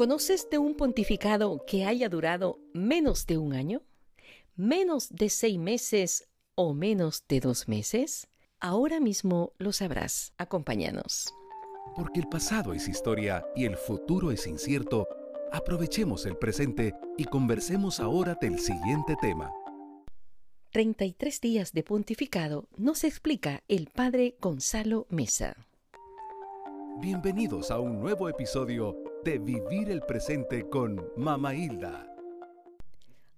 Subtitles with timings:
[0.00, 3.82] ¿Conoces de un pontificado que haya durado menos de un año?
[4.56, 8.26] ¿Menos de seis meses o menos de dos meses?
[8.60, 10.32] Ahora mismo lo sabrás.
[10.38, 11.34] Acompáñanos.
[11.94, 15.06] Porque el pasado es historia y el futuro es incierto,
[15.52, 19.52] aprovechemos el presente y conversemos ahora del siguiente tema.
[20.72, 25.56] 33 días de pontificado nos explica el padre Gonzalo Mesa.
[27.02, 32.06] Bienvenidos a un nuevo episodio de Vivir el Presente con Mama Hilda.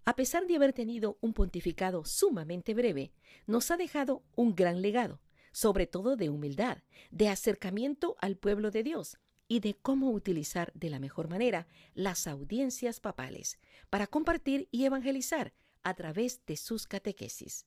[0.05, 3.13] A pesar de haber tenido un pontificado sumamente breve,
[3.47, 6.79] nos ha dejado un gran legado, sobre todo de humildad,
[7.11, 9.19] de acercamiento al pueblo de Dios
[9.49, 13.59] y de cómo utilizar de la mejor manera las audiencias papales
[13.91, 15.53] para compartir y evangelizar
[15.83, 17.67] a través de sus catequesis.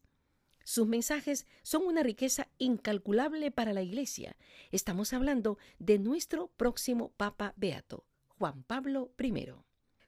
[0.66, 4.36] Sus mensajes son una riqueza incalculable para la Iglesia.
[4.72, 9.52] Estamos hablando de nuestro próximo Papa Beato, Juan Pablo I.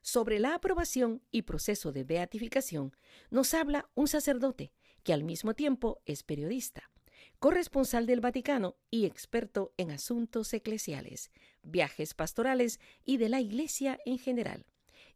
[0.01, 2.91] Sobre la aprobación y proceso de beatificación
[3.29, 6.89] nos habla un sacerdote que al mismo tiempo es periodista,
[7.37, 11.29] corresponsal del Vaticano y experto en asuntos eclesiales,
[11.61, 14.65] viajes pastorales y de la Iglesia en general.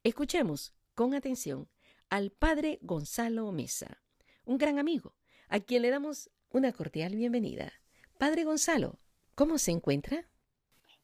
[0.03, 1.67] Escuchemos con atención
[2.11, 4.03] al Padre Gonzalo Mesa,
[4.45, 5.15] un gran amigo
[5.51, 7.73] a quien le damos una cordial bienvenida.
[8.17, 8.99] Padre Gonzalo,
[9.35, 10.25] ¿cómo se encuentra?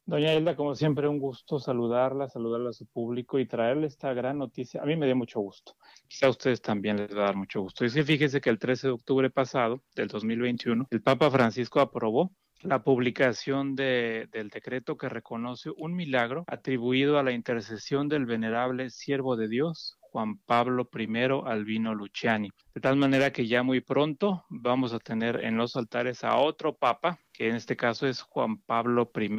[0.05, 4.37] Doña Hilda, como siempre, un gusto saludarla, saludarla a su público y traerle esta gran
[4.37, 4.81] noticia.
[4.81, 5.75] A mí me dio mucho gusto.
[6.07, 7.83] Quizá a ustedes también les va a dar mucho gusto.
[7.83, 12.31] Y que fíjese que el 13 de octubre pasado, del 2021, el Papa Francisco aprobó
[12.61, 18.89] la publicación de, del decreto que reconoce un milagro atribuido a la intercesión del venerable
[18.91, 21.07] siervo de Dios, Juan Pablo I
[21.45, 22.49] Albino Luciani.
[22.73, 26.75] De tal manera que ya muy pronto vamos a tener en los altares a otro
[26.75, 29.29] papa, que en este caso es Juan Pablo I,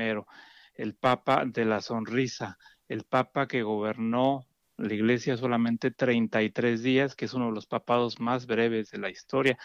[0.75, 2.59] el papa de la sonrisa,
[2.89, 4.47] el papa que gobernó
[4.77, 9.11] la iglesia solamente 33 días, que es uno de los papados más breves de la
[9.11, 9.59] historia.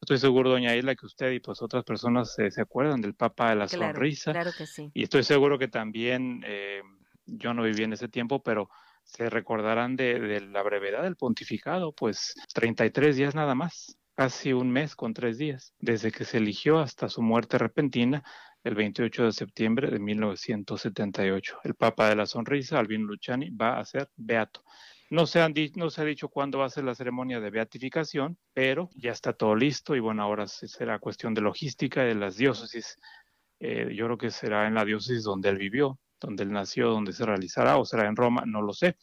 [0.00, 3.56] Estoy seguro, doña Isla, que usted y pues otras personas se acuerdan del Papa de
[3.56, 4.32] la Sonrisa.
[4.32, 4.90] Claro que sí.
[4.92, 6.82] Y estoy seguro que también, eh,
[7.24, 8.68] yo no viví en ese tiempo, pero
[9.06, 14.96] se recordarán de, la brevedad del pontificado, pues 33 días nada más, casi un mes
[14.96, 18.22] con tres días, desde que se eligió hasta su muerte repentina
[18.64, 21.60] el 28 de septiembre de 1978.
[21.62, 24.64] El Papa de la Sonrisa, Albino Luciani, va a ser beato.
[25.08, 28.36] No se, han no se ha dicho cuándo va a ser la ceremonia de beatificación,
[28.52, 32.98] pero ya está todo listo y bueno, ahora será cuestión de logística de las diócesis.
[33.60, 37.12] Eh, yo creo que será en la diócesis donde él vivió, donde él nació, donde
[37.12, 38.96] se realizará, o será en Roma, no lo sé.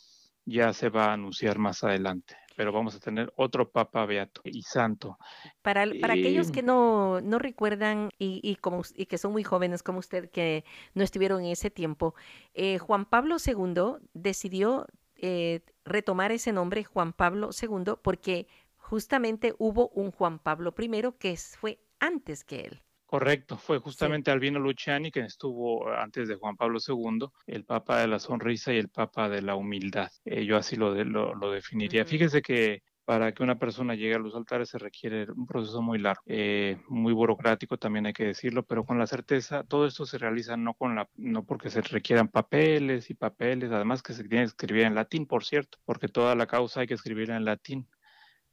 [0.45, 4.63] Ya se va a anunciar más adelante, pero vamos a tener otro Papa Beato y
[4.63, 5.17] Santo.
[5.61, 9.83] Para, para aquellos que no, no recuerdan y, y, como, y que son muy jóvenes
[9.83, 12.13] como usted, que no estuvieron en ese tiempo,
[12.53, 14.85] eh, Juan Pablo II decidió
[15.15, 21.37] eh, retomar ese nombre, Juan Pablo II, porque justamente hubo un Juan Pablo I que
[21.37, 22.81] fue antes que él.
[23.13, 28.07] Correcto, fue justamente Albino Luciani quien estuvo antes de Juan Pablo II, el Papa de
[28.07, 30.09] la Sonrisa y el Papa de la Humildad.
[30.25, 32.05] Eh, yo así lo, lo, definiría.
[32.05, 35.99] Fíjese que para que una persona llegue a los altares se requiere un proceso muy
[35.99, 40.17] largo, eh, muy burocrático también hay que decirlo, pero con la certeza todo esto se
[40.17, 44.45] realiza no con la, no porque se requieran papeles y papeles, además que se tiene
[44.45, 47.87] que escribir en latín, por cierto, porque toda la causa hay que escribirla en latín.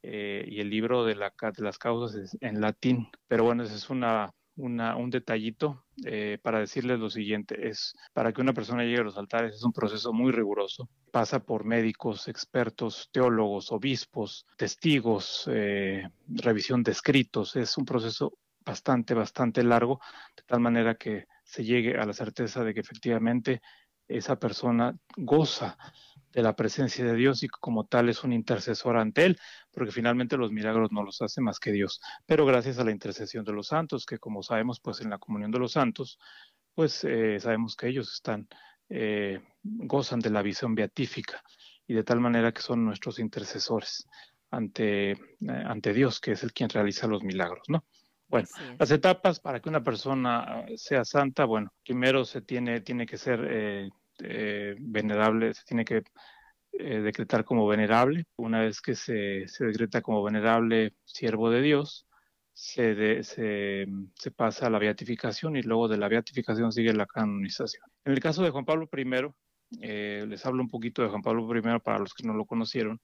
[0.03, 3.07] Eh, y el libro de, la, de las causas es en latín.
[3.27, 8.41] Pero bueno, esa es una un detallito eh, para decirles lo siguiente, es para que
[8.41, 13.09] una persona llegue a los altares es un proceso muy riguroso, pasa por médicos, expertos,
[13.11, 19.99] teólogos, obispos, testigos, eh, revisión de escritos, es un proceso bastante, bastante largo,
[20.35, 23.61] de tal manera que se llegue a la certeza de que efectivamente
[24.07, 25.77] esa persona goza
[26.31, 29.37] de la presencia de Dios y como tal es un intercesor ante Él,
[29.71, 32.01] porque finalmente los milagros no los hace más que Dios.
[32.25, 35.51] Pero gracias a la intercesión de los santos, que como sabemos, pues en la comunión
[35.51, 36.19] de los santos,
[36.73, 38.47] pues eh, sabemos que ellos están,
[38.89, 41.43] eh, gozan de la visión beatífica
[41.85, 44.07] y de tal manera que son nuestros intercesores
[44.49, 47.85] ante, eh, ante Dios, que es el quien realiza los milagros, ¿no?
[48.27, 48.47] Bueno,
[48.79, 53.91] las etapas para que una persona sea santa, bueno, primero se tiene, tiene que ser
[54.23, 56.03] eh, venerable, se tiene que
[56.73, 58.25] eh, decretar como venerable.
[58.37, 62.07] Una vez que se, se, decreta como venerable siervo de Dios,
[62.53, 67.83] se, se, se, pasa a la beatificación y luego de la beatificación sigue la canonización.
[68.05, 69.33] En el caso de Juan Pablo I,
[69.81, 73.01] eh, les hablo un poquito de Juan Pablo I para los que no lo conocieron.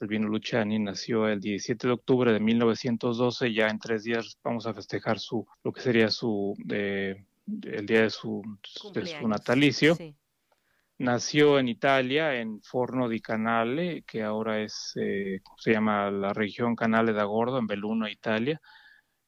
[0.00, 4.74] Albino Luciani nació el 17 de octubre de 1912, ya en tres días vamos a
[4.74, 8.42] festejar su, lo que sería su, el día de su,
[8.92, 9.96] de su natalicio.
[10.98, 16.76] Nació en Italia, en Forno di Canale, que ahora es, eh, se llama la región
[16.76, 18.60] Canale da Gordo, en Belluno, Italia.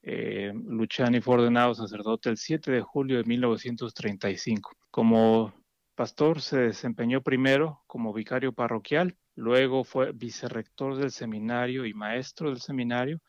[0.02, 4.72] Eh, Luciani fue ordenado sacerdote el 7 de julio de 1935.
[4.90, 5.52] Como
[5.94, 12.60] pastor se desempeñó primero como vicario parroquial, luego fue vicerrector del seminario y maestro del
[12.60, 13.20] seminario,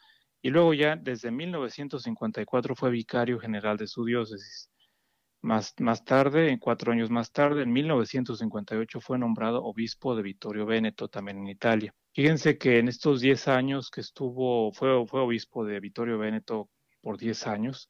[0.42, 4.71] y luego ya desde 1954 fue vicario general de su diócesis.
[5.42, 10.66] Más, más tarde, en cuatro años más tarde, en 1958 fue nombrado obispo de Vittorio
[10.68, 11.96] Veneto, también en Italia.
[12.14, 16.70] Fíjense que en estos diez años que estuvo, fue, fue obispo de Vittorio Veneto
[17.02, 17.90] por diez años,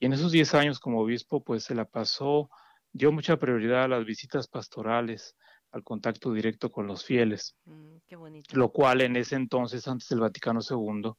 [0.00, 2.50] y en esos diez años como obispo, pues se la pasó,
[2.92, 5.36] dio mucha prioridad a las visitas pastorales,
[5.70, 7.96] al contacto directo con los fieles, mm,
[8.52, 11.12] lo cual en ese entonces, antes del Vaticano II,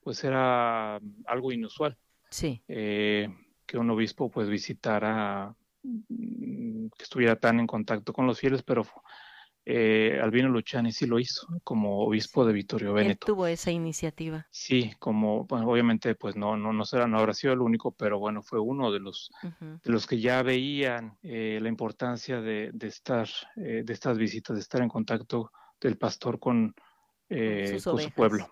[0.00, 1.96] pues era algo inusual.
[2.30, 2.62] Sí.
[2.68, 3.28] Eh,
[3.66, 8.84] que un obispo pues visitara, mm, que estuviera tan en contacto con los fieles, pero
[9.66, 13.26] eh, Albino Luciani sí lo hizo como obispo de Vittorio Veneto.
[13.26, 14.46] tuvo esa iniciativa.
[14.50, 18.18] Sí, como bueno, obviamente pues no no no será no habrá sido el único, pero
[18.18, 22.86] bueno fue uno de los de los que ya veían eh, la importancia de, de
[22.88, 23.26] estar
[23.56, 25.50] eh, de estas visitas, de estar en contacto
[25.80, 26.74] del pastor con,
[27.26, 28.50] con, su pueblo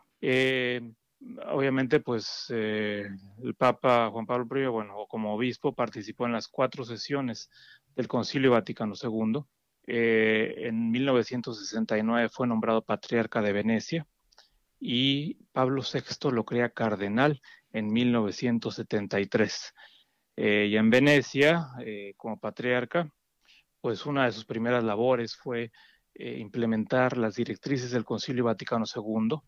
[1.50, 3.08] obviamente, pues eh,
[3.42, 7.50] el Papa Juan Pablo I, bueno, como obispo, participó en las cuatro sesiones
[7.94, 9.44] del Concilio Vaticano II.
[9.86, 14.06] Eh, en 1969 fue nombrado patriarca de Venecia
[14.78, 17.40] y Pablo VI lo crea cardenal
[17.72, 19.74] en 1973.
[20.36, 21.68] Eh, y en Venecia,
[22.16, 23.10] como patriarca,
[23.80, 25.70] pues una de sus primeras labores fue
[26.14, 29.38] implementar las directrices del Concilio Vaticano II,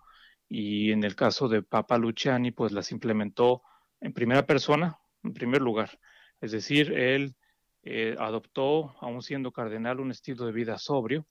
[0.48, 3.62] y en el caso de Papa Luciani, pues las implementó
[4.00, 5.98] en primera persona, en primer lugar.
[6.40, 7.34] Es decir, él
[7.82, 11.26] eh, adoptó, aún siendo cardenal, un estilo de vida sobrio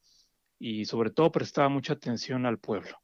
[0.59, 2.97] y sobre todo prestaba mucha atención al pueblo,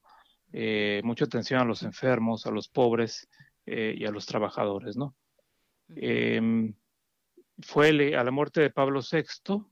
[0.53, 3.27] eh, mucha atención a los enfermos, a los pobres
[3.65, 5.15] eh, y a los trabajadores, ¿no?
[5.95, 6.73] Em,
[7.61, 9.65] fue a la muerte de Pablo VI,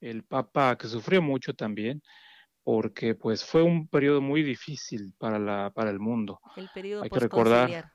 [0.00, 2.02] el Papa que sufrió mucho también,
[2.62, 6.40] porque pues fue un periodo muy difícil para, la, para el mundo.
[6.56, 7.90] El periodo Hay que recordar,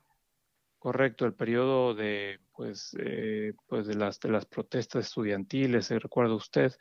[0.78, 6.34] correcto, el periodo de pues, eh, pues de las de las protestas estudiantiles, se recuerda
[6.34, 6.72] usted,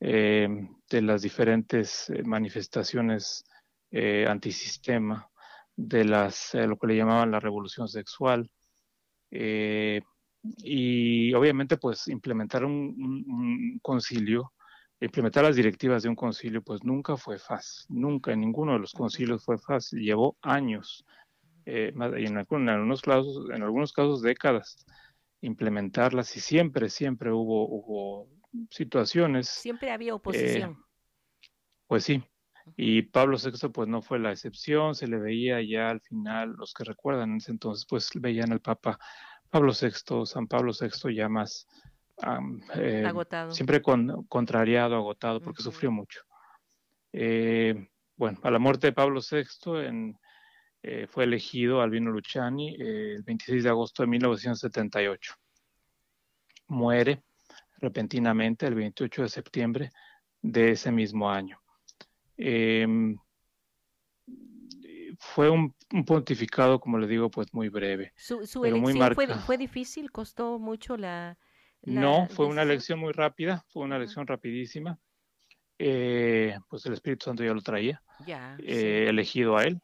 [0.00, 0.48] eh,
[0.88, 3.44] de las diferentes eh, manifestaciones
[4.26, 5.28] antisistema,
[5.76, 8.50] de las lo que le llamaban la revolución sexual.
[10.64, 14.51] y obviamente pues implementar un concilio
[15.02, 18.92] implementar las directivas de un concilio, pues nunca fue fácil, nunca en ninguno de los
[18.92, 21.04] concilios fue fácil, llevó años,
[21.66, 24.86] eh, y en, algunos casos, en algunos casos décadas,
[25.40, 28.28] implementarlas y siempre, siempre hubo, hubo
[28.70, 29.48] situaciones.
[29.48, 30.72] Siempre había oposición.
[30.72, 31.48] Eh,
[31.88, 32.22] pues sí,
[32.76, 36.72] y Pablo VI pues no fue la excepción, se le veía ya al final, los
[36.74, 38.98] que recuerdan en ese entonces, pues veían al Papa
[39.50, 41.66] Pablo VI, San Pablo VI ya más
[42.74, 43.52] eh, agotado.
[43.52, 46.22] siempre con, contrariado, agotado, porque sufrió mucho.
[47.12, 50.18] Eh, bueno, a la muerte de Pablo VI en,
[50.82, 55.34] eh, fue elegido Albino Luciani el 26 de agosto de 1978.
[56.68, 57.22] Muere
[57.78, 59.90] repentinamente el 28 de septiembre
[60.40, 61.60] de ese mismo año.
[62.36, 63.16] Em,
[65.18, 65.74] fue un,
[66.06, 68.12] pontificado, como le digo, pues muy breve.
[68.16, 71.38] Su, su elección fue, fue, difícil, costó mucho la,
[71.84, 74.98] no, fue una elección muy rápida, fue una elección rapidísima.
[75.78, 78.02] Eh, pues el Espíritu Santo ya lo traía,
[78.58, 79.80] eh, elegido a él.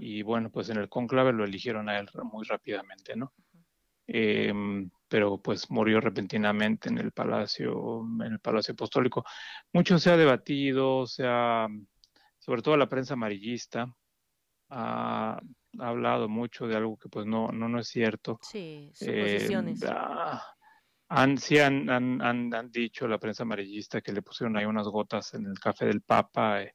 [0.00, 3.34] Y bueno, pues en el conclave lo eligieron a él muy rápidamente, ¿no?
[4.06, 9.24] Em, pero pues murió repentinamente en el palacio, en el palacio apostólico.
[9.74, 11.68] Mucho se ha debatido, se ha,
[12.38, 13.94] sobre todo la prensa amarillista,
[14.70, 15.38] ha,
[15.78, 18.38] hablado mucho de algo que pues no, no, no es cierto.
[18.40, 19.82] Sí, suposiciones.
[19.82, 19.86] Eh,
[21.08, 25.32] han, sí han, han, han, dicho la prensa amarillista que le pusieron ahí unas gotas
[25.34, 26.74] en el café del Papa eh,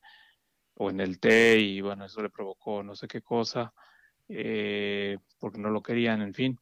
[0.76, 3.74] o en el té y bueno, eso le provocó no sé qué cosa,
[4.28, 6.60] eh, porque no lo querían, en fin.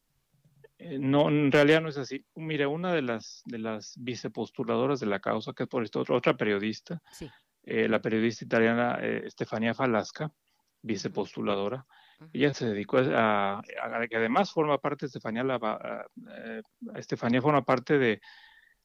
[0.78, 2.26] Eh, no, en realidad no es así.
[2.36, 6.36] Mire, una de las, de las vicepostuladoras de la causa, que es por esto otra
[6.36, 7.02] periodista,
[7.64, 10.34] la periodista italiana Stefania Falasca,
[10.82, 11.86] vicepostuladora,
[12.34, 13.62] ella se dedicó a,
[14.10, 16.06] que además forma parte, Estefanía, la,
[16.38, 16.62] eh,
[16.96, 18.22] Estefanía forma parte de,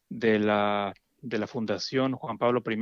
[0.09, 2.77] de, la, de la Fundación Juan Pablo I.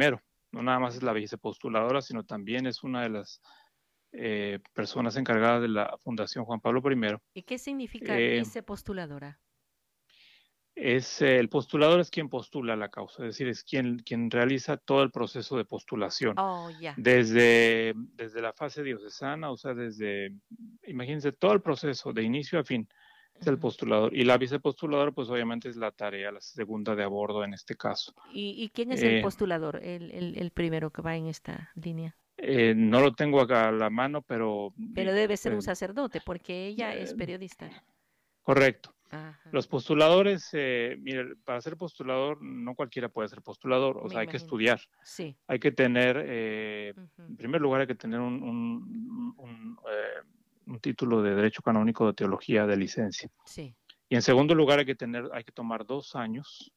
[0.51, 3.41] No nada más es la vicepostuladora, sino también es una de las
[4.13, 7.17] eh, personas encargadas de la Fundación Juan Pablo I.
[7.33, 9.39] ¿Y qué significa eh, vicepostuladora?
[10.75, 14.77] Es eh, el postulador es quien postula la causa, es decir, es quien, quien realiza
[14.77, 16.37] todo el proceso de postulación.
[16.37, 16.93] Oh, ya.
[16.97, 20.35] Desde, desde la fase diocesana, o sea, desde,
[20.85, 22.87] imagínense, todo el proceso de inicio a fin
[23.33, 24.15] es el postulador.
[24.15, 27.75] Y la vicepostuladora, pues obviamente es la tarea, la segunda de a bordo en este
[27.75, 28.13] caso.
[28.33, 31.71] ¿Y, y quién es el Eh, postulador, el, el, el primero que va en esta
[31.75, 32.15] línea?
[32.37, 34.73] Eh, no lo tengo acá a la mano, pero...
[34.93, 37.69] Pero debe ser un sacerdote, porque ella es periodista.
[38.41, 38.94] Correcto.
[39.15, 39.49] Ajá.
[39.51, 44.19] Los postuladores, eh, mire, para ser postulador, no cualquiera puede ser postulador, o Me sea,
[44.21, 45.35] hay que estudiar, Sí.
[45.47, 50.27] hay que tener, eh, en primer lugar, hay que tener un, un- un, eh,
[50.67, 53.29] un título de Derecho Canónico de Teología de licencia.
[53.45, 53.75] Sí.
[54.09, 56.71] Y en segundo lugar, hay que tener, hay que tomar dos años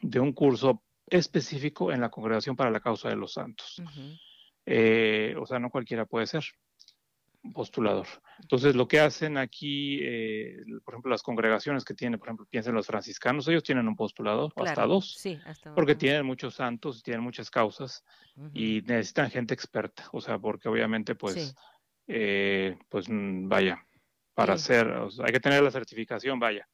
[0.00, 3.80] de un curso específico en la Congregación para la Causa de los Santos.
[4.66, 6.44] Eh, o sea, no cualquiera puede ser
[7.52, 8.06] postulador.
[8.40, 12.74] Entonces, lo que hacen aquí, eh, por ejemplo, las congregaciones que tienen, por ejemplo, piensen
[12.74, 16.54] los franciscanos, ellos tienen un postulador, o hasta claro, dos, Sí, hasta porque tienen muchos
[16.54, 18.04] santos, tienen muchas causas
[18.52, 21.54] y necesitan gente experta, o sea, porque obviamente, pues, Sí.
[22.08, 23.84] eh, pues, mm, vaya,
[24.34, 24.72] para Sí.
[24.72, 26.68] hacer, o sea, hay que tener la certificación, vaya,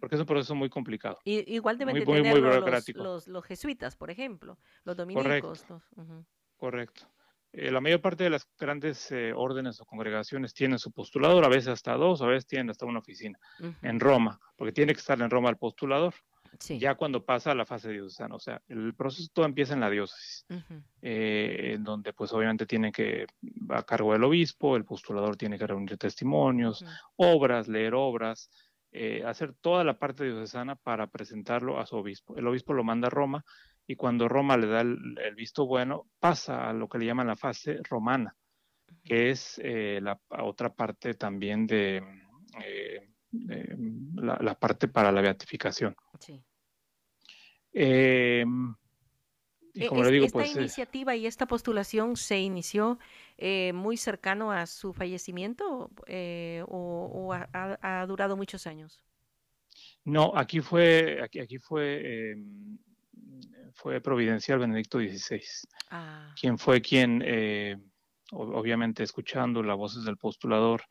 [0.00, 1.18] porque es un proceso muy complicado.
[1.24, 3.02] Y, igual deben Muy- de muy- muy los, burocrático.
[3.02, 5.64] los, los jesuitas, por ejemplo, los dominicos.
[5.68, 5.82] los-
[6.56, 7.06] Correcto.
[7.52, 11.48] Eh, la mayor parte de las grandes eh, órdenes o congregaciones tienen su postulador, a
[11.48, 13.38] veces hasta dos, a veces tienen hasta una oficina.
[13.82, 16.14] en Roma, porque tiene que estar en Roma el postulador,
[16.58, 16.78] Sí.
[16.80, 19.88] ya cuando pasa a la fase diocesana, o sea, el proceso todo empieza en la
[19.90, 20.46] diócesis,
[21.00, 23.26] eh, en donde pues obviamente tiene que,
[23.68, 26.84] a cargo del obispo, el postulador tiene que reunir testimonios,
[27.16, 28.50] obras, leer obras,
[29.24, 32.36] hacer toda la parte diocesana para presentarlo a su obispo.
[32.36, 33.44] El obispo lo manda a Roma
[33.90, 37.26] y cuando Roma le da el, el visto bueno, pasa a lo que le llaman
[37.26, 38.36] la fase romana,
[39.02, 41.96] que es eh, la otra parte también de...
[42.64, 43.76] eh, de
[44.14, 45.96] la, la parte para la beatificación.
[46.20, 46.40] sí.
[47.72, 48.44] Eh,
[49.74, 52.98] y E- como es- le digo, esta pues eh, iniciativa y esta postulación se inició
[53.38, 59.02] eh, muy cercano a su fallecimiento eh, o, o ha, durado muchos años.
[60.04, 62.36] no, aquí fue, aquí, aquí fue, eh,
[63.74, 65.42] fue providencial Benedicto XVI,
[65.90, 67.76] Ah, quien fue quien, eh,
[68.32, 70.82] obviamente escuchando las voces del postulador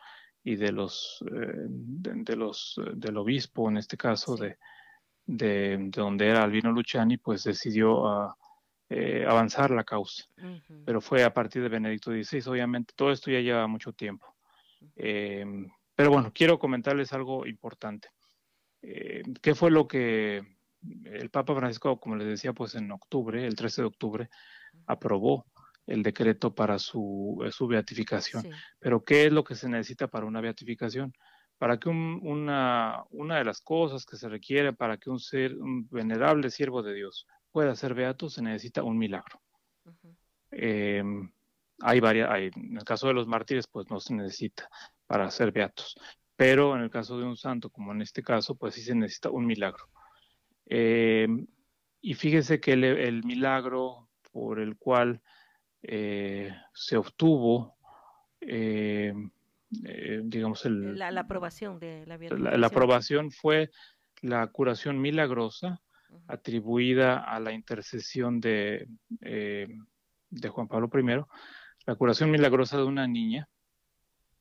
[0.43, 4.43] y de los, eh, de, de los, del obispo en este caso Sí.
[4.43, 4.57] de,
[5.25, 8.35] de, de donde era Albino Luciani, pues decidió ah,
[8.89, 10.25] eh, avanzar la causa.
[10.85, 14.35] pero fue a partir de Benedicto XVI, obviamente todo esto ya lleva mucho tiempo.
[14.95, 15.45] Eh,
[15.95, 18.09] pero bueno, quiero comentarles algo importante.
[18.81, 20.58] ¿Qué fue lo que
[21.05, 24.29] el Papa Francisco, como les decía, pues en octubre, el 13 de octubre,
[24.85, 25.45] aprobó
[25.87, 28.43] el decreto para su, eh, su beatificación?
[28.43, 31.13] sí, Pero ¿qué es lo que se necesita para una beatificación?
[31.57, 35.55] Para que un- una, una de las cosas que se requiere para que un ser,
[35.57, 39.41] un venerable siervo de Dios pueda ser beato, se necesita un milagro.
[40.51, 41.03] Eh,
[41.81, 44.69] hay varias, hay, en el caso de los mártires, pues no se necesita
[45.05, 45.95] para ser beatos,
[46.35, 49.29] pero en el caso de un santo, como en este caso, pues sí se necesita
[49.29, 49.85] un milagro.
[50.69, 51.27] Eh,
[52.01, 55.21] y fíjese que el, el milagro por el cual
[55.81, 57.75] eh, se obtuvo,
[58.39, 59.13] eh,
[60.23, 62.61] digamos, el, La, la aprobación de la la, beatificación.
[62.61, 63.71] la aprobación fue
[64.21, 65.81] la curación milagrosa
[66.27, 68.87] atribuida a la intercesión de,
[69.19, 71.23] de Juan Pablo I,
[71.85, 73.47] la curación milagrosa de una niña,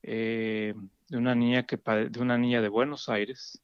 [0.03, 0.75] de
[1.11, 3.63] una niña que de una niña de Buenos Aires,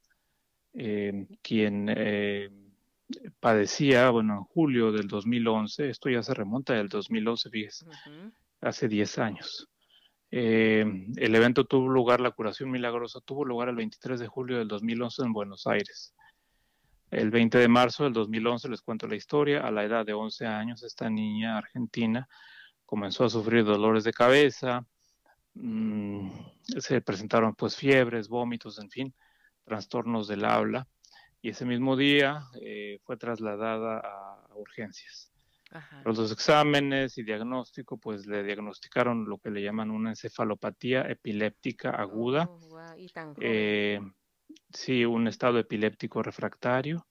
[0.75, 2.51] eh, quien eh,
[3.41, 8.89] padecía, bueno, en julio del 2011, esto ya se remonta del 2011, fíjese, ujú, hace
[8.89, 9.69] 10 años.
[10.31, 10.85] Eh,
[11.17, 15.23] el evento tuvo lugar, la curación milagrosa tuvo lugar el 23 de julio del 2011
[15.23, 16.13] en Buenos Aires.
[17.11, 20.47] El 20 de marzo del 2011, les cuento la historia, a la edad de 11
[20.47, 22.29] años, esta niña argentina
[22.85, 24.85] comenzó a sufrir dolores de cabeza,
[25.55, 26.31] mm,
[26.79, 29.15] se presentaron pues fiebres, vómitos, en fin,
[29.65, 30.87] trastornos del habla,
[31.43, 35.31] y ese mismo día eh, fue trasladada a urgencias.
[35.73, 41.03] ajá, Los dos exámenes y diagnóstico, pues le diagnosticaron lo que le llaman una encefalopatía
[41.03, 44.01] epiléptica aguda, Oh, y tan eh,
[44.73, 47.07] sí, un estado epiléptico refractario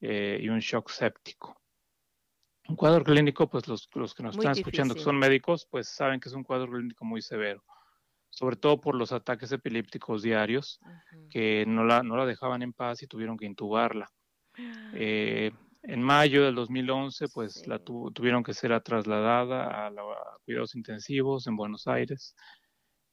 [0.00, 1.60] eh, y un shock séptico.
[2.68, 5.88] Un cuadro clínico, pues los, los que nos Muy están escuchando que son médicos, pues
[5.88, 7.64] saben que es un cuadro clínico muy severo,
[8.32, 10.80] sobre todo por los ataques epilépticos diarios
[11.30, 14.08] que no la, no la dejaban en paz y tuvieron que intubarla.
[14.94, 15.50] Eh,
[15.84, 20.74] en mayo del 2011, pues la tu- tuvieron que ser trasladada a, la- a cuidados
[20.74, 22.34] intensivos en Buenos Aires.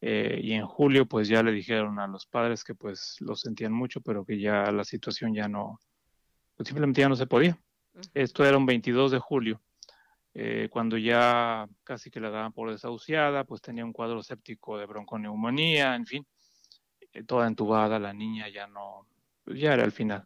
[0.01, 3.73] Eh, y en julio pues ya le dijeron a los padres que pues lo sentían
[3.73, 5.79] mucho, pero que ya la situación ya no,
[6.55, 7.57] pues simplemente ya no se podía.
[8.13, 9.61] Esto era un 22 de julio,
[10.33, 14.85] eh, cuando ya casi que la daban por desahuciada, pues tenía un cuadro séptico de
[14.85, 16.27] bronconeumonía, en fin,
[17.13, 19.07] eh, toda entubada, la niña ya no,
[19.43, 20.25] pues, ya era el final,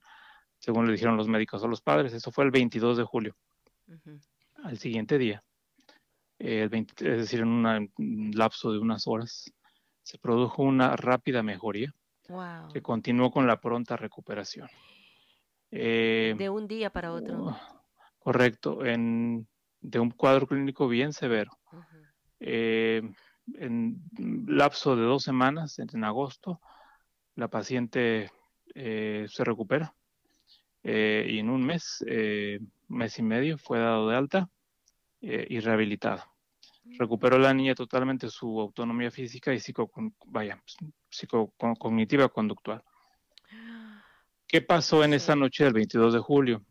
[0.59, 2.13] según le dijeron los médicos a los padres.
[2.13, 3.35] Eso fue el 22 de julio.
[4.63, 5.43] Al siguiente día,
[6.39, 9.51] el es decir, en un lapso de unas horas,
[10.01, 11.93] se produjo una rápida mejoría
[12.71, 14.67] que continuó con la pronta recuperación.
[15.71, 17.45] Eh, de un día para otro.
[17.45, 17.55] Uh,
[18.19, 19.47] correcto, en,
[19.83, 21.51] de un cuadro clínico bien severo.
[22.39, 23.01] Eh,
[23.55, 24.01] en
[24.47, 26.59] lapso de dos semanas, en, agosto,
[27.35, 28.31] la paciente
[28.73, 29.93] eh, se recupera
[30.85, 32.03] y en un mes,
[32.89, 34.49] mes y medio, fue dado de alta
[35.21, 36.33] y rehabilitada
[36.97, 39.89] recuperó la niña totalmente su autonomía física y psico,
[40.27, 40.61] vaya,
[41.09, 42.83] psicocognitiva conductual.
[44.47, 46.65] ¿Qué pasó en esa noche del 22 de julio?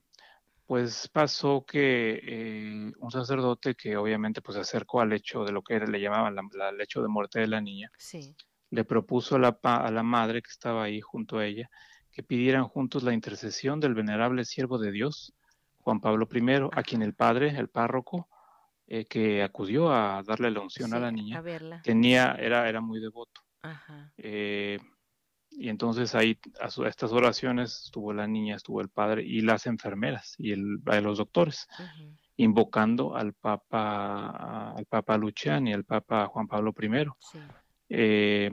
[0.72, 5.60] Pues pasó que eh, un sacerdote que obviamente pues se acercó al hecho de lo
[5.60, 7.90] que era, le llamaban la, el hecho de muerte de la niña,
[8.70, 11.68] le propuso a la, a la madre que estaba ahí junto a ella
[12.10, 15.34] que pidieran juntos la intercesión del venerable siervo de Dios,
[15.80, 18.30] Juan Pablo I, a quien el padre, el párroco,
[18.86, 21.44] eh, que acudió a darle la unción a la niña,
[21.84, 23.42] tenía, era, era muy devoto.
[24.16, 24.78] Eh,
[25.58, 30.34] y entonces ahí a, estas oraciones estuvo la niña, estuvo el padre y las enfermeras
[30.38, 31.68] y el, los doctores,
[32.36, 37.06] invocando al Papa, al Papa Luciani y al Papa Juan Pablo I.
[37.88, 38.50] Eh,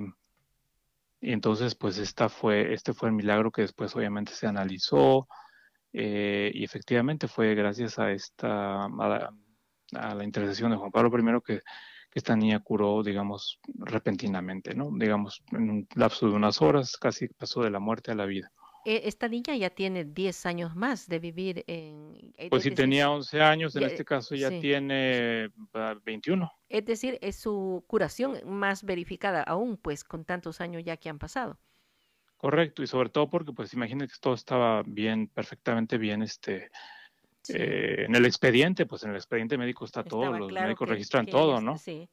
[1.22, 5.28] y entonces, pues esta fue, este fue el milagro que después obviamente se analizó
[5.92, 11.62] y efectivamente fue gracias a esta, a la intercesión de Juan Pablo I que,
[12.14, 14.90] esta niña curó, digamos, repentinamente, ¿no?
[14.94, 18.52] Digamos, en un lapso de unas horas, casi pasó de la muerte a la vida.
[18.86, 22.34] E, esta niña ya tiene 10 años más de vivir en...
[22.50, 25.50] Pues si tenía 11 años, en este caso ya tiene
[26.06, 26.52] 21.
[26.70, 31.20] Es decir, es su curación más verificada aún, pues con tantos años ya que han
[31.20, 31.60] pasado.
[32.38, 36.72] Correcto, y sobre todo porque, pues imagínate que todo estaba bien, perfectamente bien, este,
[37.54, 41.62] eh, en el expediente, pues en el expediente médico está todo, los médicos registran todo,
[41.62, 41.78] ¿no?
[41.78, 42.10] Sí.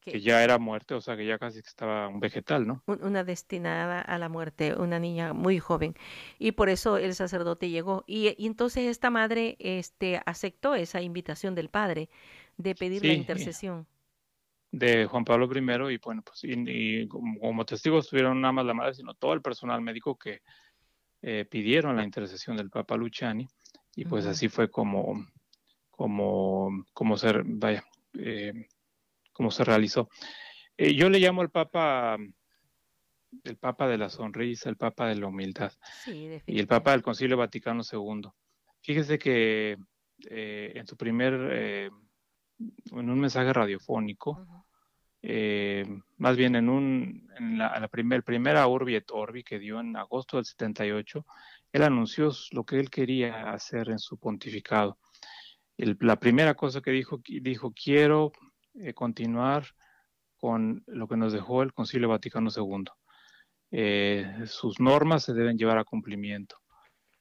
[0.00, 2.84] Que, ya era muerte, o sea, que ya casi estaba un vegetal, ¿no?
[2.86, 5.94] Una destinada a la muerte, una niña muy joven.
[6.38, 8.04] Y por eso el sacerdote llegó.
[8.06, 12.08] Y, entonces esta madre este, aceptó esa invitación del padre
[12.56, 13.88] de pedir la intercesión.
[14.70, 18.94] De Juan Pablo I, y bueno, pues y, como, testigos estuvieron nada más la madre,
[18.94, 20.42] sino todo el personal médico que
[21.22, 23.48] eh, pidieron la intercesión del Papa Luciani
[23.96, 25.26] y pues así fue como,
[25.90, 27.82] como, como se, vaya,
[28.18, 28.68] eh,
[29.32, 30.10] como se realizó.
[30.76, 32.18] Eh, yo le llamo al Papa
[33.42, 35.72] el Papa de la sonrisa, el Papa de la humildad
[36.46, 38.28] y el Papa del Concilio Vaticano II.
[38.82, 39.78] Fíjese que
[40.30, 41.90] eh, en su primer, en
[42.92, 44.46] un mensaje radiofónico,
[46.18, 49.96] más bien en un, en la, la primer, primera Urbi et Orbi que dio en
[49.96, 51.26] agosto del 78,
[51.72, 54.98] él anunció lo que él quería hacer en su pontificado.
[55.76, 58.32] la primera cosa que dijo, dijo, quiero
[58.74, 59.66] eh, continuar
[60.36, 62.84] con lo que nos dejó el Concilio Vaticano II.
[63.70, 66.56] Eh, sus normas se deben llevar a cumplimiento,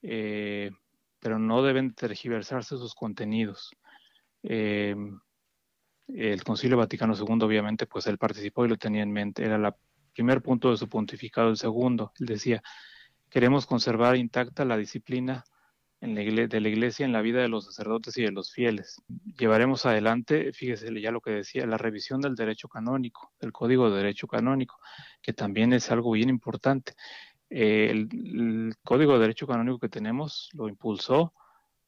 [0.01, 0.71] eh,
[1.19, 3.71] pero no deben tergiversarse sus contenidos.
[4.43, 9.43] el Concilio Vaticano II, obviamente, pues él participó y lo tenía en mente.
[9.43, 9.73] Era el
[10.13, 11.49] primer punto de su pontificado.
[11.49, 12.61] El segundo, él decía,
[13.29, 15.43] Queremos conservar intacta la disciplina
[16.01, 19.01] en la de la iglesia en la vida de los sacerdotes y de los fieles.
[19.37, 23.97] Llevaremos adelante, fíjese ya lo que decía, la revisión del derecho canónico, del Código de
[23.97, 24.77] Derecho Canónico,
[25.21, 26.93] que también es algo bien importante.
[27.49, 31.33] Eh, el, Código de Derecho Canónico que tenemos lo impulsó,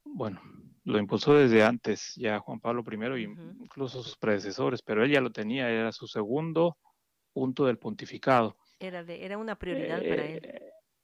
[0.04, 0.42] bueno,
[0.84, 3.24] lo impulsó desde antes ya Juan Pablo I y
[3.62, 6.78] incluso sus predecesores, pero él ya lo tenía, era su segundo
[7.34, 8.58] punto del pontificado.
[8.80, 10.62] Era, era una prioridad para él.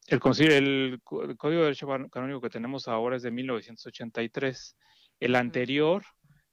[0.07, 4.77] Eh, el, el, Código de Derecho Canónico que tenemos ahora es de 1983.
[5.19, 6.03] El anterior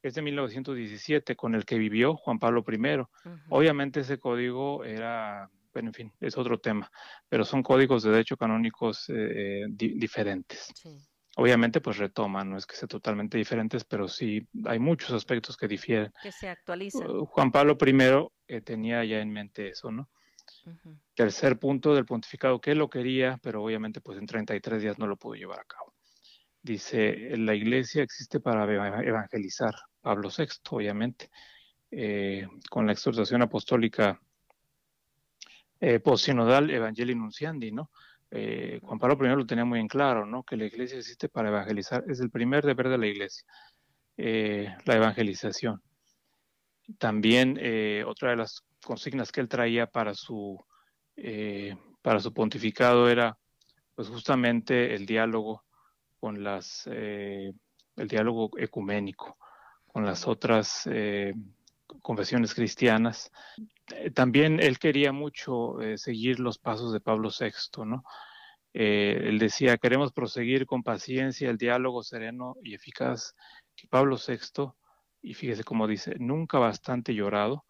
[0.03, 3.05] es de 1917, con el que vivió Juan Pablo I.
[3.49, 6.91] Obviamente ese código era, bueno, en fin, es otro tema,
[7.29, 10.73] pero son códigos de derecho canónicos eh, diferentes.
[11.37, 15.69] Obviamente, pues retoman, no es que sean totalmente diferentes, pero sí hay muchos aspectos que
[15.69, 16.13] difieren.
[16.23, 17.07] Que se actualizan.
[17.27, 20.09] Juan Pablo I eh, tenía ya en mente eso, ¿no?
[21.15, 25.17] Tercer punto del pontificado, que lo quería, pero obviamente pues en 33 días no lo
[25.17, 25.95] pudo llevar a cabo.
[26.63, 28.65] Dice, la iglesia existe para
[29.03, 31.31] evangelizar, Pablo VI, obviamente,
[31.91, 34.21] eh, con la exhortación apostólica
[35.81, 37.91] eh, post-sinodal Evangelii Nunciandi, ¿no?
[38.31, 40.45] Eh, Juan Pablo I lo tenía muy en claro, ¿no?
[40.45, 43.45] Que la iglesia existe para evangelizar, es el primer deber de la iglesia,
[44.17, 45.83] eh, la evangelización.
[46.99, 50.59] También eh, otra de las consignas que él traía para su,
[51.17, 53.39] eh, para su pontificado era
[53.95, 55.65] pues justamente el diálogo
[56.19, 57.53] con las, eh,
[57.97, 59.39] el diálogo ecuménico
[59.87, 61.35] con las otras eh,
[62.03, 63.31] confesiones cristianas.
[64.15, 68.05] También él quería mucho seguir los pasos de Pablo VI, ¿no?
[68.73, 73.35] Él decía, queremos proseguir con paciencia el diálogo sereno y eficaz
[73.75, 74.73] que Pablo VI,
[75.23, 77.65] y fíjese cómo dice, nunca bastante llorado,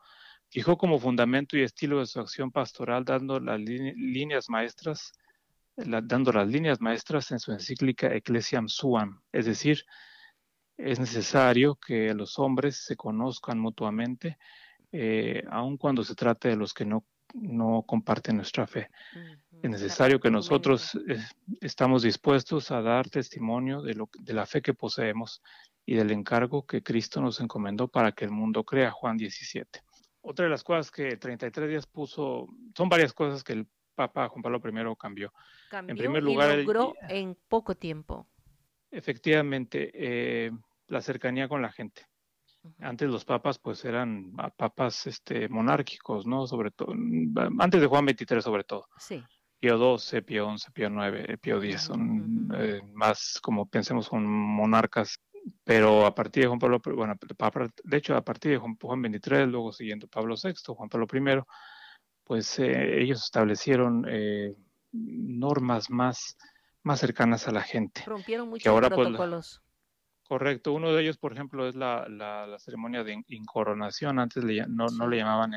[0.51, 5.13] fijó como fundamento y estilo de su acción pastoral dando las líneas maestras,
[5.77, 9.85] la, dando las líneas maestras en su encíclica Ecclesiam Suam, es decir,
[10.77, 14.39] es necesario que los hombres se conozcan mutuamente,
[14.93, 18.89] eh, aun cuando se trate de los que no, no comparten nuestra fe.
[19.15, 19.39] Uh -huh.
[19.63, 21.19] Es necesario que nosotros eh,
[21.61, 25.43] estamos dispuestos a dar testimonio de, lo, de la fe que poseemos
[25.85, 29.83] y del encargo que Cristo nos encomendó para que el mundo crea, Juan 17.
[30.22, 34.42] Otra de las cosas que 33 días puso, son varias cosas que el Papa Juan
[34.42, 35.33] Pablo I cambió.
[35.70, 38.26] cambió en primer lugar, y logró el, en poco tiempo.
[38.90, 40.50] Efectivamente, eh,
[40.88, 42.06] la cercanía con la gente.
[42.62, 42.88] Uh -huh.
[42.88, 46.46] Antes los papas pues eran papas este, monárquicos, ¿no?
[46.46, 46.92] Sobre todo,
[47.59, 48.87] antes de Juan 23 sobre todo.
[48.98, 49.22] Sí.
[49.59, 52.78] Pío XII, Pío XI, Pío IX, Pío X son uh -huh.
[52.78, 55.18] eh, más como pensemos con monarcas,
[55.64, 57.14] pero a partir de Juan Pablo, bueno,
[57.85, 61.42] de hecho a partir de Juan, Juan 23, luego siguiendo Pablo VI, Juan Pablo I,
[62.24, 64.55] pues eh, ellos establecieron eh,
[64.92, 66.37] normas más,
[66.83, 68.03] más cercanas a la gente.
[68.07, 69.61] Rompieron muchos ahora, protocolos.
[69.61, 69.70] Pues,
[70.31, 74.20] Correcto, uno de ellos, por ejemplo, es la, la, la ceremonia de incoronación.
[74.20, 75.53] Antes le, no, no, le llamaban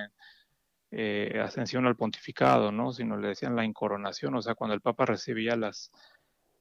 [0.90, 2.92] eh, ascensión al pontificado, ¿no?
[2.92, 5.92] Sino le decían la incoronación, o sea, cuando el Papa recibía las,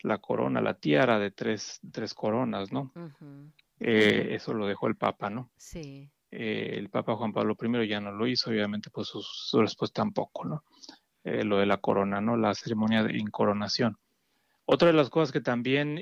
[0.02, 2.92] la corona, la tiara de tres, tres coronas, ¿no?
[2.94, 3.52] Uh -huh.
[3.80, 5.50] eh, eso lo dejó el Papa, ¿no?
[5.56, 6.10] Sí.
[6.30, 10.02] Eh, el Papa Juan Pablo I ya no lo hizo, obviamente, pues su, su respuesta
[10.02, 10.64] tampoco, ¿no?
[11.24, 12.36] Eh, lo de la corona, ¿no?
[12.36, 13.96] La ceremonia de incoronación.
[14.64, 16.00] Otra de las cosas que también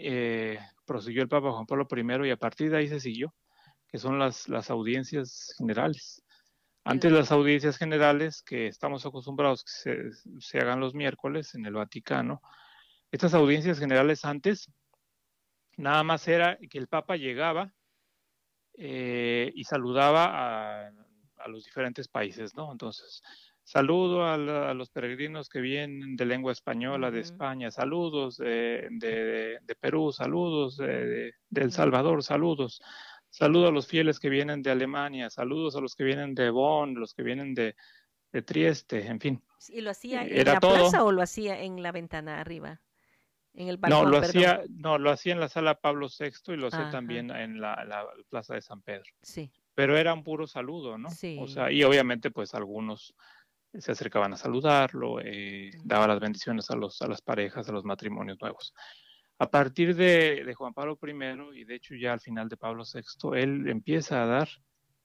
[0.85, 3.35] prosiguió el Papa Juan Pablo I y a partir de ahí se siguió,
[3.89, 6.23] que son las, las audiencias generales.
[6.85, 11.75] Antes las audiencias generales que estamos acostumbrados que se, se, hagan los miércoles en el
[11.75, 12.41] Vaticano,
[13.11, 14.71] estas audiencias generales antes
[15.77, 17.73] nada más era que el Papa llegaba
[18.75, 20.93] eh, y saludaba a,
[21.39, 22.71] a, los diferentes países, ¿no?
[22.71, 23.23] Entonces,
[23.71, 28.89] Saludo a, la, a, los peregrinos que vienen de lengua española de España, saludos de,
[28.91, 32.83] de, de Perú, saludos de, de, El Salvador, saludos.
[33.29, 36.97] Saludo a los fieles que vienen de Alemania, saludos a los que vienen de Bonn,
[36.97, 37.77] los que vienen de,
[38.45, 39.43] Trieste, en fin.
[39.69, 40.75] ¿Y lo hacía en Era la todo.
[40.75, 42.81] plaza o lo hacía en la ventana arriba?
[43.55, 44.29] En el balcón, no, lo perdón.
[44.29, 47.85] hacía, no, lo hacía en la sala Pablo VI y lo hacía también en la,
[47.85, 49.11] la, plaza de San Pedro.
[49.23, 49.51] Sí.
[49.75, 51.11] Pero era un puro saludo, ¿no?
[51.11, 51.37] Sí.
[51.41, 53.15] O sea, y obviamente pues algunos
[53.75, 57.85] se acercaban a saludarlo, eh, daba las bendiciones a, los, a las parejas, a los
[57.85, 58.75] matrimonios nuevos.
[59.39, 62.85] A partir de, de, Juan Pablo I, y de hecho ya al final de Pablo
[62.85, 64.49] VI, él empieza a dar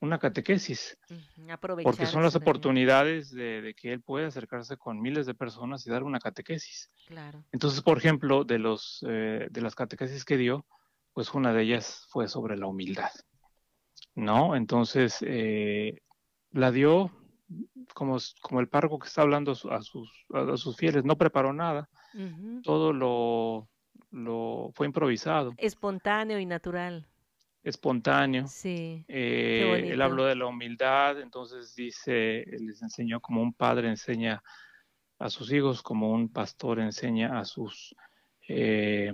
[0.02, 0.98] una catequesis,
[1.84, 5.90] porque son las oportunidades de, de, que él puede acercarse con miles de personas y
[5.90, 6.92] dar una catequesis.
[7.08, 7.44] Claro.
[7.52, 10.66] Entonces, por ejemplo, de, los, eh, de las catequesis que dio,
[11.14, 13.12] pues una de ellas fue sobre la humildad,
[14.16, 14.56] ¿no?
[14.56, 16.02] Entonces, eh,
[16.52, 17.12] la dio
[17.94, 21.90] como, como el párroco que está hablando a sus, a sus fieles, no preparó nada,
[22.14, 22.64] uh -huh.
[22.64, 23.70] todo lo,
[24.12, 25.54] lo fue improvisado.
[25.58, 27.08] Espontáneo y natural.
[27.66, 28.48] Espontáneo.
[28.48, 29.04] Sí.
[29.08, 34.44] Eh, él habló de la humildad, entonces dice, les enseñó como un padre enseña
[35.18, 37.96] a sus hijos, como un pastor enseña a sus,
[38.48, 39.12] eh,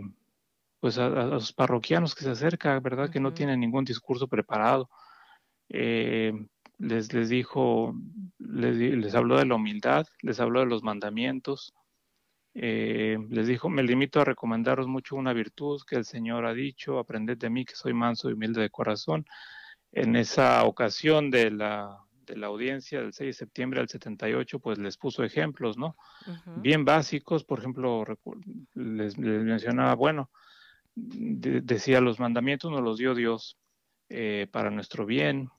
[0.81, 3.05] pues a, a, sus parroquianos que se acercan, ¿verdad?
[3.05, 3.13] Uh -huh.
[3.13, 4.89] Que no tienen ningún discurso preparado.
[5.69, 6.33] Eh,
[6.77, 7.95] les, les dijo,
[8.37, 11.73] les, les, habló de la humildad, les habló de los mandamientos,
[12.53, 16.99] eh, les dijo, me limito a recomendaros mucho una virtud que el Señor ha dicho,
[16.99, 19.25] aprended de mí que soy manso y humilde de corazón.
[19.93, 24.77] En esa ocasión de la, de la audiencia del 6 de septiembre al 78, pues
[24.77, 25.95] les puso ejemplos, ¿no?
[26.27, 26.61] Uh -huh.
[26.61, 28.05] Bien básicos, por ejemplo,
[28.73, 30.29] les, les mencionaba, bueno,
[30.95, 33.57] de, decía, los mandamientos nos los dio Dios
[34.09, 35.49] eh, para nuestro bien,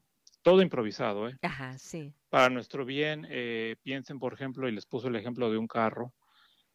[0.43, 1.39] todo improvisado, ¿eh?
[1.43, 2.13] Ajá, sí.
[2.29, 6.13] Para nuestro bien, eh, piensen, por ejemplo, y les puso el ejemplo de un carro.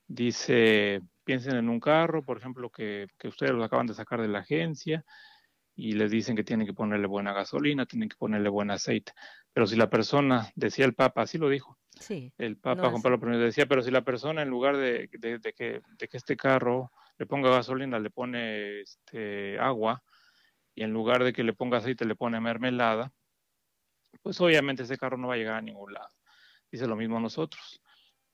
[0.08, 4.30] Dice, piensen en un carro, por ejemplo, que, que ustedes lo acaban de sacar de
[4.30, 5.04] la agencia
[5.76, 9.12] y les dicen que tienen que ponerle buena gasolina, tienen que ponerle buen aceite.
[9.54, 11.78] Pero si la persona, decía el Papa, así lo dijo,
[12.38, 15.82] el Papa Juan Pablo I decía, pero si la persona en lugar de, de, que,
[15.98, 20.04] de que este carro le ponga gasolina, le pone este, agua,
[20.76, 23.12] y en lugar de que le ponga aceite, le pone mermelada,
[24.22, 26.10] pues obviamente ese carro no va a llegar a ningún lado.
[26.72, 27.82] Dice lo mismo nosotros.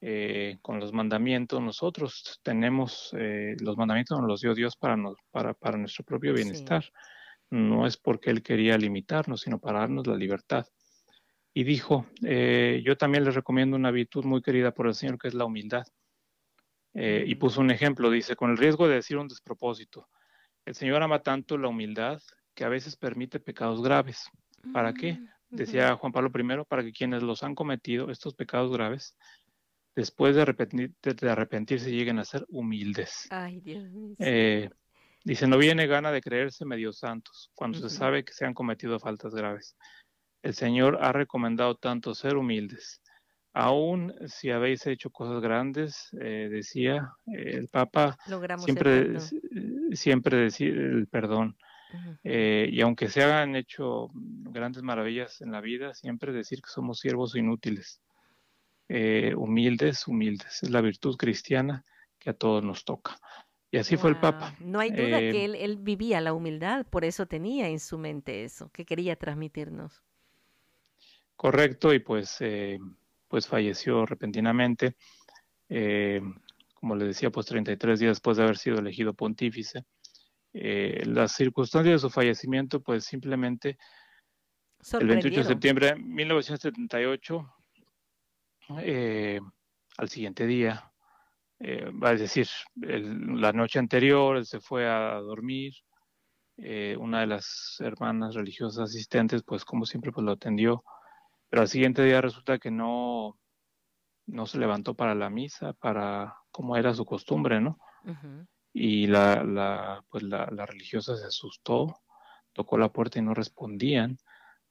[0.05, 4.97] Eh, con los mandamientos, nosotros tenemos, eh, los mandamientos nos los dio Dios para,
[5.31, 6.83] para, para nuestro propio bienestar.
[7.49, 10.65] No es porque Él quería limitarnos, sino para darnos la libertad.
[11.53, 15.29] Y dijo, eh, yo también les recomiendo una virtud muy querida por el Señor, que
[15.29, 15.85] es la humildad.
[16.93, 20.09] y puso un ejemplo, dice, con el riesgo de decir un despropósito,
[20.65, 22.21] el Señor ama tanto la humildad
[22.53, 24.29] que a veces permite pecados graves.
[24.73, 25.13] ¿Para qué?
[25.13, 29.15] Mm, Decía Juan Pablo I, para que quienes los han cometido, estos pecados graves,
[29.95, 30.41] después de,
[31.29, 33.27] arrepentirse lleguen a ser humildes.
[33.29, 34.15] Ay, Dios mío.
[34.19, 34.69] Eh,
[35.23, 38.99] dice, no viene gana de creerse medio santos cuando se sabe que se han cometido
[38.99, 39.75] faltas graves.
[40.41, 43.01] El Señor ha recomendado tanto ser humildes.
[43.53, 48.17] Aún si habéis hecho cosas grandes, eh, decía el Papa,
[48.57, 49.19] siempre,
[49.91, 51.55] siempre decir el perdón.
[52.23, 56.99] Eh, y aunque se hayan hecho grandes maravillas en la vida, siempre decir que somos
[56.99, 58.01] siervos inútiles,
[58.89, 60.63] eh, humildes, humildes.
[60.63, 61.85] Es la virtud cristiana
[62.19, 63.17] que a todos nos toca.
[63.71, 64.55] Y así fue el Papa.
[64.59, 68.43] No hay duda que eh, él, vivía la humildad, por eso tenía en su mente
[68.43, 70.03] eso, que quería transmitirnos.
[71.35, 72.37] Correcto, y pues,
[73.27, 74.95] pues falleció repentinamente,
[76.75, 79.85] como le decía, pues 33 días después de haber sido elegido pontífice.
[80.53, 83.77] Eh, las circunstancias de su fallecimiento, pues simplemente
[84.99, 87.55] el 28 de septiembre de 1978,
[88.79, 89.39] eh,
[89.97, 90.91] al siguiente día,
[91.59, 95.73] eh, a decir, la noche anterior él se fue a dormir,
[96.99, 100.83] una de las hermanas religiosas asistentes, pues como siempre, pues lo atendió,
[101.49, 103.39] pero al siguiente día resulta que no,
[104.27, 107.77] no se levantó para la misa, para como era su costumbre, ¿no?
[108.73, 112.01] y la, la, pues la, la, religiosa se asustó,
[112.53, 114.17] tocó la puerta y no respondían,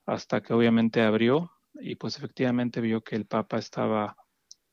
[0.07, 4.17] hasta que obviamente abrió y pues efectivamente vio que el Papa estaba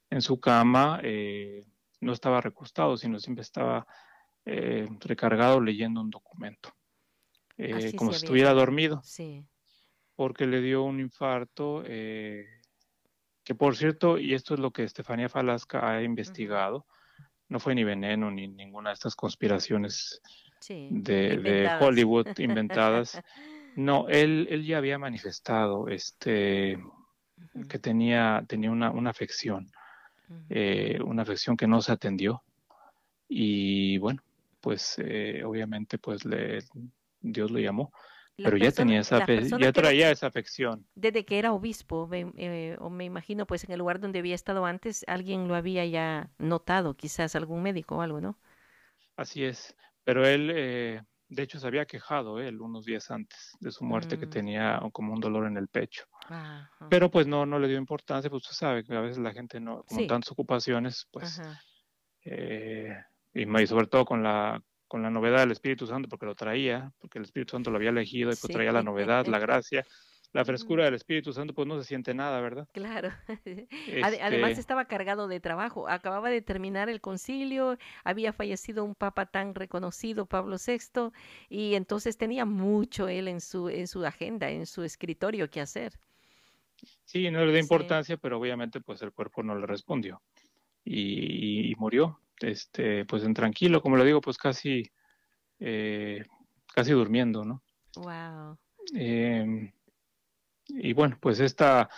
[0.09, 1.65] en su cama, eh,
[2.01, 3.85] no estaba recostado, sino siempre estaba
[4.45, 6.73] eh, recargado leyendo un documento,
[7.57, 9.45] eh, como si estuviera dormido, sí.
[10.15, 15.89] porque le dio un infarto, que por cierto, y esto es lo que Estefanía Falasca
[15.89, 16.85] ha investigado,
[17.47, 20.21] no fue ni veneno ni ninguna de estas conspiraciones
[20.67, 23.21] de, Hollywood inventadas.
[23.79, 26.77] No, él, él ya había manifestado este
[27.69, 29.71] que tenía, tenía una, una afección,
[30.49, 32.43] eh, una afección que no se atendió.
[33.29, 34.21] Y bueno,
[34.59, 36.59] pues eh, obviamente pues le,
[37.21, 37.93] Dios lo llamó
[38.43, 40.85] pero ya tenía esa ya traía esa afección.
[40.95, 44.65] Desde que era obispo, eh, o me imagino, pues en el lugar donde había estado
[44.65, 48.37] antes, alguien lo había ya notado, quizás algún médico o algo, ¿no?
[49.17, 53.71] Así es, pero él, eh, de hecho, se había quejado él unos días antes de
[53.71, 54.29] su muerte que mm.
[54.29, 56.05] tenía como un dolor en el pecho.
[56.89, 59.59] Pero pues no, no le dio importancia, pues usted sabe que a veces la gente
[59.59, 61.39] no, con tantas ocupaciones, pues,
[62.25, 62.95] eh,
[63.33, 67.19] y sobre todo con la con la novedad del Espíritu Santo, porque lo traía, porque
[67.19, 69.85] el Espíritu Santo lo había elegido y pues traía la novedad, la gracia,
[70.31, 72.67] la frescura del Espíritu Santo, pues no se siente nada, ¿verdad?
[72.71, 73.11] Claro.
[74.03, 75.87] Además este estaba cargado de trabajo.
[75.87, 81.11] Acababa de terminar el concilio, había fallecido un papa tan reconocido, Pablo VI,
[81.49, 85.93] y entonces tenía mucho él en su, en su agenda, en su escritorio que hacer.
[87.03, 90.21] Sí, no le dio importancia, pero obviamente pues el cuerpo no le respondió
[90.85, 94.91] y murió este, pues en tranquilo, como lo digo, pues casi,
[95.59, 96.23] eh,
[96.73, 97.61] casi durmiendo, ¿no?
[97.95, 98.57] Wow.
[100.69, 101.89] Y bueno, pues esta,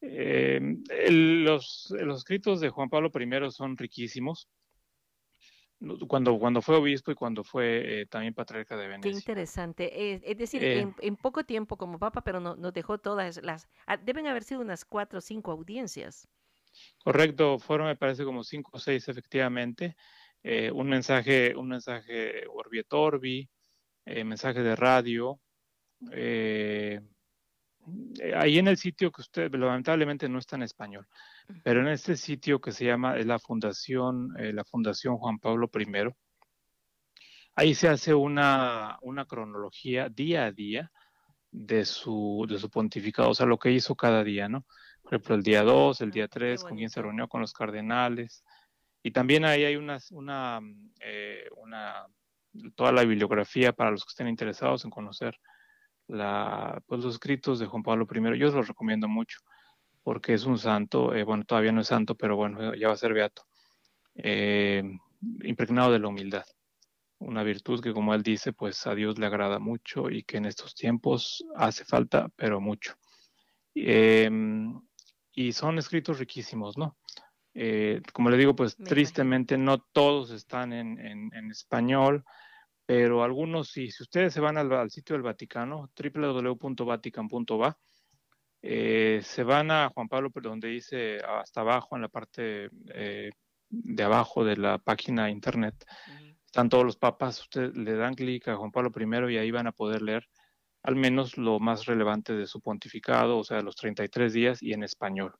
[0.00, 4.48] em, los, los escritos de Juan Pablo I son riquísimos
[6.08, 9.10] cuando, cuando fue obispo y cuando fue eh, también patriarca de Venecia.
[9.10, 10.14] Qué interesante.
[10.28, 10.92] Es, decir, eh.
[11.00, 13.68] en, poco tiempo como papa, pero no, nos dejó todas las...
[13.86, 16.26] Ah, deben haber sido unas cuatro o cinco audiencias.
[17.02, 19.96] Correcto, fueron me parece como cinco o seis efectivamente.
[20.42, 23.48] Eh, un mensaje, un mensaje Orbi et Orbi,
[24.04, 25.40] eh, mensaje de radio.
[26.12, 27.00] Eh,
[28.36, 31.06] ahí en el sitio que usted lamentablemente no está en español,
[31.62, 36.12] pero en este sitio que se llama es la Fundación, la Fundación Juan Pablo I,
[37.54, 40.92] ahí se hace una, una cronología día a día
[41.50, 44.66] de su, de su pontificado, o sea, lo que hizo cada día, ¿no?
[45.08, 48.44] por ejemplo, el día 2, el día 3, con quien se reunió con los cardenales.
[49.02, 50.60] Y también ahí hay una, una,
[51.00, 52.06] eh, una,
[52.74, 55.38] toda la bibliografía para los que estén interesados en conocer
[56.08, 58.38] la, pues, los escritos de Juan Pablo I.
[58.38, 59.38] Yo los recomiendo mucho.
[60.02, 62.96] porque es un santo, eh, bueno, todavía no es santo, pero bueno, ya va a
[62.96, 63.42] ser beato,
[64.14, 64.82] eh,
[65.42, 66.46] impregnado de la humildad,
[67.18, 70.46] una virtud que como él dice, pues a Dios le agrada mucho y que en
[70.46, 72.94] estos tiempos hace falta, pero mucho.
[73.74, 74.80] Em,
[75.32, 76.96] y son escritos riquísimos, ¿no?
[77.54, 82.24] Eh, como le digo, pues tristemente no todos están en, en, español,
[82.88, 83.90] pero algunos sí.
[83.90, 87.78] Si ustedes se van al, sitio del Vaticano, www.vatican.va,
[88.62, 93.30] eh, se van a Juan Pablo, donde dice hasta abajo, en la parte eh,
[93.68, 95.74] de abajo de la página internet,
[96.46, 99.66] están todos los papas, ustedes le dan clic a Juan Pablo I y ahí van
[99.66, 100.26] a poder leer
[100.82, 104.82] al menos lo más relevante de su pontificado, o sea, los 33 días y en
[104.82, 105.34] español.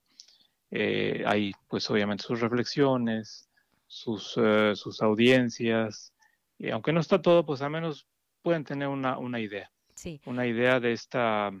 [0.69, 3.49] Eh, hay pues obviamente sus reflexiones,
[3.87, 6.13] sus, eh, sus audiencias,
[6.59, 8.05] y aunque no está todo, pues al menos
[8.41, 9.71] pueden tener una, una idea.
[9.95, 10.21] Sí.
[10.25, 11.51] Una idea de esta,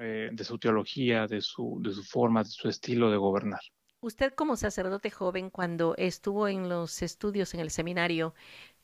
[0.00, 3.60] eh, de su teología, de su, de su forma, de su estilo de gobernar.
[4.00, 8.34] Usted como sacerdote joven, cuando estuvo en los estudios en el seminario,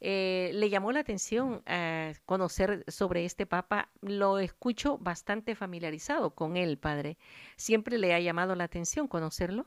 [0.01, 3.90] eh, le llamó la atención eh, conocer sobre este Papa.
[4.01, 7.18] Lo escucho bastante familiarizado con él, padre.
[7.57, 9.66] ¿Siempre le ha llamado la atención conocerlo?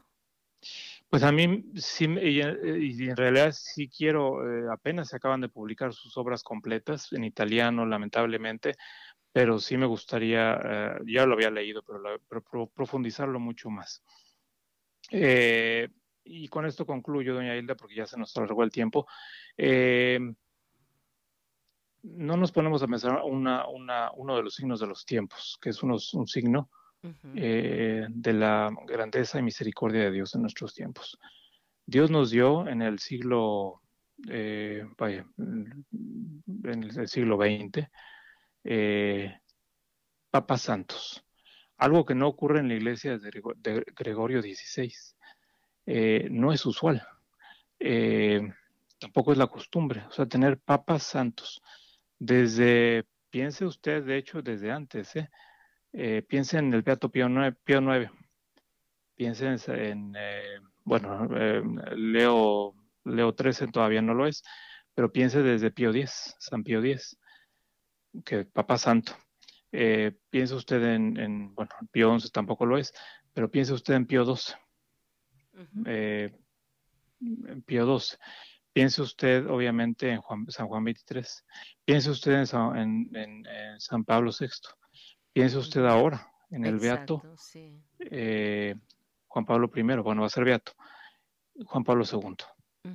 [1.09, 6.17] Pues a mí sí, y, en realidad sí quiero, apenas se acaban de publicar sus
[6.17, 8.75] obras completas en italiano, lamentablemente,
[9.31, 14.01] pero sí me gustaría, ya lo había leído, pero profundizarlo mucho más.
[15.11, 15.89] Eh,
[16.23, 19.05] y con esto concluyo, doña Hilda, porque ya se nos alargó el tiempo.
[19.57, 20.19] Eh,
[22.03, 26.27] no nos ponemos a pensar uno de los signos de los tiempos, que es un
[26.27, 26.69] signo
[27.35, 31.19] eh, de la grandeza y misericordia de Dios en nuestros tiempos.
[31.85, 33.81] Dios nos dio en el siglo,
[34.97, 37.87] vaya, en el siglo XX,
[40.31, 41.23] papas santos
[41.83, 44.93] algo que no ocurre en la iglesia de Gregorio XVI.
[45.85, 47.05] Eh, no es usual.
[47.77, 48.41] Eh,
[48.99, 51.61] tampoco es la costumbre, o sea, tener papas santos.
[52.17, 55.11] Desde, piense usted, de hecho, desde antes,
[55.93, 56.17] ¿eh?
[56.17, 57.81] eh piense en el Beato Pío IX, Pío
[59.15, 60.13] piense en,
[60.83, 61.27] bueno,
[61.95, 62.75] Leo,
[63.05, 64.43] Leo XIII todavía no lo es,
[64.93, 67.17] pero piense desde Pío X, San Pío X,
[68.25, 69.13] que Papa Santo.
[69.71, 72.93] Eh, piensa usted en, bueno, Pío XI tampoco lo es,
[73.33, 74.55] pero piensa usted en Pío XII.
[75.85, 76.31] Eh,
[77.21, 78.17] en Pío XII.
[78.71, 81.23] Piense usted, obviamente, en San Juan XXIII.
[81.85, 84.47] Piense usted en San, Pablo VI.
[85.33, 87.21] Piense usted ahora en el Beato
[87.99, 88.75] eh,
[89.27, 89.81] Juan Pablo I.
[89.81, 90.73] Bueno, va a ser Beato.
[91.65, 92.91] Juan Pablo II.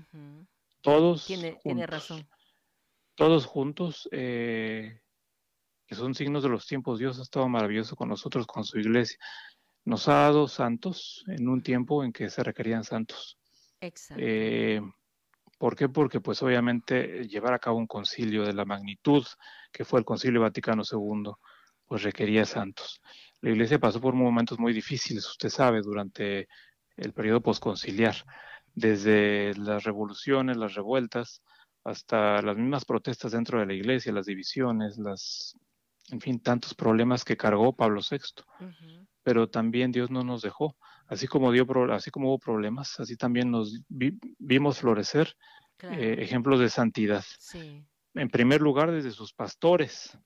[0.81, 1.27] Todos.
[1.27, 2.27] Tiene, tiene, razón.
[3.15, 4.09] Todos juntos
[5.89, 6.99] que son signos de los tiempos.
[6.99, 9.19] Dios ha estado maravilloso con nosotros, con su iglesia.
[9.85, 13.39] Nos ha dado santos en un tiempo en que se requerían santos.
[13.81, 14.23] Exacto.
[14.25, 14.83] Eh,
[15.57, 15.89] ¿Por qué?
[15.89, 19.27] Porque pues obviamente llevar a cabo un concilio de la magnitud
[19.73, 21.33] que fue el concilio Vaticano II,
[21.89, 23.01] pues requería santos.
[23.41, 26.49] La iglesia pasó por momentos muy difíciles, usted sabe, durante
[26.97, 28.17] el periodo posconciliar,
[28.75, 31.43] desde las revoluciones, las revueltas,
[31.85, 35.57] hasta las mismas protestas dentro de la iglesia, las divisiones, las
[36.11, 38.19] en fin, tantos problemas que cargó Pablo VI.
[39.23, 40.77] Pero también Dios no nos dejó.
[41.07, 45.35] Así como, dio, así como hubo problemas, así también nos vimos florecer
[45.81, 47.25] eh, ejemplos de santidad.
[48.15, 50.19] En primer lugar, desde sus pastores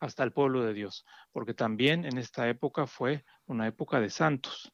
[0.00, 4.72] hasta el pueblo de Dios, porque también en esta época fue una época de santos,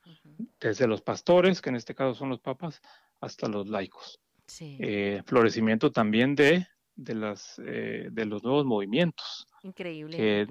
[0.61, 2.81] desde los pastores, que en este caso son los papas,
[3.21, 4.21] hasta los laicos.
[4.61, 10.47] Eh, florecimiento también de, de, las, eh, de los nuevos movimientos, Increíble.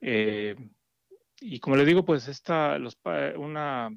[0.00, 0.56] Eh,
[1.40, 2.98] y como le digo, pues esta, los,
[3.36, 3.88] una,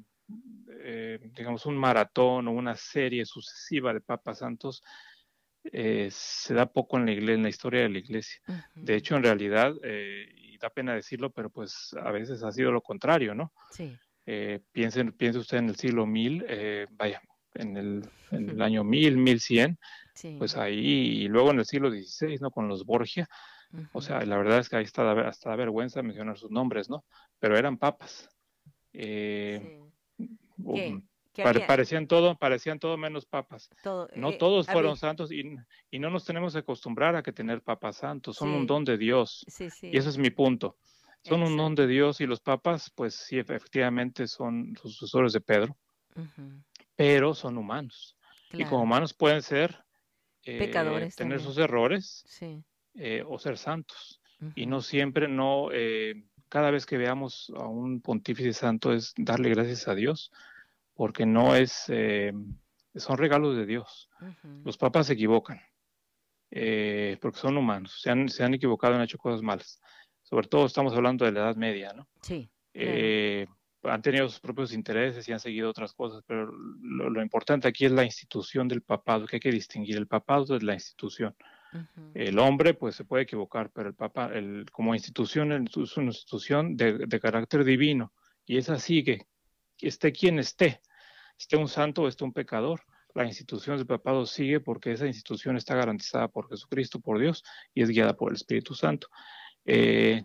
[1.34, 4.82] digamos, un maratón o una serie sucesiva de Papas Santos
[5.72, 8.40] eh, se da poco en la iglesia, en la historia de la iglesia.
[8.74, 12.80] De hecho, en realidad, y da pena decirlo, pero pues a veces ha sido lo
[12.80, 13.52] contrario, ¿no?
[13.70, 13.96] Sí.
[14.72, 16.44] piense, piense usted en el siglo mil,
[16.92, 17.20] vaya,
[17.54, 19.78] en el, en el año mil, mil cien,
[20.38, 22.50] pues ahí, y luego en el siglo XVI, ¿no?
[22.50, 23.28] Con los Borgia,
[23.92, 27.04] o sea, la verdad es que ahí está hasta da vergüenza mencionar sus nombres, ¿no?
[27.38, 28.28] Pero eran papas.
[31.36, 33.70] Eh, parecían todo, parecían todo menos papas.
[34.14, 35.44] no eh, todos fueron santos y,
[35.98, 39.44] no nos tenemos que acostumbrar a que tener papas santos, son un don de Dios.
[39.82, 40.76] y ese es mi punto.
[41.22, 45.76] Son un don de Dios y los papas, pues sí, efectivamente son sucesores de Pedro,
[46.94, 48.16] pero son humanos.
[48.52, 49.84] Y como humanos pueden ser
[50.44, 52.62] eh, pecadores, tener sus errores, sí.
[52.94, 54.20] Eh, o ser santos.
[54.54, 59.48] Y no siempre, no, eh, cada vez que veamos a un pontífice santo es darle
[59.48, 60.30] gracias a Dios,
[60.96, 62.32] porque no es, eh,
[62.94, 64.08] son regalos de Dios.
[64.64, 65.60] Los papas se equivocan,
[66.50, 69.80] eh, porque son humanos, se han, se han equivocado, han hecho cosas malas.
[70.22, 72.08] Sobre todo estamos hablando de la Edad Media, ¿no?
[72.22, 72.50] Sí.
[72.74, 73.46] Eh,
[73.82, 77.84] han tenido sus propios intereses y han seguido otras cosas, pero lo, lo, importante aquí
[77.84, 81.36] es la institución del papado, que hay que distinguir el papado de la institución.
[82.14, 86.76] El hombre, pues se puede equivocar, pero el Papa, el, como institución, es una institución
[86.76, 88.14] de, de, carácter divino
[88.46, 89.26] y esa sigue,
[89.78, 90.80] esté quien esté,
[91.38, 92.82] esté un santo o esté un pecador.
[93.14, 97.42] La institución del papado sigue porque esa institución está garantizada por Jesucristo, por Dios,
[97.74, 99.08] y es guiada por el Espíritu Santo.
[99.64, 100.22] Eh,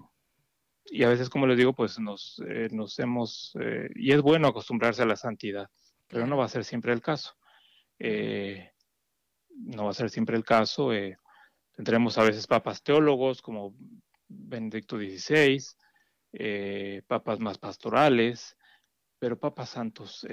[0.85, 5.03] y a veces, como les digo, pues nos, eh, hemos, eh, y es bueno acostumbrarse
[5.03, 5.69] a la santidad,
[6.07, 7.35] pero no va a ser siempre el caso.
[9.49, 10.89] No va a ser siempre el caso.
[11.71, 13.75] Tendremos a veces papas teólogos como
[14.27, 15.63] Benedicto XVI,
[17.07, 18.57] papas más pastorales,
[19.19, 20.25] pero papas santos.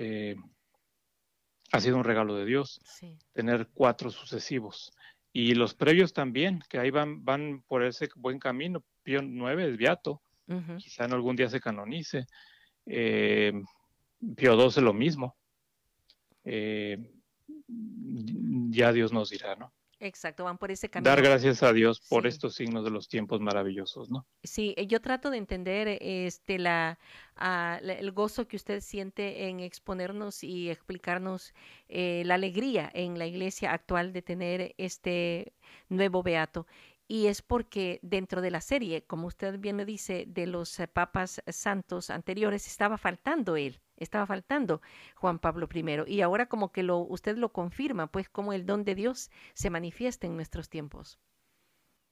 [1.73, 3.17] Ha sido un regalo de Dios sí.
[3.33, 4.93] tener cuatro sucesivos.
[5.33, 8.83] Y los previos también, que ahí van, van por ese buen camino.
[9.03, 10.77] Pío IX es beato, uh -huh.
[10.79, 12.27] quizá en algún día se canonice.
[12.87, 13.53] Eh,
[14.37, 15.37] Pío XII lo mismo.
[16.45, 17.13] Eh,
[18.71, 19.73] ya Dios nos dirá, ¿no?
[20.01, 21.11] Exacto, van por ese camino.
[21.11, 22.29] Dar gracias a Dios por sí.
[22.29, 24.27] estos signos de los tiempos maravillosos, ¿no?
[24.45, 26.99] Sí, yo trato de entender este la,
[27.37, 31.53] uh, la el gozo que usted siente en exponernos y explicarnos
[31.89, 35.53] eh, la alegría en la iglesia actual de tener este
[35.89, 36.67] nuevo beato
[37.09, 40.87] y es porque dentro de la serie, como usted bien lo dice, de los eh,
[40.87, 44.81] papas santos anteriores estaba faltando él, estaba faltando
[45.17, 48.85] Juan Pablo I y ahora como que lo usted lo confirma, pues como el don
[48.85, 51.19] de Dios se manifiesta en nuestros tiempos.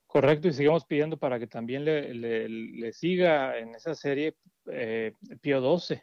[0.06, 4.36] Correcto, y sigamos pidiendo para que también le, le, le siga en esa serie
[4.70, 6.00] eh, Pío XII.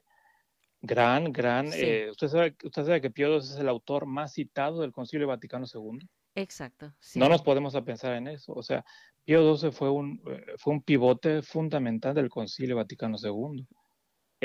[0.81, 1.71] Gran, gran.
[1.71, 1.79] Sí.
[1.81, 5.27] Eh, ¿usted, sabe, ¿Usted sabe que Pío XII es el autor más citado del Concilio
[5.27, 6.05] Vaticano II?
[6.35, 6.93] Exacto.
[6.99, 7.19] Sí.
[7.19, 8.53] No nos podemos a pensar en eso.
[8.53, 8.83] O sea,
[9.23, 10.21] Pío XII fue un,
[10.57, 13.65] fue un pivote fundamental del Concilio Vaticano II.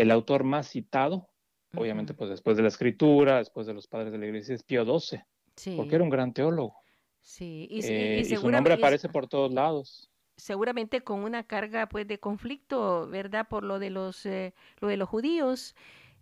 [0.01, 1.81] El autor más citado, uh -huh.
[1.81, 4.85] obviamente, pues después de la escritura, después de los padres de la iglesia, es Pío
[4.85, 5.21] XII.
[5.57, 5.75] Sí.
[5.77, 6.77] Porque era un gran teólogo.
[7.21, 10.11] Sí, y, eh, y, y su nombre aparece por todos lados.
[10.37, 13.49] Seguramente con una carga pues de conflicto, ¿verdad?
[13.49, 15.75] Por lo de los, eh, lo de los judíos.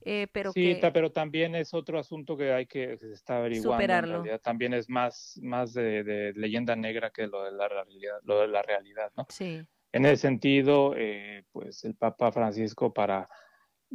[0.08, 3.38] Eh, pero sí, que pero también es otro asunto que hay que, que se está
[3.38, 3.72] averiguando.
[3.72, 4.38] Superarlo.
[4.38, 8.48] También es más, más de, de, leyenda negra que lo de la realidad, lo de
[8.48, 9.26] la realidad, ¿no?
[9.28, 9.66] Sí.
[9.92, 13.28] En ese sentido, eh, pues el Papa Francisco para,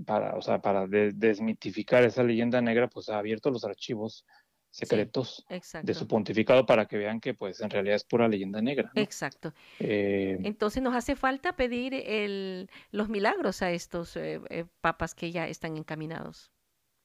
[0.06, 4.26] para, o sea, para de, desmitificar esa leyenda negra, pues ha abierto los archivos
[4.72, 8.62] secretos sí, de su pontificado para que vean que pues en realidad es pura leyenda
[8.62, 8.90] negra.
[8.96, 9.02] ¿no?
[9.02, 9.54] Exacto.
[9.80, 15.32] Eh, Entonces nos hace falta pedir el, los milagros a estos eh, eh, papas que
[15.32, 16.52] ya están encaminados.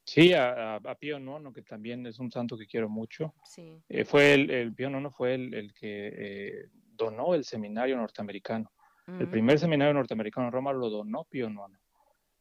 [0.04, 3.34] Sí, a, a, Pío IX, que también es un santo que quiero mucho.
[3.44, 3.82] Sí.
[4.04, 8.70] Fue el, el, Pío IX fue el, el que eh, donó el seminario norteamericano.
[9.08, 9.20] Uh -huh.
[9.22, 11.76] El primer seminario norteamericano en Roma lo donó Pío IX.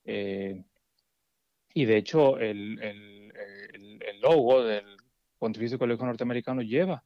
[0.06, 0.64] Eh,
[1.74, 3.34] y de hecho el, el,
[4.02, 4.86] el, logo del
[5.38, 7.04] Pontificio Colegio Norteamericano lleva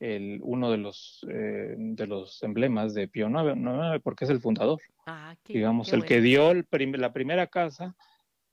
[0.00, 4.80] el, uno de los, eh, de los emblemas de Pío IX, porque es el fundador.
[5.06, 6.08] Ah, qué, Digamos, qué el bueno.
[6.08, 7.94] que dio el prim la primera casa,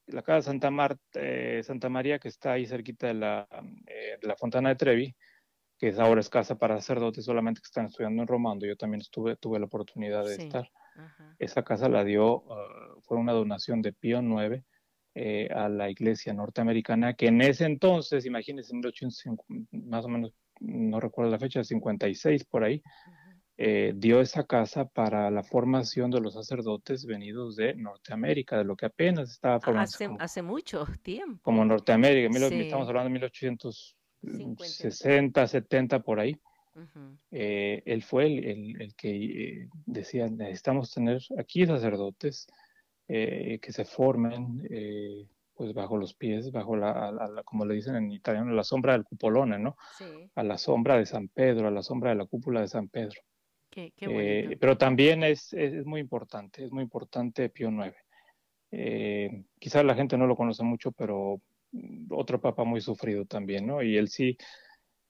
[0.05, 3.47] la casa Santa, Marta, eh, Santa María, que está ahí cerquita de la,
[3.87, 5.15] eh, de la Fontana de Trevi,
[5.79, 8.75] que es ahora es casa para sacerdotes solamente que están estudiando en Roma, donde yo
[8.75, 10.43] también estuve, tuve la oportunidad de Sí.
[10.43, 10.69] estar.
[10.97, 11.35] Ajá.
[11.39, 14.63] Esa casa la dio, uh, fue una donación de Pío IX
[15.15, 20.33] eh, a la iglesia norteamericana, que en ese entonces, imagínense, en 1850, más o menos,
[20.59, 22.83] no recuerdo la fecha, 56 por ahí,
[23.59, 28.75] eh, dio esa casa para la formación de los sacerdotes venidos de Norteamérica, de lo
[28.75, 31.39] que apenas estaba formando Hace, como, hace mucho tiempo.
[31.41, 32.31] como Norteamérica.
[32.31, 32.61] Sí.
[32.61, 36.39] Estamos hablando de 1860, 70 por ahí.
[37.31, 39.09] Eh, él fue el, el- el que
[39.63, 42.47] eh, decía, necesitamos tener aquí sacerdotes
[43.09, 47.43] eh, que se formen eh, pues bajo los pies, bajo la, a la- a la-
[47.43, 49.75] como le dicen en italiano, la sombra del cupolone, ¿no?
[49.97, 50.05] Sí,
[50.35, 53.19] A la sombra de San Pedro, a la sombra de la cúpula de San Pedro.
[53.71, 59.45] qué, qué pero también es, es, es muy importante, es muy importante Pío IX.
[59.59, 63.81] Quizás la gente no lo conoce mucho, pero mm, otro papa muy sufrido también, ¿no?
[63.81, 64.37] Y él sí,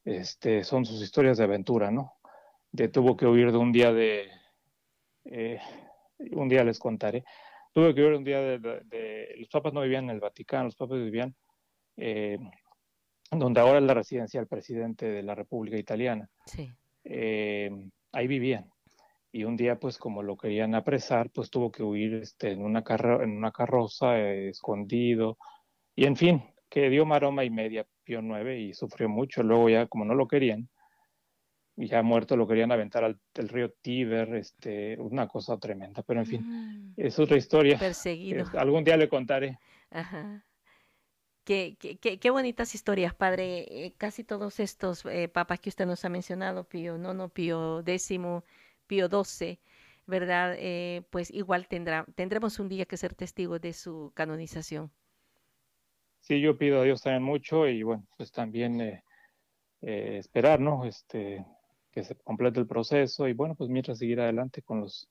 [0.07, 2.13] este, son sus historias de aventura, ¿no?
[2.71, 4.29] De tuvo que huir de un día de,
[5.25, 5.59] eh,
[6.31, 7.23] un día les contaré,
[7.73, 10.65] tuvo que huir un día de, de- de- los papas no vivían en el Vaticano,
[10.65, 11.35] los papas vivían
[11.97, 12.37] eh,
[13.31, 16.71] donde ahora es la residencia del presidente de la República Italiana Sí.
[17.03, 17.69] eh,
[18.13, 18.69] ahí vivían.
[19.31, 22.83] y un día pues como lo querían apresar, pues tuvo que huir este, en, una
[23.21, 25.37] en una carroza escondido
[25.95, 29.43] y en fin, que dio maroma y media Pío IX y sufrió mucho.
[29.43, 30.69] Luego ya como no lo querían,
[31.77, 36.25] y ya muerto lo querían aventar al río Tíber, este, una cosa tremenda, pero en
[36.25, 36.93] fin, mm.
[36.97, 37.77] es otra historia.
[37.77, 38.45] Perseguido.
[38.57, 39.59] algún día le contaré.
[39.91, 40.43] Ajá.
[41.43, 43.59] Qué, qué, qué, bonitas historias, padre.
[43.69, 48.19] Eh, casi todos estos eh, papas que usted nos ha mencionado, Pío no Pío X,
[48.87, 49.59] Pío XII,
[50.07, 50.55] ¿verdad?
[50.57, 54.91] Eh, pues igual tendrá, tendremos un día que ser testigos de su canonización.
[56.27, 59.01] Sí, yo pido a Dios también mucho y bueno, pues también eh,
[59.81, 60.83] eh, esperar, ¿no?
[60.83, 61.45] Este,
[61.89, 65.07] que se complete el proceso y bueno, pues mientras seguir adelante con los,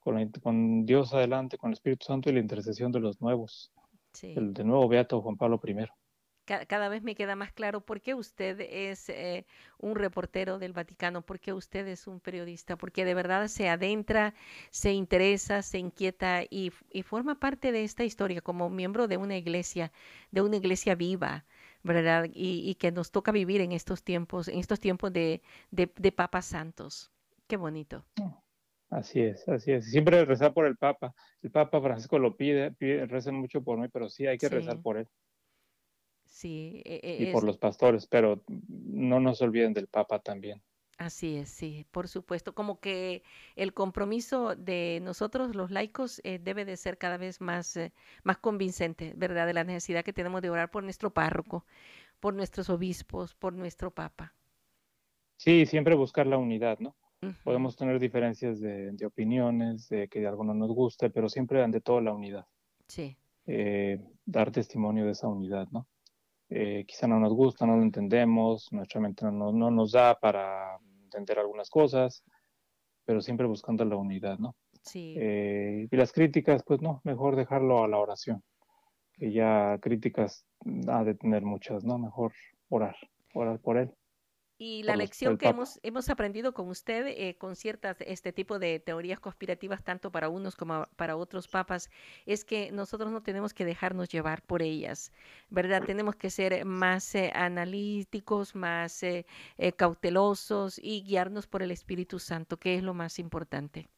[0.00, 3.72] con, con Dios adelante, con el Espíritu Santo y la intercesión de los nuevos.
[4.12, 4.34] Sí.
[4.36, 5.76] El de nuevo Beato Juan Pablo I
[6.44, 9.46] cada, vez me queda más claro por qué usted es eh,
[9.78, 14.34] un reportero del Vaticano, por qué usted es un periodista, porque de verdad se adentra,
[14.70, 16.70] se interesa, se inquieta y,
[17.04, 19.92] forma parte de esta historia como miembro de una iglesia,
[20.30, 21.44] de una iglesia viva,
[21.82, 22.26] ¿verdad?
[22.32, 27.10] Y, que nos toca vivir en estos tiempos, en estos tiempos de, de, papas santos.
[27.46, 28.04] Qué bonito.
[28.90, 29.90] Así es, así es.
[29.90, 31.14] Siempre rezar por el Papa.
[31.42, 34.80] El Papa Francisco lo pide, pide recen mucho por mí, pero sí hay que rezar
[34.80, 35.08] por él.
[36.44, 40.60] Sí, e, e, y por los pastores, pero no nos olviden del Papa también.
[40.98, 42.54] Así es, sí, por supuesto.
[42.54, 43.22] Como que
[43.56, 48.36] el compromiso de nosotros, los laicos, eh, debe de ser cada vez más, eh, más
[48.36, 49.46] convincente, ¿verdad?
[49.46, 51.64] De la necesidad que tenemos de orar por nuestro párroco,
[52.20, 54.34] por nuestros obispos, por nuestro Papa.
[55.38, 56.94] Sí, siempre buscar la unidad, ¿no?
[57.42, 62.02] Podemos tener diferencias de, opiniones, de que algo no nos guste, pero siempre ante todo
[62.02, 62.44] la unidad.
[62.86, 63.16] Sí.
[63.46, 65.86] Eh, dar testimonio de esa unidad, ¿no?
[66.50, 70.78] Eh, quizá no nos gusta, no lo entendemos, nuestra mente no, no, nos da para
[71.04, 72.22] entender algunas cosas,
[73.04, 74.56] pero siempre buscando la unidad, ¿no?
[74.82, 75.14] Sí.
[75.18, 78.42] Eh, y las críticas, pues no, mejor dejarlo a la oración,
[79.14, 80.46] que ya críticas
[80.88, 81.98] ha de tener muchas, ¿no?
[81.98, 82.32] Mejor
[82.68, 82.96] orar,
[83.32, 83.94] orar por él.
[84.56, 88.78] Y la lección que hemos, hemos aprendido con usted, eh, con ciertas, este tipo de
[88.78, 91.90] teorías conspirativas, tanto para unos como para otros papas,
[92.24, 95.12] es que nosotros no tenemos que dejarnos llevar por ellas,
[95.50, 95.82] ¿verdad?
[95.84, 99.26] Tenemos que ser más eh, analíticos, más eh,
[99.76, 103.88] cautelosos y guiarnos por el Espíritu Santo, que es lo más importante.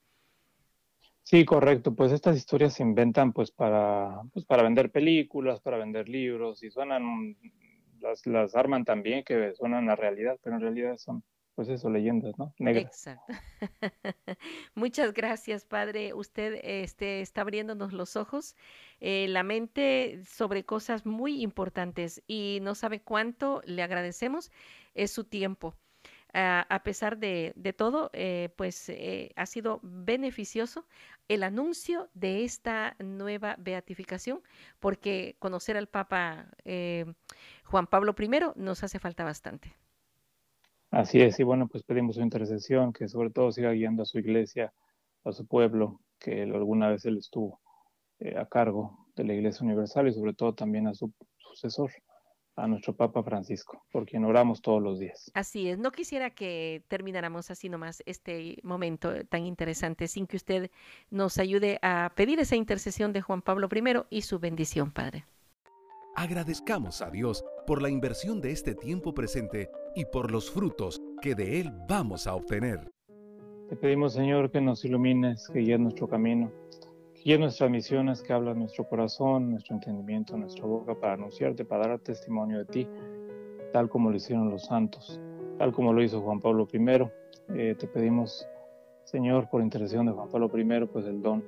[1.22, 1.92] Sí, correcto.
[1.92, 6.70] Pues estas historias se inventan pues para, pues para vender películas, para vender libros y
[6.70, 7.36] suenan
[8.01, 11.22] las, las arman también que suenan a realidad, pero en realidad son,
[11.55, 12.55] pues eso, leyendas, ¿no?
[12.59, 12.86] Negras.
[12.86, 13.32] Exacto.
[14.74, 16.14] Muchas gracias, padre.
[16.14, 18.57] Usted este, está abriéndonos los ojos,
[19.01, 24.51] eh, la mente sobre cosas muy importantes y no sabe cuánto le agradecemos
[24.94, 25.74] es su tiempo.
[26.33, 30.85] A pesar de, todo, eh, pues eh, ha sido beneficioso
[31.29, 34.41] el anuncio de esta nueva beatificación,
[34.79, 37.07] porque conocer al Papa eh,
[37.64, 39.74] Juan Pablo I nos hace falta bastante.
[40.91, 44.18] Así es, y bueno, pues pedimos su intercesión, que sobre todo siga guiando a su
[44.18, 44.72] iglesia,
[45.24, 47.61] a su pueblo, que alguna vez él estuvo
[48.20, 51.91] eh, a cargo de la Iglesia Universal y sobre todo también a su sucesor,
[52.57, 55.30] a nuestro Papa Francisco, por quien oramos todos los días.
[55.34, 60.70] Así es, no quisiera que termináramos así nomás este momento tan interesante sin que usted
[61.11, 65.26] nos ayude a pedir esa intercesión de Juan Pablo I y su bendición, Padre.
[66.14, 71.34] Agradezcamos a Dios por la inversión de este tiempo presente y por los frutos que
[71.34, 72.90] de él vamos a obtener.
[73.68, 76.50] Te pedimos, Señor, que nos ilumines, que guíes nuestro camino
[77.27, 81.89] y en nuestras misiones que habla nuestro corazón, nuestro entendimiento, nuestra boca para anunciarte, para
[81.89, 82.89] dar testimonio de ti,
[83.72, 85.20] tal como lo hicieron los santos,
[85.59, 86.79] tal como lo hizo Juan Pablo I.
[87.57, 88.47] Eh, te pedimos,
[89.03, 91.45] Señor, por intercesión de Juan Pablo I, pues el don,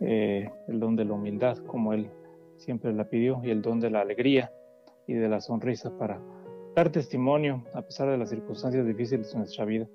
[0.00, 2.10] eh, el don de la humildad, como él
[2.56, 4.50] siempre la pidió, y el don de la alegría
[5.06, 6.20] y de la sonrisa para
[6.74, 9.86] dar testimonio, a pesar de las circunstancias difíciles de nuestra vida,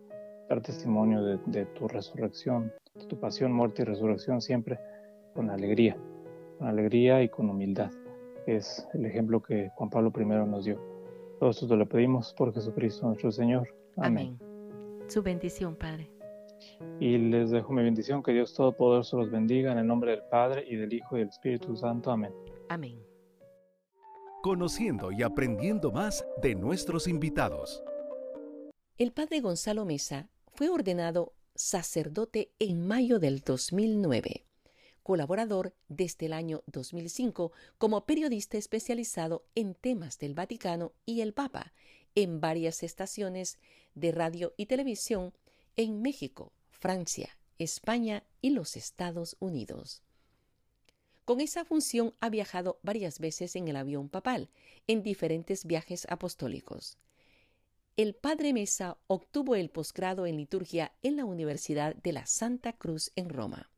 [0.48, 4.80] dar testimonio de, de tu resurrección, de tu pasión, muerte y resurrección siempre
[5.38, 5.96] con alegría,
[6.58, 7.92] con alegría y con humildad.
[8.48, 10.82] Es el ejemplo que Juan Pablo I nos dio.
[11.40, 13.68] Todo esto te lo pedimos por Jesucristo nuestro Señor.
[13.98, 14.40] Amén.
[15.06, 16.10] Su bendición, Padre.
[17.00, 20.66] Y les dejo mi bendición, que Dios Todopoderoso los bendiga en el nombre del Padre
[20.68, 22.10] y del Hijo y del Espíritu Santo.
[22.10, 22.34] Amén.
[22.70, 23.00] Amén.
[24.42, 27.84] Conociendo y aprendiendo más de nuestros invitados.
[28.98, 34.47] El Padre Gonzalo Mesa fue ordenado sacerdote en mayo del 2009
[35.08, 41.72] colaborador desde el año 2005 como periodista especializado en temas del Vaticano y el Papa
[42.14, 43.58] en varias estaciones
[43.96, 45.34] de radio y televisión
[45.78, 50.04] en México, Francia, España y los Estados Unidos.
[51.24, 54.50] Con esa función ha viajado varias veces en el avión papal,
[54.88, 56.98] en diferentes viajes apostólicos.
[57.96, 63.14] El padre Mesa obtuvo el posgrado en liturgia en la Universidad de la Santa Cruz
[63.16, 63.70] en Roma.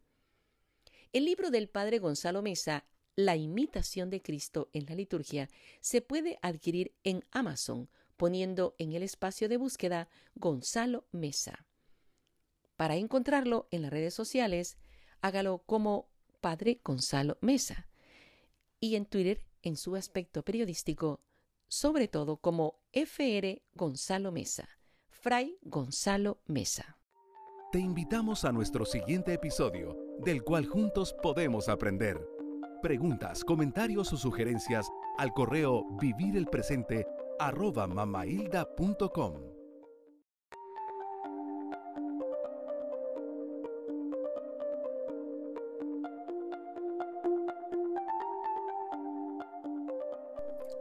[1.11, 2.85] El libro del padre Gonzalo Mesa,
[3.15, 5.49] La imitación de Cristo en la liturgia,
[5.81, 11.65] se puede adquirir en Amazon poniendo en el espacio de búsqueda Gonzalo Mesa.
[12.75, 14.77] Para encontrarlo en las redes sociales,
[15.21, 16.09] hágalo como
[16.41, 17.89] Padre Gonzalo Mesa
[18.79, 21.21] y en Twitter en su aspecto periodístico,
[21.67, 24.69] sobre todo como FR Gonzalo Mesa,
[25.09, 26.99] Fray Gonzalo Mesa.
[27.71, 32.19] Te invitamos a nuestro siguiente episodio, del cual juntos podemos aprender.
[32.81, 37.05] Preguntas, comentarios o sugerencias al correo vivirelpresente
[37.39, 39.59] arroba mamahilda.com.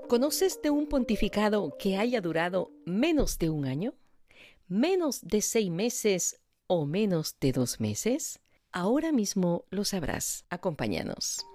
[0.08, 3.94] ¿Conoces de un pontificado que haya durado menos de un año?
[4.66, 8.40] ¿Menos de seis meses o menos de dos meses?
[8.72, 10.44] Ahora mismo lo sabrás.
[10.50, 11.46] Acompáñanos.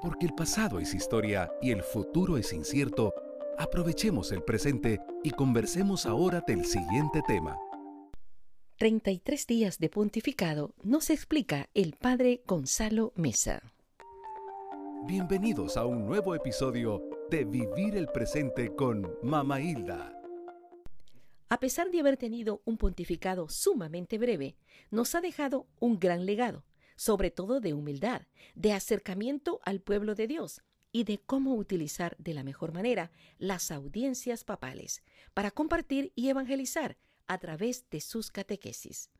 [0.00, 3.12] Porque el pasado es historia y el futuro es incierto
[3.58, 7.58] Aprovechemos el presente y conversemos ahora del siguiente tema.
[8.78, 13.62] 33 días de pontificado nos explica el padre Gonzalo Mesa.
[15.04, 20.11] Bienvenidos a un nuevo episodio de Vivir el Presente con Mama Hilda.
[21.52, 24.56] A pesar de haber tenido un pontificado sumamente breve,
[24.90, 26.64] nos ha dejado un gran legado,
[26.96, 28.22] sobre todo de humildad,
[28.54, 33.70] de acercamiento al pueblo de Dios y de cómo utilizar de la mejor manera las
[33.70, 35.02] audiencias papales
[35.34, 36.96] para compartir y evangelizar
[37.26, 39.10] a través de sus catequesis.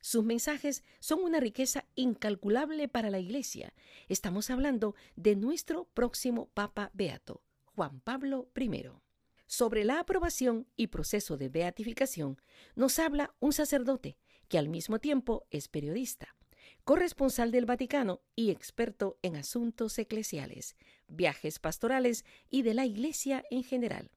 [0.00, 3.72] Sus mensajes son una riqueza incalculable para la Iglesia.
[4.08, 7.44] Estamos hablando de nuestro próximo Papa Beato,
[7.76, 9.07] Juan Pablo I.
[9.48, 12.36] Sobre la aprobación y proceso de beatificación
[12.76, 16.36] nos habla un sacerdote que al mismo tiempo es periodista,
[16.84, 20.76] corresponsal del Vaticano y experto en asuntos eclesiales,
[21.06, 24.10] viajes pastorales y de la Iglesia en general.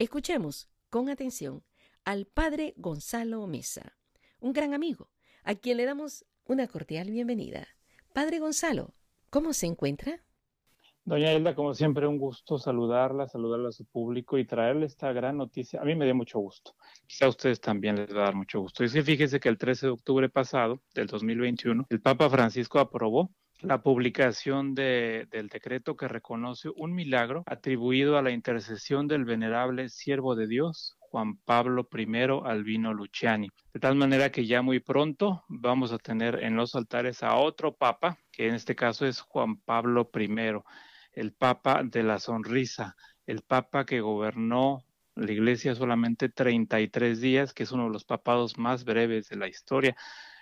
[0.00, 1.64] Escuchemos con atención
[2.04, 3.96] al Padre Gonzalo Mesa,
[4.40, 5.12] un gran amigo,
[5.44, 7.68] a quien le damos una cordial bienvenida.
[8.12, 8.96] Padre Gonzalo,
[9.30, 10.24] ¿cómo se encuentra?
[11.04, 15.36] Doña Hilda, como siempre, un gusto saludarla, saludarla a su público y traerle esta gran
[15.36, 15.80] noticia.
[15.80, 16.74] A mí me dio mucho gusto.
[17.08, 18.84] Quizá a ustedes también les va a dar mucho gusto.
[18.84, 22.78] Y es que fíjese que el 13 de octubre pasado, del 2021, el Papa Francisco
[22.78, 23.32] aprobó
[23.62, 30.36] la publicación del decreto que reconoce un milagro atribuido a la intercesión del venerable siervo
[30.36, 32.06] de Dios, Juan Pablo I
[32.44, 33.48] Albino Luciani.
[33.72, 37.74] De tal manera que ya muy pronto vamos a tener en los altares a otro
[37.74, 40.28] papa, que en este caso es Juan Pablo I
[41.12, 42.96] el Papa de la Sonrisa,
[43.26, 44.84] el Papa que gobernó
[45.14, 49.48] la Iglesia solamente 33 días, que es uno de los papados más breves de la
[49.48, 49.94] historia.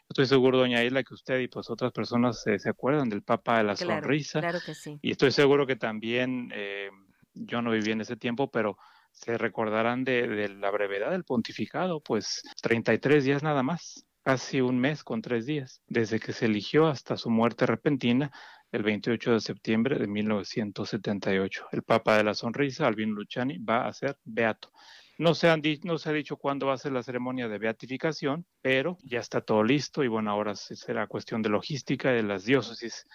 [0.09, 3.65] Estoy seguro, doña Isla, que usted y pues otras personas se acuerdan del Papa de
[3.65, 4.41] la Sonrisa.
[4.41, 4.99] Claro que sí.
[5.03, 6.91] Y estoy seguro que también, eh,
[7.35, 8.77] yo no viví en ese tiempo, pero
[9.13, 14.79] se recordarán de, de, la brevedad del pontificado, pues 33 días nada más, casi un
[14.79, 18.31] mes con tres días, desde que se eligió hasta su muerte repentina
[18.73, 21.67] el 28 de septiembre de 1978.
[21.73, 24.73] El Papa de la Sonrisa, Albino Luciani, va a ser beato.
[25.19, 28.47] No se, han no se ha dicho cuándo va a ser la ceremonia de beatificación,
[28.63, 33.07] pero ya está todo listo y bueno, ahora será cuestión de logística de las diócesis.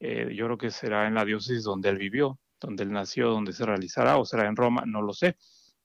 [0.00, 3.52] Eh, yo creo que será en la diócesis donde él vivió, donde él nació, donde
[3.52, 5.36] se realizará, o será en Roma, no lo sé.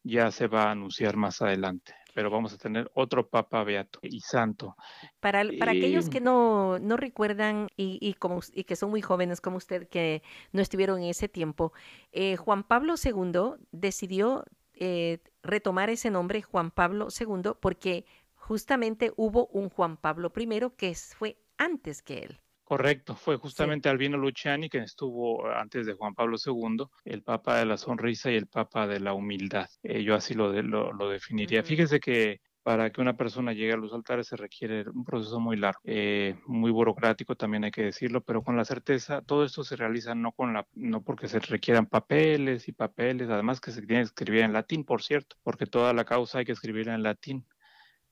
[0.03, 4.21] Ya se va a anunciar más adelante pero vamos a tener otro Papa Beato y
[4.21, 4.75] Santo.
[5.19, 9.39] Para, para aquellos que no, no recuerdan y, y, como, y que son muy jóvenes
[9.39, 11.73] como usted, que no estuvieron en ese tiempo,
[12.11, 19.45] eh, Juan Pablo II decidió eh, retomar ese nombre, Juan Pablo II, porque justamente hubo
[19.49, 22.39] un Juan Pablo I que fue antes que él.
[22.67, 27.65] Correcto, fue justamente Albino Luciani quien estuvo antes de Juan Pablo II, el Papa de
[27.65, 29.69] la Sonrisa y el Papa de la Humildad.
[29.83, 31.63] Eh, yo así lo, lo, definiría.
[31.63, 35.55] Fíjese que para que una persona llegue a los altares se requiere un proceso muy
[35.55, 39.77] largo, eh, muy burocrático también hay que decirlo, pero con la certeza todo esto se
[39.77, 44.01] realiza no con la, no porque se requieran papeles y papeles, además que se tiene
[44.01, 47.47] que escribir en latín, por cierto, porque toda la causa hay que escribir en latín.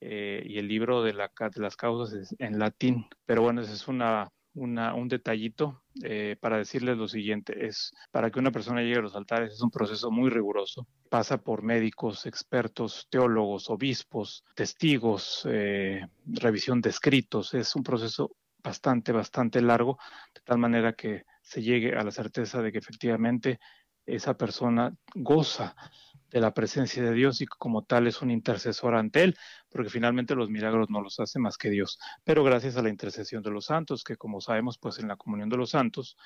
[0.01, 3.07] Eh, y el libro de, la, de las causas es en latín.
[3.25, 7.65] Pero bueno, esa es una un detallito eh, para decirles lo siguiente.
[7.65, 10.87] Es para que una persona llegue a los altares es un proceso muy riguroso.
[11.09, 17.53] Pasa por médicos, expertos, teólogos, obispos, testigos, eh, revisión de escritos.
[17.53, 19.97] Es un proceso bastante, bastante largo,
[20.33, 23.59] de tal manera que se llegue a la certeza de que efectivamente
[24.05, 25.75] esa persona goza
[26.29, 29.37] de la presencia de Dios y como tal es un intercesor ante Él,
[29.69, 31.99] porque finalmente los milagros no los hace más que Dios.
[32.23, 35.49] Pero gracias a la intercesión de los santos, que como sabemos, pues en la comunión
[35.49, 36.17] de los santos,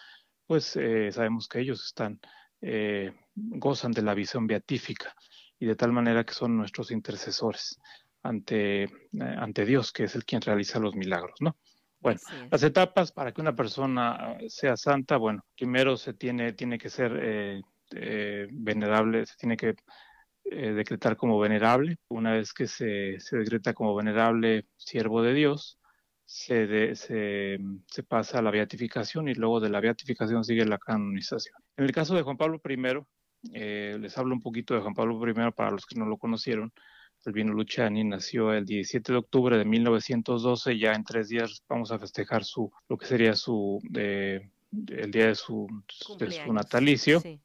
[0.46, 2.20] pues eh, sabemos que ellos están,
[2.62, 5.14] eh, gozan de la visión beatífica
[5.60, 7.80] y de tal manera que son nuestros intercesores
[8.24, 11.58] ante, eh, ante Dios, que es el quien realiza los milagros, ¿no?
[12.02, 12.20] Bueno,
[12.50, 17.62] las etapas para que una persona sea santa, bueno, primero se tiene, tiene que ser
[17.96, 19.76] eh, venerable, se tiene que
[20.46, 21.98] eh, decretar como venerable.
[22.10, 25.80] Una vez que se, se, decreta como venerable siervo de Dios,
[26.26, 31.56] se, se, se, pasa a la beatificación y luego de la beatificación sigue la canonización.
[31.78, 32.78] En el caso de Juan Pablo I,
[33.54, 36.74] eh, les hablo un poquito de Juan Pablo I para los que no lo conocieron.
[37.26, 42.00] Albino Luciani nació el 17 de octubre de 1912, ya en tres días vamos a
[42.00, 45.68] festejar su, lo que sería su, el día de su,
[46.18, 47.20] de su natalicio.
[47.20, 47.42] Sí.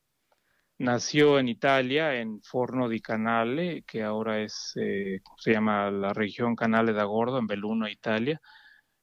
[0.78, 6.56] Nació en Italia, en Forno di Canale, que ahora es, eh, se llama la región
[6.56, 8.40] Canale da Gordo, en Belluno, Italia.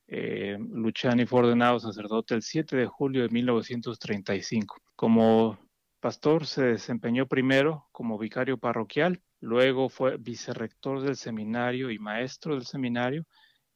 [0.07, 4.82] Eh, Luciani fue ordenado sacerdote el 7 de julio de 1935.
[4.95, 5.57] Como
[6.01, 12.65] pastor se desempeñó primero como vicario parroquial, luego fue vicerrector del seminario y maestro del
[12.65, 13.26] seminario,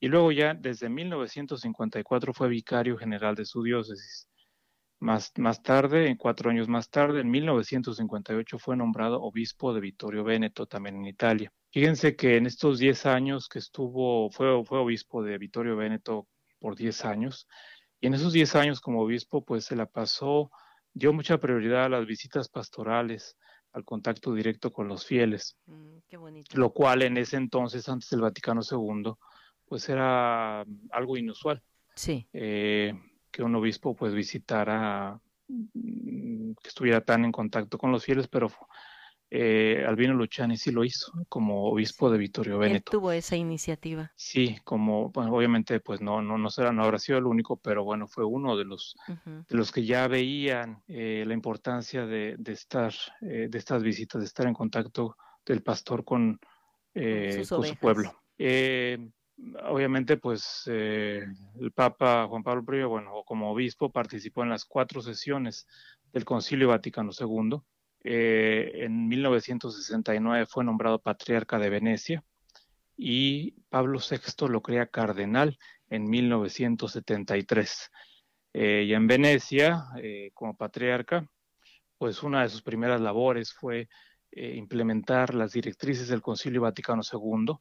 [0.02, 4.28] y luego ya desde 1954 fue vicario general de su diócesis.
[5.06, 10.66] Más, más tarde, cuatro años más tarde, en 1958 fue nombrado obispo de Vittorio Veneto,
[10.66, 11.54] también en Italia.
[11.72, 16.28] Fíjense que en estos diez años que estuvo, fue, fue obispo de Vittorio Veneto
[16.58, 17.48] por diez años,
[18.02, 20.50] y en esos diez años como obispo, pues se la pasó,
[20.92, 23.38] dio mucha prioridad a las visitas pastorales,
[23.74, 25.98] al contacto directo con los fieles, mm,
[26.56, 29.14] lo cual en ese entonces, antes del Vaticano II,
[29.66, 31.62] pues era algo inusual.
[31.94, 32.28] Sí.
[32.34, 32.92] Eh,
[33.36, 35.20] que un obispo pues visitara,
[35.50, 38.50] mm, que estuviera tan en contacto con los fieles, pero
[39.30, 42.92] eh, Albino Luciani sí lo hizo como obispo de Vittorio Veneto.
[42.94, 44.10] Él tuvo esa iniciativa.
[44.16, 47.84] Sí, como, bueno, obviamente pues no, no, no, será, no habrá sido el único, pero
[47.84, 52.54] bueno, fue uno de los, de los que ya veían eh, la importancia de, de
[52.54, 56.40] estar, eh, de estas visitas, de estar en contacto del pastor con,
[56.94, 58.14] eh, con su pueblo.
[59.38, 61.26] Eh, obviamente, pues eh,
[61.60, 65.68] el Papa Juan Pablo I, bueno, como obispo, participó en las cuatro sesiones
[66.12, 67.60] del Concilio Vaticano II.
[68.04, 72.24] Eh, en 1969 fue nombrado patriarca de Venecia
[72.96, 75.58] y Pablo VI lo crea cardenal
[75.90, 77.92] en 1973.
[78.54, 79.86] Eh, y en Venecia,
[80.34, 81.28] como patriarca,
[81.98, 83.90] pues una de sus primeras labores fue
[84.32, 87.58] implementar las directrices del Concilio Vaticano II,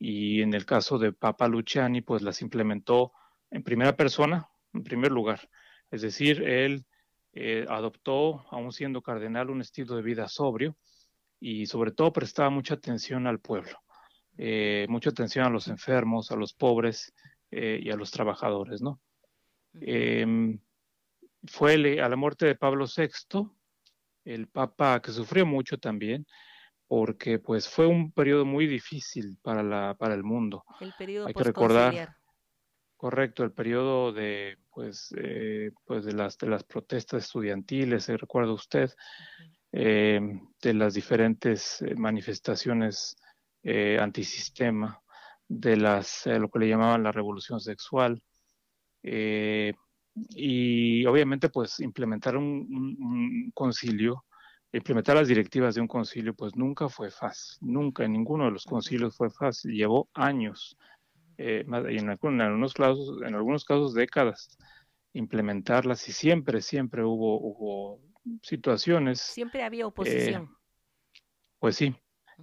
[0.00, 3.12] y en el caso de Papa Luciani, pues las implementó
[3.50, 5.50] en primera persona, en primer lugar.
[5.90, 6.86] Es decir, él
[7.34, 10.74] eh, adoptó, aún siendo cardenal, un estilo de vida sobrio
[11.38, 13.78] y sobre todo prestaba mucha atención al pueblo,
[14.38, 17.12] eh, mucha atención a los enfermos, a los pobres
[17.50, 19.00] eh, y a los trabajadores, ¿no?
[19.74, 20.58] Em,
[21.44, 23.50] fue a la muerte de Pablo VI,
[24.24, 26.26] el Papa que sufrió mucho también,
[26.90, 30.64] porque pues fue un periodo muy difícil para la para el mundo.
[30.80, 32.16] El periodo Hay que recordar,
[32.96, 38.52] correcto, el periodo de pues eh, pues de las de las protestas estudiantiles, se recuerda
[38.52, 38.90] usted,
[39.70, 40.20] eh,
[40.60, 43.16] de las diferentes eh, manifestaciones
[43.62, 45.00] eh, antisistema,
[45.46, 48.20] de las lo que le llamaban la revolución sexual.
[49.00, 54.24] y obviamente pues implementar un, un, un concilio
[54.72, 58.64] implementar las directivas de un concilio, pues nunca fue fácil, nunca en ninguno de los
[58.64, 60.76] concilios fue fácil, llevó años,
[61.38, 64.56] eh, y en, en, algunos casos, en algunos casos décadas,
[65.12, 68.00] implementarlas y siempre, siempre hubo, hubo
[68.42, 69.20] situaciones.
[69.20, 70.44] Siempre había oposición.
[70.44, 71.20] Eh,
[71.58, 71.94] pues sí,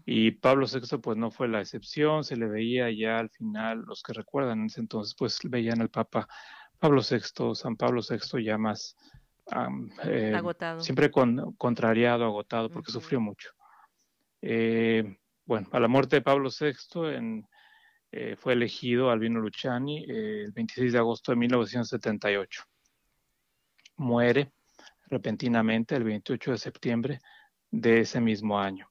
[0.06, 4.04] y Pablo VI pues no fue la excepción, se le veía ya al final, los
[4.04, 6.28] que recuerdan en ese entonces, pues veían al Papa
[6.80, 8.96] Pablo VI, San Pablo VI ya más
[10.04, 10.82] eh, agotado.
[10.82, 13.02] siempre con, contrariado, agotado, porque uh -huh.
[13.02, 13.52] sufrió mucho.
[14.42, 17.48] Eh, bueno, a la muerte de Pablo VI en,
[18.12, 22.64] eh, fue elegido Albino Luciani el 26 de agosto de 1978.
[23.98, 24.52] Muere
[25.08, 27.20] repentinamente el 28 de septiembre
[27.72, 28.90] de ese mismo año.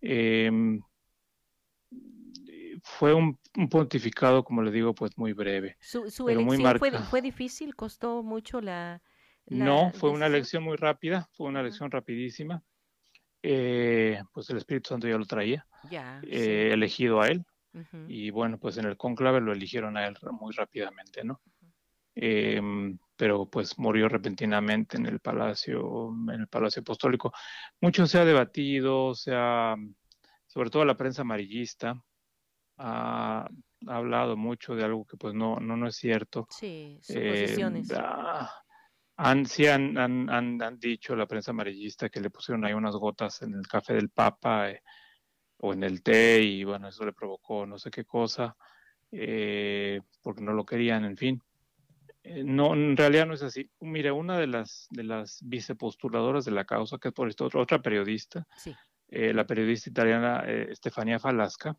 [0.00, 0.80] Em,
[2.82, 3.38] fue un,
[3.70, 5.76] pontificado, como le digo, pues muy breve.
[5.80, 6.78] ¿Su, elección
[7.10, 7.76] fue, difícil?
[7.76, 9.00] ¿Costó mucho la...?
[9.46, 12.62] No, fue una elección muy rápida, fue una elección rapidísima.
[13.42, 15.66] Eh, pues el Espíritu Santo ya lo traía,
[16.22, 17.44] eh, elegido a él.
[18.06, 21.40] Y bueno, pues en el conclave lo eligieron a él muy rápidamente, ¿no?
[22.14, 27.32] Em, pero pues murió repentinamente en el palacio, en el palacio apostólico.
[27.80, 29.74] Mucho se ha debatido, se ha,
[30.46, 31.98] sobre todo la prensa amarillista,
[32.76, 33.48] ha,
[33.86, 36.46] hablado mucho de algo que pues no, no, no es cierto.
[36.50, 37.90] Sí, suposiciones.
[37.90, 37.94] Eh,
[39.16, 43.42] han, sí han, han, han, dicho la prensa amarillista que le pusieron ahí unas gotas
[43.42, 44.82] en el café del Papa eh,
[45.58, 48.56] o en el té y bueno, eso le provocó no sé qué cosa,
[49.10, 51.42] eh, porque no lo querían, en fin.
[52.22, 53.70] Eh, no, en realidad no es así.
[53.80, 57.80] Mire, una de las, de las vicepostuladoras de la causa, que es por esto otra
[57.80, 58.46] periodista,
[59.08, 60.42] la periodista italiana
[60.72, 61.76] Stefania Falasca,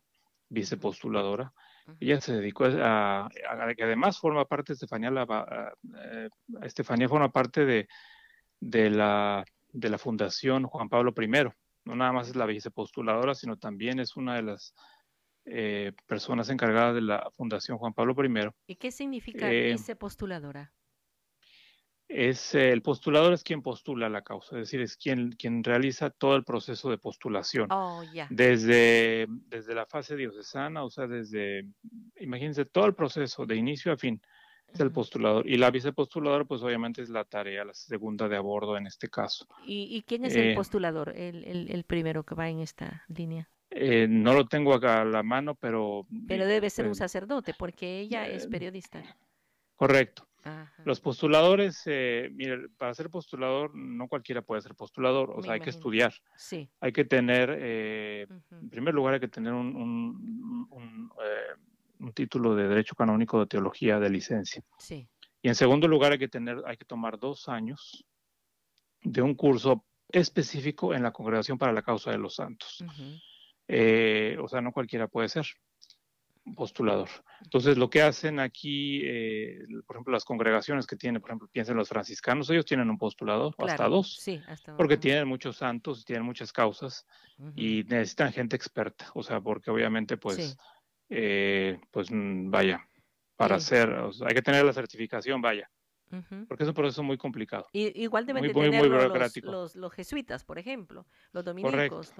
[0.48, 1.52] vicepostuladora,
[2.00, 3.28] ella se dedicó a,
[3.76, 5.72] que además forma parte, Estefanía, la,
[6.02, 6.28] eh,
[6.62, 7.88] Estefanía forma parte de,
[8.60, 11.28] de, la, de la Fundación Juan Pablo I.
[11.84, 14.74] No nada más es la vicepostuladora, sino también es una de las
[15.44, 18.50] eh, personas encargadas de la Fundación Juan Pablo I.
[18.66, 20.72] ¿Y qué significa eh, vicepostuladora?
[22.08, 26.36] Es el postulador es quien postula la causa, es decir, es quien, quien realiza todo
[26.36, 27.68] el proceso de postulación.
[27.70, 31.66] Oh, desde, desde la fase diocesana, o sea, desde,
[32.20, 34.20] imagínense, todo el proceso de inicio a fin
[34.72, 35.48] es el postulador.
[35.48, 39.46] Y la vicepostuladora, pues obviamente es la tarea, la segunda de abordo en este caso.
[39.64, 43.48] ¿Y, quién es el eh, postulador, el, el, primero que va en esta línea?
[43.70, 46.06] Eh, no lo tengo acá a la mano, pero...
[46.28, 49.02] Pero debe ser un sacerdote, porque ella es eh, periodista.
[49.76, 50.28] Correcto.
[50.84, 55.60] Los postuladores, eh, mire, para ser postulador no cualquiera puede ser postulador, o sea, hay
[55.60, 56.12] que estudiar.
[56.36, 56.68] Sí.
[56.80, 61.60] Hay que tener, eh, en primer lugar, hay que tener un, un, eh,
[62.00, 64.62] un, título de Derecho Canónico de Teología de licencia.
[64.78, 65.08] Sí.
[65.40, 68.04] Y en segundo lugar, hay que tener, hay que tomar dos años
[69.02, 72.84] de un curso específico en la Congregación para la Causa de los Santos.
[73.68, 75.46] o sea, no cualquiera puede ser
[76.54, 77.08] postulador.
[77.42, 81.76] Entonces, lo que hacen aquí, eh, por ejemplo, las congregaciones que tienen, por ejemplo, piensen
[81.76, 84.40] los franciscanos, ellos tienen un postulador, hasta dos, sí,
[84.76, 87.06] porque tienen muchos santos, tienen muchas causas
[87.56, 90.56] y necesitan gente experta, o sea, porque obviamente, pues,
[91.08, 92.86] eh, pues mm, vaya,
[93.36, 93.94] para hacer,
[94.26, 95.70] hay que tener la certificación, vaya.
[96.46, 97.66] Porque es un proceso muy complicado.
[97.72, 98.86] Y, igual deben de tener
[99.42, 102.14] los, los, jesuitas, por ejemplo, los dominicos.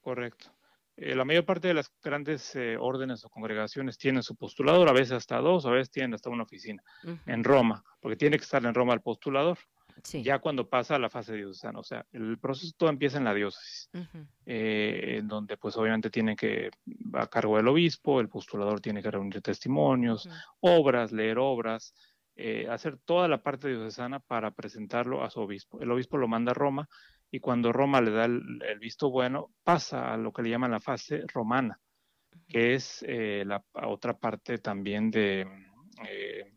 [0.00, 0.52] Correcto.
[1.00, 4.92] Eh, la mayor parte de las grandes eh, órdenes o congregaciones tienen su postulador, a
[4.92, 6.82] veces hasta dos, a veces tienen hasta una oficina
[7.24, 9.58] en Roma, porque tiene que estar en Roma el postulador.
[10.22, 13.34] Ya cuando pasa a la fase diocesana, o sea, el proceso todo empieza en la
[13.34, 13.90] diócesis,
[14.46, 16.70] eh, en donde pues obviamente tiene que,
[17.14, 20.28] a cargo del obispo, el postulador tiene que reunir testimonios,
[20.60, 21.94] obras, leer obras,
[22.70, 25.80] hacer toda la parte diocesana para presentarlo a su obispo.
[25.80, 26.88] El obispo lo manda a Roma
[27.30, 30.80] y cuando Roma le da el, visto bueno, pasa a lo que le llaman la
[30.80, 31.78] fase romana,
[32.48, 35.46] que es eh, la otra parte también de,
[36.08, 36.52] eh,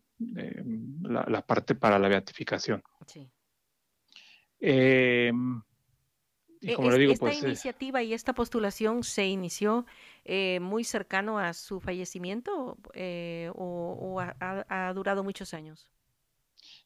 [1.03, 2.81] la, parte para la beatificación.
[3.05, 3.29] Sí.
[6.65, 9.85] Y como le digo, esta pues, iniciativa y esta postulación se inició
[10.23, 12.77] eh, muy cercano a su fallecimiento
[13.53, 15.91] o, ha, durado muchos años.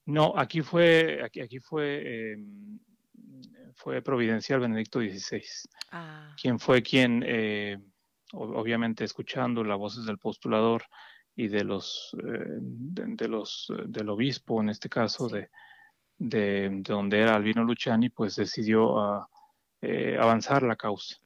[0.05, 2.79] No, aquí fue, aquí, aquí fue em,
[3.77, 5.43] fue providencial Benedicto XVI,
[5.91, 6.35] ah.
[6.41, 7.77] quien fue quien, eh,
[8.33, 10.83] obviamente escuchando las voces del postulador
[11.35, 15.49] y de los, eh, de, los del obispo, en este caso de,
[16.17, 19.29] de, donde era Albino Luciani, pues decidió ah,
[19.81, 21.17] eh, avanzar la causa.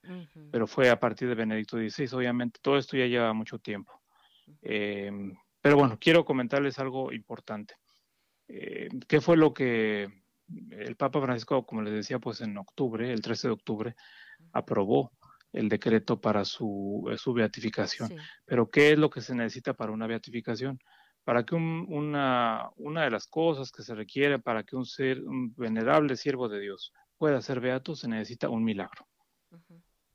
[0.51, 4.01] Pero fue a partir de Benedicto XVI, obviamente todo esto ya lleva mucho tiempo.
[4.61, 7.75] pero bueno, quiero comentarles algo importante.
[8.45, 10.20] ¿Qué fue lo que
[10.71, 13.95] el Papa Francisco, como les decía, pues en octubre, el 13 de octubre,
[14.53, 15.11] aprobó
[15.53, 18.15] el decreto para su, eh, su beatificación.
[18.45, 20.79] Pero ¿qué es lo que se necesita para una beatificación?
[21.23, 25.53] Para que una, una de las cosas que se requiere para que un ser, un
[25.55, 29.07] venerable siervo de Dios pueda ser beato, se necesita un milagro.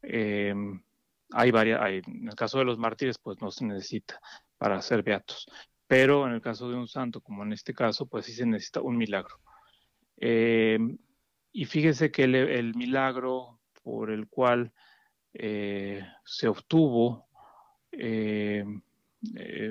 [0.03, 0.83] Em,
[1.31, 4.21] hay varias, hay, en el caso de los mártires, pues no se necesita
[4.59, 5.47] para ser beatos.
[5.87, 8.81] Pero en el caso de un santo, como en este caso, pues sí se necesita
[8.81, 9.37] un milagro.
[10.19, 10.79] Eh,
[11.53, 14.73] y fíjese que el, milagro por el cual
[15.33, 17.27] eh, se obtuvo,
[17.93, 18.65] eh,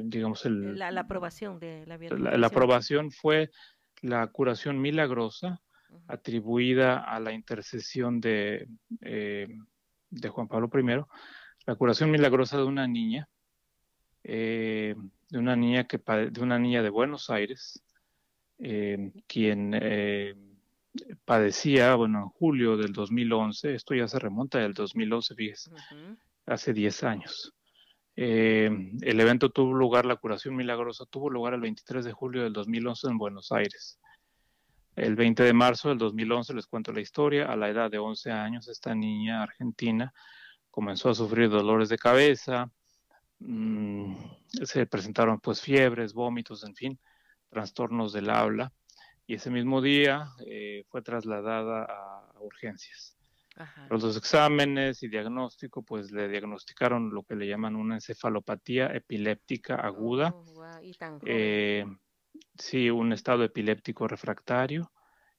[0.03, 3.51] digamos, el, la, aprobación de la, la, aprobación fue
[4.01, 5.61] la curación milagrosa
[6.07, 8.67] atribuida a la intercesión de,
[8.99, 11.05] de Juan Pablo I,
[11.65, 13.29] la curación milagrosa de una niña
[15.29, 17.83] de una niña que de una niña de Buenos Aires,
[19.27, 19.73] quien
[21.25, 25.71] padecía, bueno, en julio del 2011, esto ya se remonta del 2011, fíjese,
[26.45, 27.53] hace 10 años.
[28.17, 28.69] Eh,
[29.01, 33.07] el evento tuvo lugar, la curación milagrosa tuvo lugar el 23 de julio del 2011
[33.07, 33.99] en Buenos Aires.
[34.95, 38.31] El 20 de marzo del 2011, les cuento la historia, a la edad de 11
[38.31, 40.13] años, esta niña argentina
[40.71, 42.71] comenzó a sufrir dolores de cabeza,
[43.39, 44.15] mm,
[44.63, 46.99] se presentaron pues fiebres, vómitos, en fin,
[47.55, 48.73] trastornos del habla
[49.25, 53.17] y ese mismo día eh, fue trasladada a, urgencias.
[53.89, 59.75] Los dos exámenes y diagnóstico, pues le diagnosticaron lo que le llaman una encefalopatía epiléptica
[59.75, 60.35] aguda.
[60.35, 60.65] Oh,
[61.25, 61.85] eh,
[62.59, 64.91] sí, un estado epiléptico refractario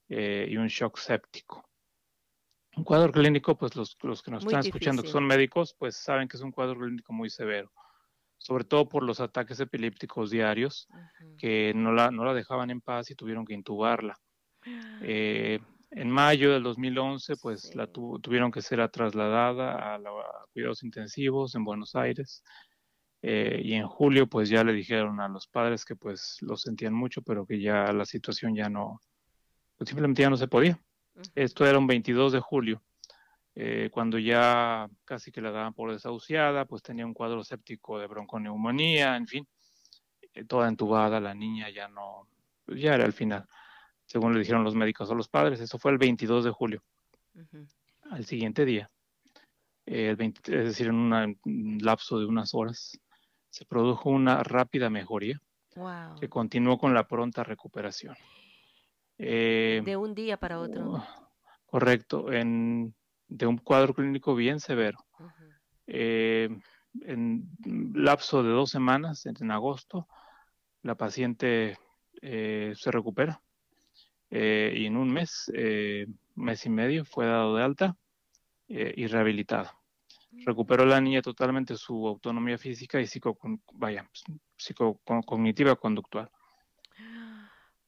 [0.08, 1.68] eh, y un shock séptico.
[2.76, 6.28] Un cuadro clínico, pues los, los que nos están escuchando, que son médicos, pues saben
[6.28, 7.70] que es un cuadro clínico muy severo
[8.38, 10.88] sobre todo por los ataques epilépticos diarios,
[11.38, 14.16] que no la, no la dejaban en paz y tuvieron que intubarla.
[15.02, 15.60] Eh,
[15.90, 20.00] en mayo del 2011, pues la tuvieron que ser trasladada a,
[20.52, 22.42] cuidados intensivos en Buenos Aires.
[23.22, 26.92] Eh, y en julio, pues ya le dijeron a los padres que pues lo sentían
[26.94, 29.00] mucho, pero que ya la situación ya no,
[29.76, 30.78] pues simplemente ya no se podía.
[31.34, 32.82] Esto era un 22 de julio.
[33.58, 38.06] Eh, cuando ya casi que la daban por desahuciada, pues tenía un cuadro séptico de
[38.06, 39.48] bronconeumonía, en fin,
[40.34, 42.28] eh, toda entubada, la niña ya no,
[42.66, 43.46] pues ya era el final,
[44.04, 46.82] según le dijeron los médicos a los padres, eso fue el 22 de julio.
[48.10, 48.90] Al siguiente día,
[49.86, 53.00] eh, el es decir, en un lapso de unas horas,
[53.48, 55.40] se produjo una rápida mejoría
[56.20, 58.16] que continuó con la pronta recuperación.
[59.16, 60.90] de un día para otro.
[60.90, 61.02] Uh,
[61.64, 62.94] correcto, en
[63.28, 64.98] de un cuadro clínico bien severo.
[65.86, 66.48] Eh,
[67.02, 67.48] en
[67.94, 70.08] lapso de dos semanas, en agosto,
[70.82, 71.78] la paciente
[72.22, 73.42] eh, se recupera
[74.30, 75.50] eh, y en un mes,
[76.34, 77.96] mes y medio, fue dado de alta
[78.68, 79.78] y rehabilitada.
[80.44, 83.38] Recuperó la niña totalmente su autonomía física y psico,
[83.74, 84.10] vaya,
[84.56, 86.30] psicocognitiva conductual.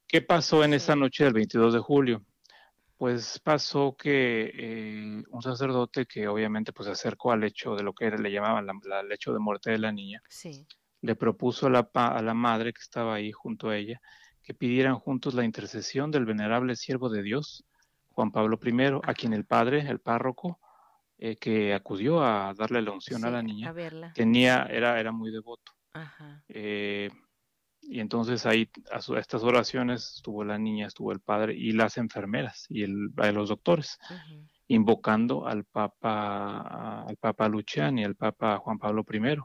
[0.07, 2.25] ¿Qué pasó en esa noche del 22 de julio?
[2.99, 7.93] Pues pasó que eh, un sacerdote que obviamente pues se acercó al hecho de lo
[7.93, 10.21] que era, le llamaban la, el hecho de muerte de la niña,
[10.99, 14.01] le propuso a la, a la madre que estaba ahí junto a ella
[14.43, 17.63] que pidieran juntos la intercesión del venerable siervo de Dios,
[18.09, 20.59] Juan Pablo I, a quien el padre, el párroco,
[21.17, 23.73] eh, que acudió a darle la unción a la niña,
[24.13, 25.71] tenía, era, era muy devoto.
[25.93, 26.43] Ajá.
[26.49, 27.09] Eh,
[27.81, 32.65] y entonces ahí a, estas oraciones estuvo la niña, estuvo el padre y las enfermeras
[32.69, 33.97] y el, los doctores,
[34.67, 39.37] invocando al Papa, al Papa Luciani, al Papa Juan Pablo I.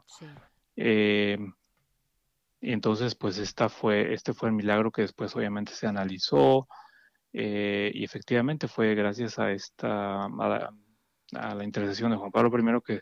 [0.75, 1.37] Eh,
[2.61, 6.67] y entonces, pues esta fue, este fue el milagro que después obviamente se analizó
[7.33, 13.01] eh, y efectivamente fue gracias a esta, a la intercesión de Juan Pablo I que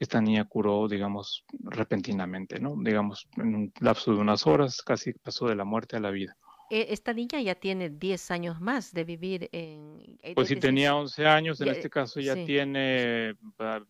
[0.00, 2.74] esta niña curó, digamos, repentinamente, ¿no?
[2.78, 6.36] Digamos, en un lapso de unas horas, casi pasó de la muerte a la vida.
[6.70, 10.18] E, esta niña ya tiene 10 años más de vivir en...
[10.34, 13.34] Pues si tenía 11 años, en este caso ya tiene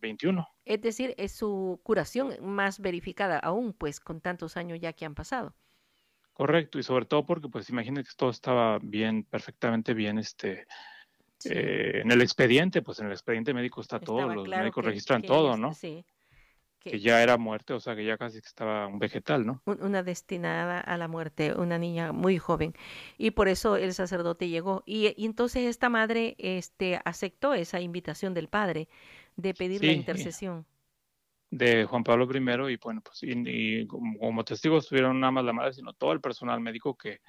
[0.01, 0.47] 21.
[0.65, 5.15] Es decir, es su curación más verificada aún, pues con tantos años ya que han
[5.15, 5.55] pasado.
[6.33, 10.65] Correcto, y sobre todo porque, pues imagínate que todo estaba bien, perfectamente bien, este,
[11.45, 15.57] eh, en el expediente, pues en el expediente médico está todo, los médicos registran todo,
[15.57, 15.73] ¿no?
[15.73, 16.05] Sí.
[16.79, 19.61] Que, ya era muerte, o sea que ya casi estaba un vegetal, ¿no?
[19.65, 22.73] Una destinada a la muerte, una niña muy joven.
[23.19, 24.81] Y por eso el sacerdote llegó.
[24.87, 28.89] Y, entonces esta madre este, aceptó esa invitación del padre
[29.35, 30.65] de pedir la intercesión.
[31.51, 35.73] De Juan Pablo I, y bueno, pues y, como, testigos tuvieron nada más la madre,
[35.73, 37.21] sino todo el personal médico que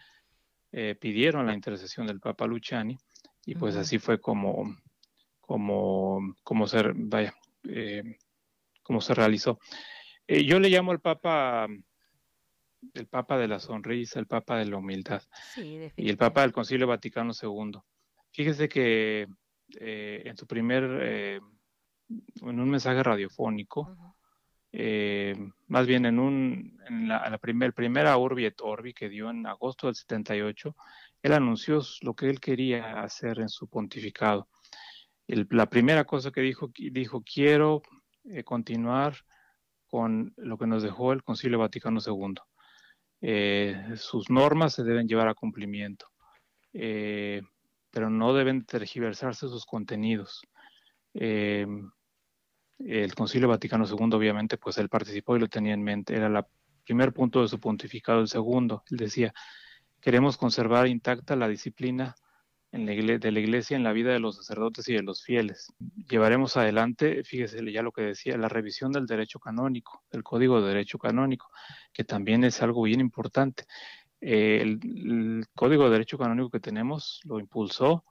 [0.71, 2.97] eh, pidieron la intercesión del Papa Luciani
[3.45, 4.77] y pues así fue como,
[5.41, 7.35] como, como se, vaya,
[7.69, 8.17] eh,
[8.83, 9.59] como se realizó.
[10.27, 11.67] Eh, yo le llamo al Papa
[12.95, 15.23] el Papa de la sonrisa, el Papa de la humildad
[15.57, 17.81] y el Papa del Concilio Vaticano II.
[18.33, 19.29] Fíjese que
[19.79, 21.41] eh, en su primer, en
[22.61, 23.97] un mensaje radiofónico,
[25.69, 29.87] más bien en un, en la, primer, primera Urbi et Orbi que dio en agosto
[29.87, 30.75] del 78,
[31.23, 34.49] él anunció lo que él quería hacer en su pontificado.
[35.27, 37.83] la primera cosa que dijo, dijo, quiero
[38.25, 39.17] eh, continuar
[39.87, 42.35] con lo que nos dejó el Concilio Vaticano II.
[43.21, 46.07] Eh, sus normas se deben llevar a cumplimiento,
[46.73, 47.43] eh,
[47.91, 50.43] pero no deben tergiversarse sus contenidos.
[51.15, 56.47] el Concilio Vaticano II, obviamente, pues él participó y lo tenía en mente, era la
[56.85, 59.33] primer punto de su pontificado, el segundo, él decía,
[60.03, 62.15] queremos conservar intacta la disciplina
[62.73, 65.73] en la de la iglesia en la vida de los sacerdotes y de los fieles.
[66.09, 70.69] Llevaremos adelante, fíjese ya lo que decía, la revisión del derecho canónico, del Código de
[70.69, 71.51] Derecho Canónico,
[71.93, 73.65] que también es algo bien importante.
[74.21, 78.05] Eh, el, Código de Derecho Canónico que tenemos lo impulsó,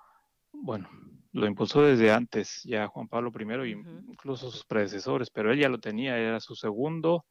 [0.53, 0.89] bueno,
[1.31, 3.71] lo impulsó desde antes ya Juan Pablo I y
[4.11, 7.25] incluso sus predecesores, pero él ya lo tenía, era su segundo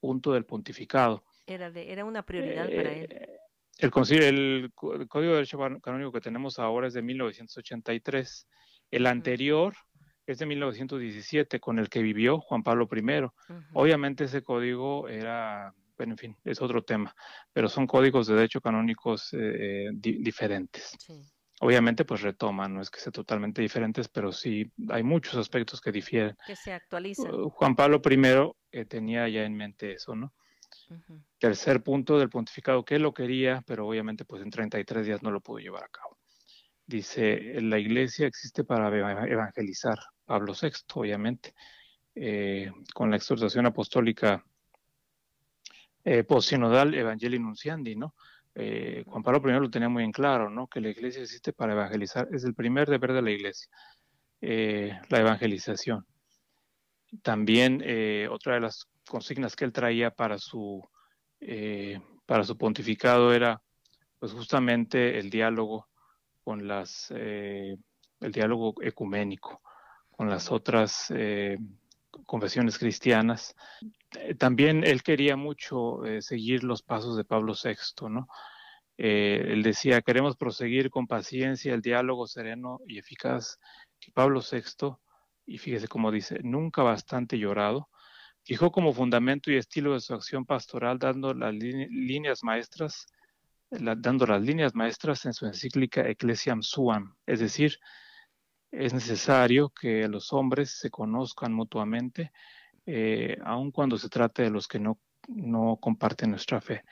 [0.00, 1.24] punto del pontificado.
[1.46, 3.39] Era, era una prioridad para él.
[3.80, 8.46] Eh, el, el, Código de Derecho Canónico que tenemos ahora es de 1983.
[8.90, 9.74] El anterior
[10.26, 13.26] es de 1917, con el que vivió Juan Pablo I.
[13.72, 17.14] Obviamente ese código era, bueno, en fin, es otro tema,
[17.52, 20.96] pero son códigos de derecho canónicos eh, diferentes.
[21.62, 25.92] Obviamente, pues retoman, no es que sean totalmente diferentes, pero sí hay muchos aspectos que
[25.92, 26.34] difieren.
[26.46, 27.34] Que se actualizan.
[27.34, 30.32] Uh, Juan Pablo I eh, tenía ya en mente eso, ¿no?
[31.38, 35.40] Tercer punto del pontificado, que lo quería, pero obviamente pues en 33 días no lo
[35.40, 36.18] pudo llevar a cabo.
[36.86, 41.54] Dice, la iglesia existe para evangelizar, Pablo VI, obviamente,
[42.14, 44.44] eh, con la exhortación apostólica
[46.02, 48.16] eh, post-sinodal Evangelii Nunciandi, ¿no?
[48.56, 50.66] Eh, Juan Pablo I lo tenía muy en claro, ¿no?
[50.66, 53.70] Que la iglesia existe para evangelizar, es el primer deber de la iglesia,
[54.40, 56.04] la evangelización.
[57.22, 57.84] También
[58.30, 60.88] otra de las consignas que él traía para su,
[61.40, 63.60] eh, para su pontificado era
[64.18, 65.88] pues justamente el diálogo
[66.44, 67.76] con las, eh,
[68.20, 69.60] el diálogo ecuménico
[70.10, 71.58] con las otras eh,
[72.24, 73.54] confesiones cristianas.
[74.38, 78.28] también él quería mucho seguir los pasos de Pablo VI, ¿no?
[78.96, 83.58] él decía, queremos proseguir con paciencia el diálogo sereno y eficaz
[83.98, 84.96] que Pablo VI,
[85.46, 87.88] y fíjese cómo dice, nunca bastante llorado,
[88.44, 93.06] Fijó como fundamento y estilo de su acción pastoral dando las líneas maestras,
[93.70, 97.78] dando las líneas maestras en su encíclica Ecclesiam Suam, es decir,
[98.70, 102.32] es necesario que los hombres se conozcan mutuamente,
[102.86, 106.84] eh, aun cuando se trate de los que no, no comparten nuestra fe.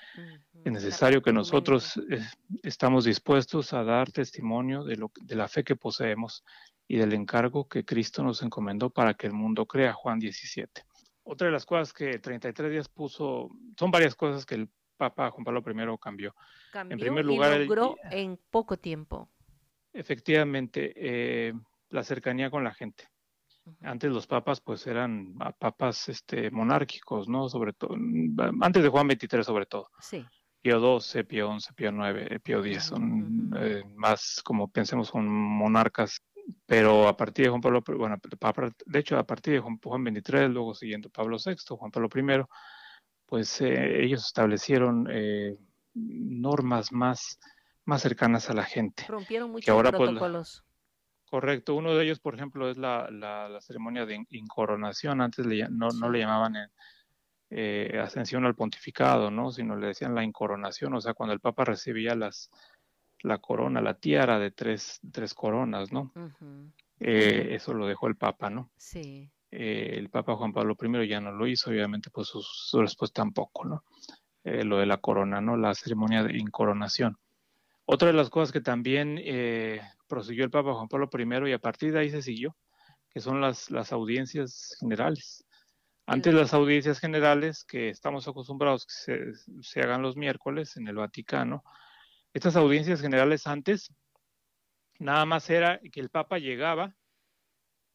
[0.65, 2.21] Es necesario que nosotros eh,
[2.63, 6.45] estamos dispuestos a dar testimonio de, lo, de la fe que poseemos
[6.89, 10.88] y del encargo que Cristo nos encomendó para que el mundo crea, Juan 17
[11.29, 15.45] otra de las cosas que 33 días puso, son varias cosas que el Papa Juan
[15.45, 16.35] Pablo I cambió.
[16.73, 19.29] cambió en primer lugar, y logró en poco tiempo.
[19.93, 21.53] Efectivamente, eh,
[21.91, 23.09] la cercanía con la gente.
[23.83, 27.51] Antes los papas pues eran papas este, monárquicos, ¿no?
[27.51, 27.95] Sobre todo,
[28.63, 29.91] antes de Juan XXIII sobre todo.
[30.01, 30.25] Sí.
[30.63, 36.21] Pío XII, Pío XI, Pío IX, Pío X, son eh, más como pensemos con monarcas
[36.67, 38.17] pero a partir de Juan Pablo, bueno,
[38.87, 42.45] de hecho a partir de Juan, Juan XXIII, luego siguiendo Pablo VI, Juan Pablo I,
[43.27, 45.57] pues eh, ellos establecieron eh,
[45.95, 47.39] normas más,
[47.85, 49.05] más cercanas a la gente.
[49.09, 50.65] Rompieron muchos ahora, pues, protocolos.
[51.31, 56.11] correcto, uno de ellos, por ejemplo, es la, la, ceremonia de incoronación, antes no, no,
[56.11, 56.55] le llamaban
[57.51, 59.51] eh, ascensión al pontificado, ¿no?
[59.51, 62.51] sino le decían la incoronación, o sea, cuando el Papa recibía las
[63.23, 66.13] la corona, la tiara de tres, tres coronas, ¿no?
[67.01, 68.71] Eh, eso lo dejó el Papa, ¿no?
[68.77, 69.31] Sí.
[69.51, 73.23] Eh, el Papa Juan Pablo I ya no lo hizo, obviamente, pues su, su respuesta
[73.23, 73.85] tampoco, ¿no?
[74.45, 75.57] Eh, lo de la corona, ¿no?
[75.57, 77.17] La ceremonia de incoronación.
[77.85, 79.21] Otra de las cosas que también
[80.07, 82.55] prosiguió el Papa Juan Pablo I y a partir de ahí se siguió,
[83.11, 85.47] que son las, las audiencias generales.
[86.07, 90.97] Antes las audiencias generales que estamos acostumbrados que se, se hagan los miércoles en el
[90.97, 91.63] Vaticano,
[92.33, 93.93] estas audiencias generales antes,
[94.99, 96.95] nada más era que el Papa llegaba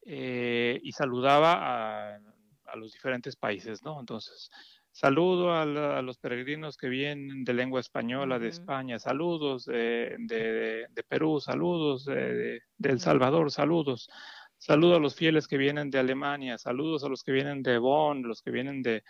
[0.02, 4.00] eh, y saludaba a, los diferentes países, ¿no?
[4.00, 4.50] Entonces,
[4.90, 5.64] saludo a,
[6.02, 13.00] los peregrinos que vienen de lengua española de España, saludos de, Perú, saludos de, El
[13.00, 14.10] Salvador, saludos.
[14.58, 18.22] Saludo a los fieles que vienen de Alemania, saludos a los que vienen de Bonn,
[18.22, 19.04] los que vienen de,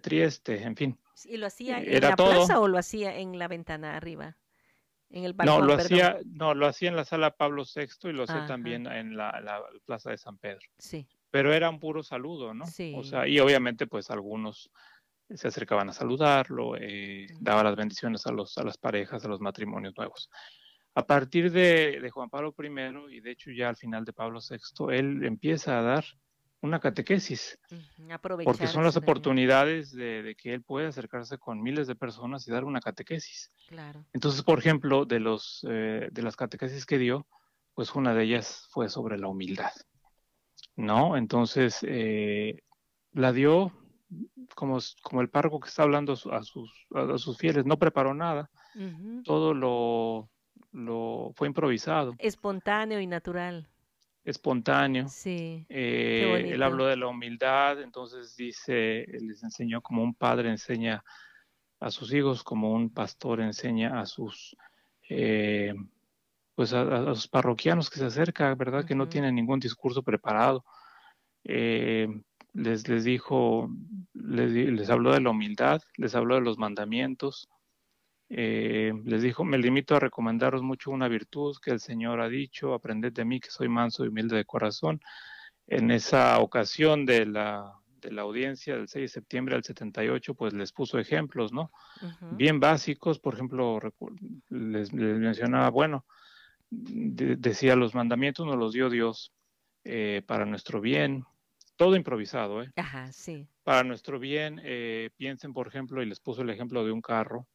[0.00, 0.98] Trieste, en fin.
[1.24, 4.38] ¿Y lo hacía en la plaza o lo hacía en la ventana arriba?
[5.44, 8.86] No, lo hacía, no, lo hacía en la sala Pablo VI y lo hacía también
[8.86, 10.66] en la, plaza de San Pedro.
[10.78, 11.06] Sí.
[11.30, 12.66] Pero era un puro saludo, ¿no?
[12.66, 12.94] Sí.
[12.96, 14.70] O sea, y obviamente, pues algunos
[15.34, 19.40] se acercaban a saludarlo, eh, daba las bendiciones a, los, a las parejas, a los
[19.40, 20.30] matrimonios nuevos.
[20.94, 24.40] A partir de, de Juan Pablo I, y de hecho ya al final de Pablo
[24.40, 26.04] VI, él empieza a dar
[26.62, 27.58] una catequesis,
[28.44, 32.64] porque son las oportunidades de, que él pueda acercarse con miles de personas y dar
[32.64, 33.52] una catequesis.
[33.68, 34.06] Claro.
[34.12, 37.26] Entonces, por ejemplo, de los eh, de las catequesis que dio,
[37.74, 39.72] pues una de ellas fue sobre la humildad,
[40.76, 41.16] ¿no?
[41.16, 42.62] Entonces eh,
[43.12, 43.72] la dio
[44.54, 48.50] como, como el párroco que está hablando a, sus, a sus fieles, no preparó nada,
[49.24, 50.30] todo lo,
[50.70, 52.14] lo fue improvisado.
[52.18, 53.68] Espontáneo y natural.
[54.24, 55.08] Espontáneo.
[55.08, 55.66] Sí.
[55.68, 61.02] Eh, él habló de la humildad, entonces dice, les enseñó como un padre enseña
[61.80, 64.56] a sus hijos, como un pastor enseña a sus
[65.08, 65.74] eh,
[66.54, 68.84] pues a, sus parroquianos que se acercan, ¿verdad?
[68.84, 70.64] Que no tienen ningún discurso preparado.
[71.44, 72.08] Eh,
[72.52, 73.70] les, les dijo,
[74.12, 77.48] les, les, habló de la humildad, les habló de los mandamientos,
[78.34, 82.72] eh, les dijo, me limito a recomendaros mucho una virtud que el Señor ha dicho,
[82.72, 85.00] aprended de mí que soy manso y humilde de corazón.
[85.66, 90.54] En esa ocasión de la, de la audiencia del 6 de septiembre al 78, pues
[90.54, 91.70] les puso ejemplos, ¿no?
[92.32, 93.78] Bien básicos, por ejemplo,
[94.48, 96.06] les, les mencionaba, bueno,
[96.70, 99.34] decía, los mandamientos nos los dio Dios
[99.84, 101.24] eh, para nuestro bien,
[101.76, 102.72] todo improvisado, ¿eh?
[102.76, 103.46] Ajá, sí.
[103.62, 107.46] Para nuestro bien, eh, piensen, por ejemplo, y les puso el ejemplo de un carro,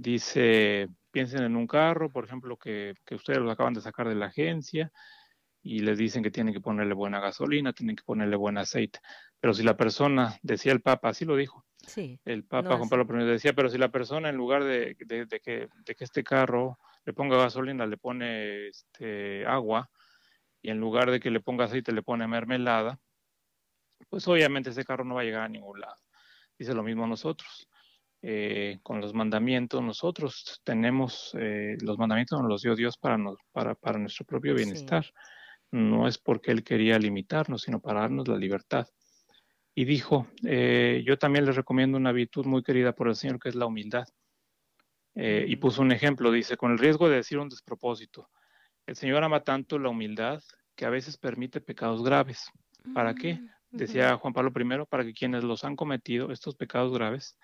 [0.00, 4.14] dice, piensen en un carro, por ejemplo, que, que ustedes lo acaban de sacar de
[4.14, 4.90] la agencia
[5.62, 9.00] y les dicen que tienen que ponerle buena gasolina, tienen que ponerle buen aceite.
[9.40, 13.22] Pero si la persona, decía el Papa, así lo dijo, sí, el Papa Juan Pablo
[13.22, 16.24] I decía, pero si la persona en lugar de, de, de, que, de que este
[16.24, 19.90] carro le ponga gasolina, le pone este, agua,
[20.62, 22.98] y en lugar de que le ponga aceite, le pone mermelada,
[24.08, 25.96] pues obviamente ese carro no va a llegar a ningún lado.
[26.58, 27.69] Dice lo mismo nosotros.
[28.22, 33.16] Eh, con los mandamientos, nosotros tenemos, eh, los mandamientos nos los dio Dios para,
[33.52, 35.06] para, para nuestro propio bienestar.
[35.70, 38.86] No es porque Él quería limitarnos, sino para darnos la libertad.
[39.74, 43.48] Y dijo, eh, yo también les recomiendo una virtud muy querida por el Señor, que
[43.48, 44.04] es la humildad.
[45.12, 48.30] Y puso un ejemplo, dice, con el riesgo de decir un despropósito,
[48.86, 50.40] el Señor ama tanto la humildad
[50.74, 52.50] que a veces permite pecados graves.
[52.94, 53.34] ¿Para qué?
[53.34, 57.36] Mm, Decía Juan Pablo I, para que quienes los han cometido, estos pecados graves,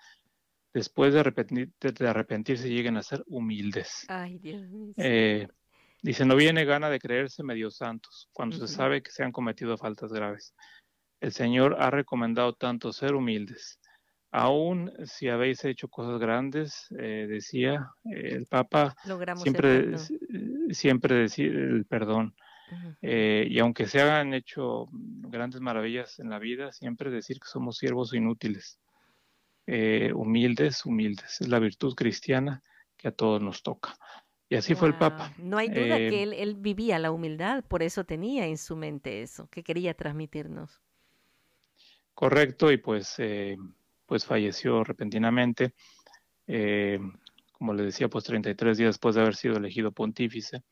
[0.77, 1.19] después de,
[2.07, 4.05] arrepentirse lleguen a ser humildes.
[4.07, 4.93] Ay, Dios mío.
[4.97, 5.47] Eh,
[6.01, 9.77] dice, no viene gana de creerse medio santos cuando se sabe que se han cometido
[9.77, 10.53] faltas graves.
[11.19, 13.79] El Señor ha recomendado tanto ser humildes
[14.31, 18.95] Aún si habéis hecho cosas grandes, eh, decía el Papa,
[19.35, 19.97] siempre,
[20.69, 22.35] siempre decir el perdón.
[23.01, 27.77] Eh, y aunque se hagan hecho grandes maravillas en la vida, siempre decir que somos
[27.77, 28.77] siervos inútiles,
[29.67, 31.41] eh, humildes, humildes.
[31.41, 32.63] Es la virtud cristiana
[32.97, 33.95] que a todos nos toca.
[34.49, 35.33] Y así fue el Papa.
[35.37, 39.21] No hay duda que él, él, vivía la humildad, por eso tenía en su mente
[39.21, 40.81] eso, que quería transmitirnos.
[42.13, 43.19] Correcto, y pues
[44.07, 45.75] pues falleció repentinamente,
[46.47, 46.97] eh,
[47.51, 50.63] como le decía, pues 33 días después de haber sido elegido pontífice.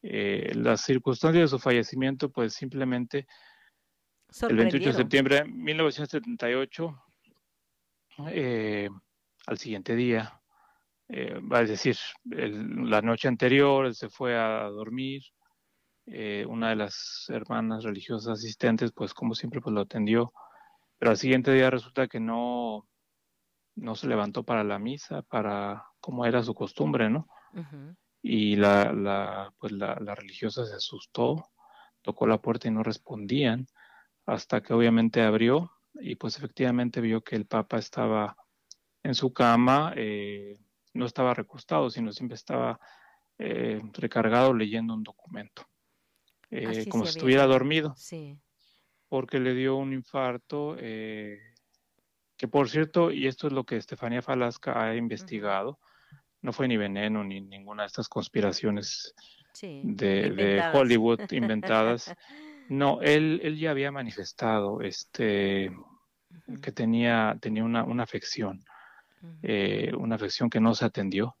[0.00, 3.26] Eh, las circunstancias de su fallecimiento, pues simplemente
[4.48, 7.02] el 28 de septiembre de 1978,
[8.30, 8.88] eh,
[9.46, 10.40] al siguiente día,
[11.10, 15.22] va a decir, la noche anterior él se fue a dormir,
[16.46, 20.32] una de las hermanas religiosas asistentes, pues como siempre, pues lo atendió
[20.98, 22.86] pero al siguiente día resulta que no,
[23.76, 27.28] no se levantó para la misa, para como era su costumbre, ¿no?
[28.20, 31.50] Y la, la, pues la, la, religiosa se asustó,
[32.02, 33.66] tocó la puerta y no respondían,
[34.26, 35.70] hasta que obviamente abrió
[36.00, 38.36] y pues efectivamente vio que el Papa estaba
[39.02, 40.58] en su cama, eh,
[40.94, 42.80] no estaba recostado, sino siempre estaba
[43.38, 45.66] eh, recargado leyendo un documento,
[46.50, 47.94] eh, como si estuviera dormido.
[47.96, 48.38] Sí
[49.08, 51.38] porque le dio un infarto, eh,
[52.36, 55.78] que por cierto, y esto es lo que Estefanía Falasca ha investigado,
[56.40, 59.14] no fue ni veneno ni ninguna de estas conspiraciones
[59.60, 62.14] de, Hollywood inventadas.
[62.68, 65.70] No, él, él ya había manifestado este
[66.62, 68.64] que tenía, tenía una, una afección,
[69.42, 71.36] eh, una afección que no se atendió.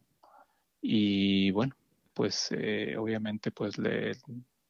[0.80, 1.74] Y bueno,
[2.14, 4.16] pues eh, obviamente pues le,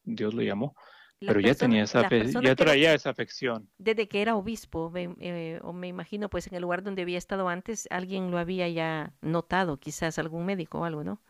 [0.04, 0.74] Dios lo llamó
[1.20, 3.68] pero ya tenía esa ya traía esa afección.
[3.78, 7.48] Desde que era obispo, eh, o me imagino, pues en el lugar donde había estado
[7.48, 11.20] antes, alguien lo había ya notado, quizás algún médico o algo, ¿no?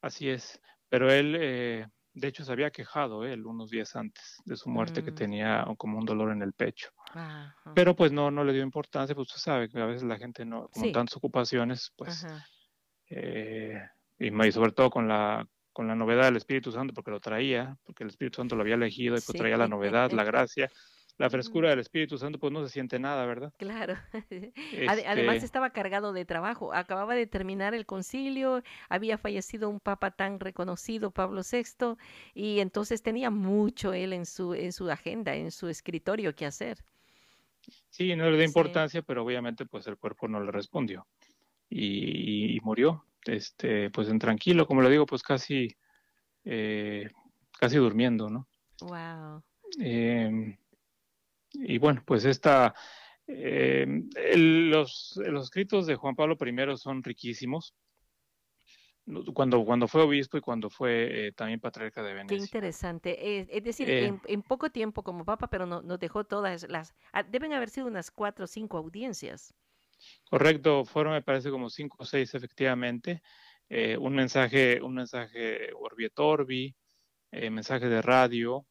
[0.00, 1.86] Así es, pero él, eh,
[2.20, 5.14] de hecho, se había quejado él unos días antes de su muerte que mm.
[5.14, 6.90] tenía como un dolor en el pecho.
[7.74, 10.44] Pero pues no, no le dio importancia, pues usted sabe que a veces la gente
[10.44, 12.26] no, con tantas ocupaciones, pues,
[13.08, 13.80] eh,
[14.18, 18.02] y sobre todo con la con la novedad del Espíritu Santo, porque lo traía, porque
[18.02, 20.70] el Espíritu Santo lo había elegido y pues traía la novedad, la gracia,
[21.20, 23.52] la frescura del Espíritu Santo, pues no se siente nada, ¿verdad?
[23.58, 23.94] Claro.
[24.88, 26.72] Además este estaba cargado de trabajo.
[26.72, 31.96] Acababa de terminar el concilio, había fallecido un papa tan reconocido, Pablo VI,
[32.32, 36.78] y entonces tenía mucho él en su, en su agenda, en su escritorio que hacer.
[37.90, 41.06] Sí, no le da importancia, pero obviamente pues el cuerpo no le respondió
[41.68, 45.76] y, murió, este, pues en tranquilo, como le digo, pues casi,
[46.46, 47.10] eh,
[47.58, 48.48] casi durmiendo, ¿no?
[48.80, 49.42] Wow.
[51.60, 52.74] Y bueno, pues esta,
[53.26, 54.08] em,
[54.70, 57.74] los, los escritos de Juan Pablo I son riquísimos
[59.34, 62.36] cuando, cuando fue obispo y cuando fue eh, también patriarca de Venecia.
[62.36, 63.40] Qué interesante.
[63.56, 64.18] es decir, eh.
[64.26, 66.94] en, poco tiempo como papa, pero no, nos dejó todas las...
[67.12, 69.54] Ah, deben haber sido unas cuatro o cinco audiencias.
[70.30, 73.22] Correcto, fueron me parece como cinco o seis efectivamente.
[73.68, 76.74] Eh, un mensaje, un mensaje Orbi et Orbi,
[77.32, 78.66] mensaje de radio.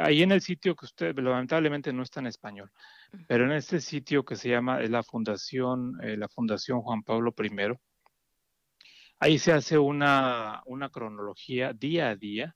[0.00, 2.70] Ahí en el sitio que usted lamentablemente no está en español,
[3.26, 7.78] pero en este sitio que se llama la Fundación, eh, la Fundación Juan Pablo I,
[9.18, 12.54] ahí se hace una, una cronología día a día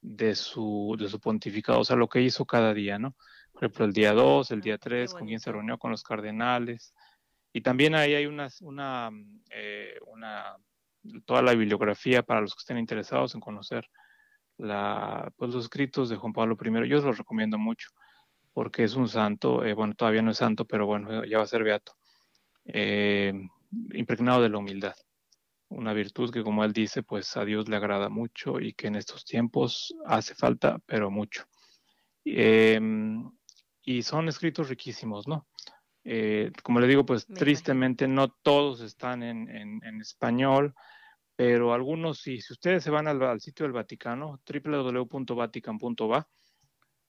[0.00, 3.16] de su, de su pontificado, o sea, lo que hizo cada día, ¿no?
[3.52, 6.92] Por ejemplo, el día 2, el día 3, con quién se reunió con los cardenales.
[7.52, 9.10] Y también ahí hay una, una,
[9.50, 10.56] eh, una,
[11.24, 13.88] toda la bibliografía para los que estén interesados en conocer
[14.58, 16.88] la, pues, los escritos de Juan Pablo I.
[16.88, 17.90] Yo los recomiendo mucho
[18.54, 21.48] porque es un santo, eh, bueno, todavía no es santo, pero bueno, ya va a
[21.48, 21.96] ser beato,
[22.64, 23.34] eh,
[23.92, 24.94] impregnado de la humildad,
[25.68, 28.94] una virtud que como él dice, pues a Dios le agrada mucho y que en
[28.94, 31.46] estos tiempos hace falta, pero mucho.
[32.24, 33.28] Em,
[33.82, 35.46] y son escritos riquísimos, ¿no?
[36.04, 40.74] Eh, como le digo, pues tristemente no todos están en, español,
[41.36, 42.40] pero algunos sí.
[42.40, 46.28] Si ustedes se van al, al sitio del Vaticano, www.vatican.va,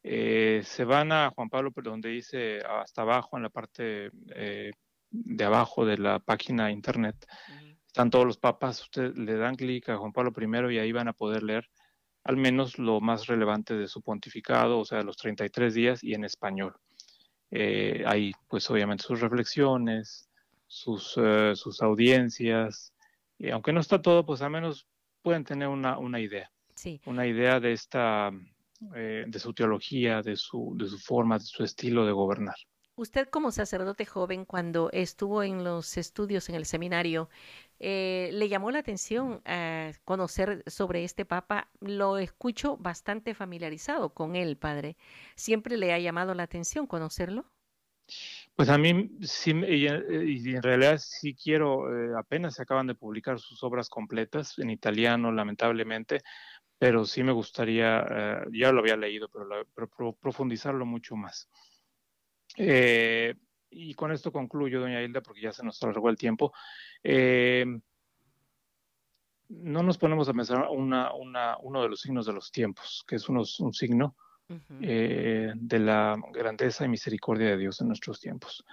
[0.07, 4.71] eh, se van a Juan Pablo, donde dice hasta abajo, en la parte eh,
[5.09, 7.25] de abajo de la página internet,
[7.87, 8.81] están todos los papas.
[8.81, 11.67] Usted le dan clic a Juan Pablo I y ahí van a poder leer
[12.23, 16.23] al menos lo más relevante de su pontificado, o sea, los 33 días y en
[16.23, 16.75] español.
[17.49, 20.29] Eh, ahí, pues obviamente, sus reflexiones,
[20.67, 21.19] sus,
[21.53, 22.94] sus audiencias,
[23.37, 24.87] y aunque no está todo, pues al menos
[25.21, 26.51] pueden tener una, una idea.
[26.75, 27.01] Sí.
[27.05, 28.31] Una idea de esta
[28.93, 32.55] eh, de su teología, de su, de su forma, de su estilo de gobernar.
[32.97, 37.29] Usted como sacerdote joven, cuando estuvo en los estudios en el seminario,
[37.79, 41.69] eh, ¿le llamó la atención eh, conocer sobre este Papa?
[41.79, 44.97] Lo escucho bastante familiarizado con él, padre.
[45.35, 47.45] ¿Siempre le ha llamado la atención conocerlo?
[48.55, 51.87] Pues a mí sí, y, en realidad sí quiero,
[52.17, 56.21] apenas se acaban de publicar sus obras completas en italiano, lamentablemente,
[56.77, 61.49] pero sí me gustaría, eh, ya lo había leído, pero, profundizarlo mucho más.
[62.55, 63.35] Eh,
[63.69, 66.53] y con esto concluyo, doña Hilda, porque ya se nos alargó el tiempo.
[67.03, 67.65] Eh,
[69.49, 73.27] no nos ponemos a pensar una, uno de los signos de los tiempos, que es
[73.27, 74.15] un signo
[74.47, 78.63] de la grandeza y misericordia de Dios en nuestros tiempos.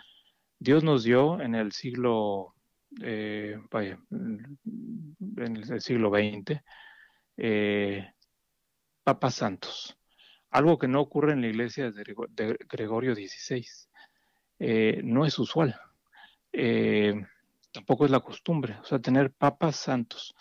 [0.59, 2.55] Dios nos dio en el siglo,
[3.71, 6.61] vaya, en el siglo XX,
[7.37, 8.13] eh,
[9.03, 9.99] papas santos,
[10.51, 13.67] algo que no ocurre en la iglesia de Gregorio XVI.
[14.59, 15.75] Eh, no es usual,
[16.53, 17.15] eh,
[17.73, 20.35] tampoco es la costumbre, o sea, tener papas santos.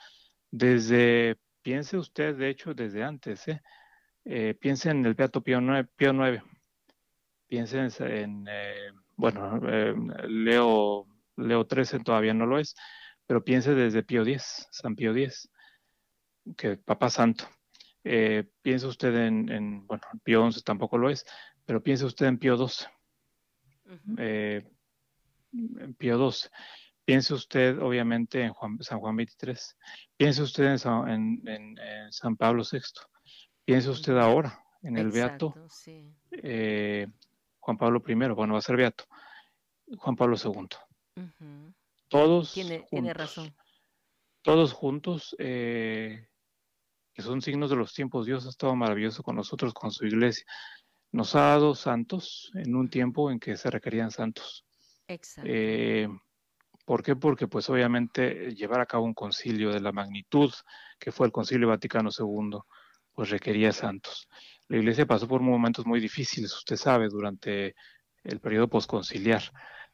[0.51, 3.45] Desde, piense usted, de hecho, desde antes,
[4.23, 6.13] piense en el Beato Pío IX, Pío
[7.47, 8.45] piense en,
[9.15, 9.59] bueno,
[10.27, 11.07] Leo,
[11.37, 12.75] Leo XIII todavía no lo es,
[13.25, 15.49] pero piense desde Pío X, San Pío X
[16.57, 17.45] que Papa Santo.
[18.03, 21.25] Eh, piensa usted en, bueno, Pío XI tampoco lo es,
[21.65, 22.87] pero piensa usted en Pío XII.
[24.17, 24.63] Eh,
[25.53, 26.49] en Pío XII.
[27.03, 29.55] Piense usted, obviamente, en San Juan XXIII.
[30.17, 32.79] Piense usted en San, Pablo VI.
[33.65, 35.53] Piense usted ahora en el Beato
[36.31, 37.07] eh,
[37.59, 38.13] Juan Pablo I.
[38.13, 39.05] Bueno, va a ser Beato.
[39.97, 40.67] Juan Pablo II.
[42.07, 42.53] Todos.
[42.53, 43.53] Tiene, tiene, razón.
[44.41, 46.27] Todos juntos eh,
[47.13, 48.25] que son signos de los tiempos.
[48.25, 50.45] Dios ha estado maravilloso con nosotros, con su iglesia.
[51.11, 54.65] Nos ha dado santos en un tiempo en que se requerían santos.
[55.07, 55.49] Exacto.
[55.53, 56.07] Eh,
[56.85, 57.15] ¿Por qué?
[57.15, 60.51] Porque pues obviamente llevar a cabo un concilio de la magnitud
[60.99, 62.59] que fue el concilio Vaticano II,
[63.13, 64.27] pues requería santos.
[64.67, 67.75] La iglesia pasó por momentos muy difíciles, usted sabe, durante
[68.23, 69.43] el periodo posconciliar,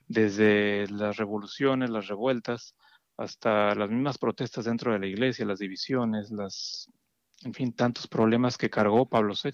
[0.08, 2.76] desde las revoluciones, las revueltas,
[3.18, 6.90] hasta las mismas protestas dentro de la iglesia, las divisiones, las
[7.44, 9.52] en fin, tantos problemas que cargó Pablo VI.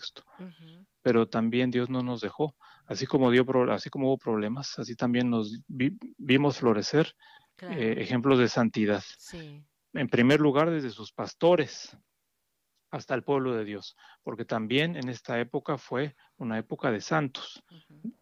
[1.01, 2.55] Pero también Dios no nos dejó.
[2.85, 7.13] Así como, dio, así como hubo problemas, así también nos vimos florecer
[7.61, 9.03] eh, ejemplos de santidad.
[9.93, 11.95] En primer lugar, desde sus pastores,
[12.93, 17.63] hasta el pueblo de Dios, porque también en esta época fue una época de santos,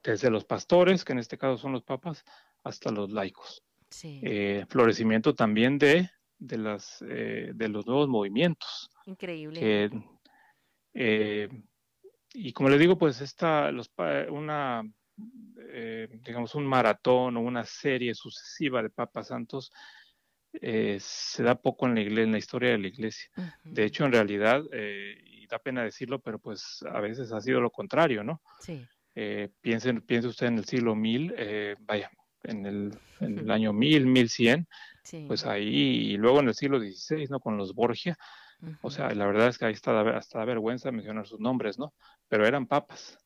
[0.01, 2.23] desde los pastores, que en este caso son los papas,
[2.63, 3.61] hasta los laicos.
[4.01, 8.89] Eh, florecimiento también de, de, las, eh, de los nuevos movimientos.
[9.07, 9.91] Increíble.
[10.93, 11.49] Eh,
[12.33, 13.91] y como le digo, pues esta, los,
[14.29, 14.83] una,
[16.23, 19.73] digamos, un maratón o una serie sucesiva de papas santos
[20.99, 23.29] se da poco en la, iglesia, en la historia de la iglesia.
[23.63, 24.63] De hecho, en realidad,
[25.25, 28.41] y da pena decirlo, pero pues a veces ha sido lo contrario, ¿no?
[28.59, 28.85] Sí.
[29.61, 31.33] piense, piense usted en el siglo mil,
[31.81, 32.11] vaya,
[32.43, 34.67] en el, en el año 1000, 1100,
[35.27, 37.39] pues ahí, y luego en el siglo XVI, ¿no?
[37.39, 38.17] Con los Borgia,
[38.81, 41.93] o sea, la verdad es que ahí está hasta da vergüenza mencionar sus nombres, ¿no?
[42.27, 43.17] Pero eran papas.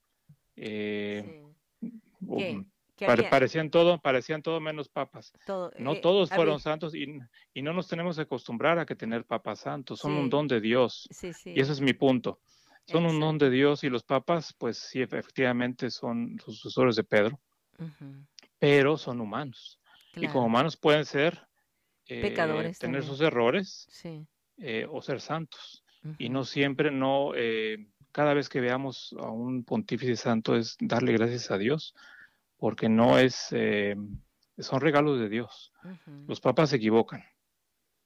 [0.56, 1.44] Eh,
[2.22, 2.66] um,
[2.98, 5.34] parecían todo, parecían todo menos papas.
[5.48, 7.20] no eh, todos fueron santos y,
[7.54, 10.62] y, no nos tenemos que acostumbrar a que tener papas santos, son un don de
[10.62, 11.08] Dios.
[11.46, 12.40] y eso es mi punto.
[12.88, 17.40] Son un don de Dios y los papas, pues sí, efectivamente son sucesores de Pedro
[18.60, 19.80] pero son humanos.
[20.16, 21.48] Y como humanos pueden ser
[22.08, 23.88] eh, pecadores, tener sus errores
[24.58, 25.84] eh, o ser santos.
[26.20, 31.14] Y no siempre, no, eh, cada vez que veamos a un pontífice santo es darle
[31.14, 31.96] gracias a Dios,
[32.58, 33.54] porque no es,
[34.58, 35.74] son regalos de Dios.
[36.28, 37.24] Los papas se equivocan,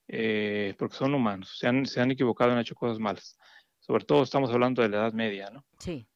[0.07, 3.37] porque son humanos, se han, se han equivocado, han hecho cosas malas.
[3.79, 5.65] Sobre todo estamos hablando de la Edad Media, ¿no?
[5.79, 6.07] Sí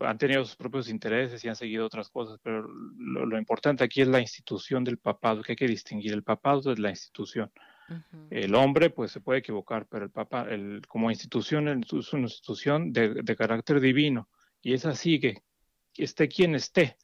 [0.00, 4.08] han tenido sus propios intereses y han seguido otras cosas, pero lo, importante aquí es
[4.08, 7.50] la institución del papado, que hay que distinguir el papado de la institución.
[8.30, 12.92] El hombre, pues, se puede equivocar, pero el papa, el, como institución, es una institución
[12.92, 14.28] de, carácter divino,
[14.60, 15.42] y esa sigue,
[16.04, 16.96] esté quien esté,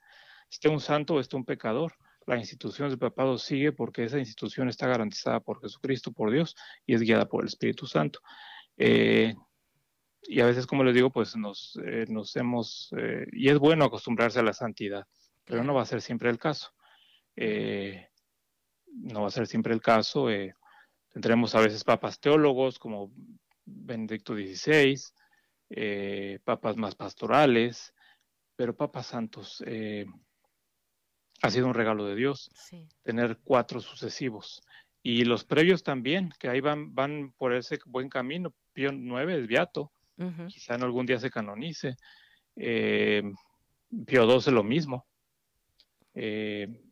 [0.51, 1.95] esté un santo o esté un pecador,
[2.27, 6.57] la institución del papado sigue porque esa institución está garantizada por Jesucristo, por Dios,
[6.87, 8.21] y es guiada por el Espíritu Santo.
[8.77, 9.35] Eh,
[10.23, 13.85] y a veces, como les digo, pues nos, eh, nos hemos, eh, y es bueno
[13.85, 15.07] acostumbrarse a la santidad,
[15.45, 16.73] pero no va a ser siempre el caso.
[18.87, 20.29] No va a ser siempre el caso.
[21.13, 23.13] tendremos a veces papas teólogos como
[23.65, 24.99] Benedicto XVI,
[26.45, 27.93] papas más pastorales,
[28.57, 29.63] pero papas santos.
[31.43, 32.51] ha sido un regalo de Dios
[33.03, 34.63] tener cuatro sucesivos.
[35.03, 38.55] Y los previos también, que ahí van, van por ese buen camino.
[38.73, 39.93] Pío IX es beato,
[40.49, 41.97] quizá en algún día se canonice.
[42.57, 43.23] Eh,
[44.07, 45.07] Pío XII lo mismo.
[46.15, 46.83] Eh,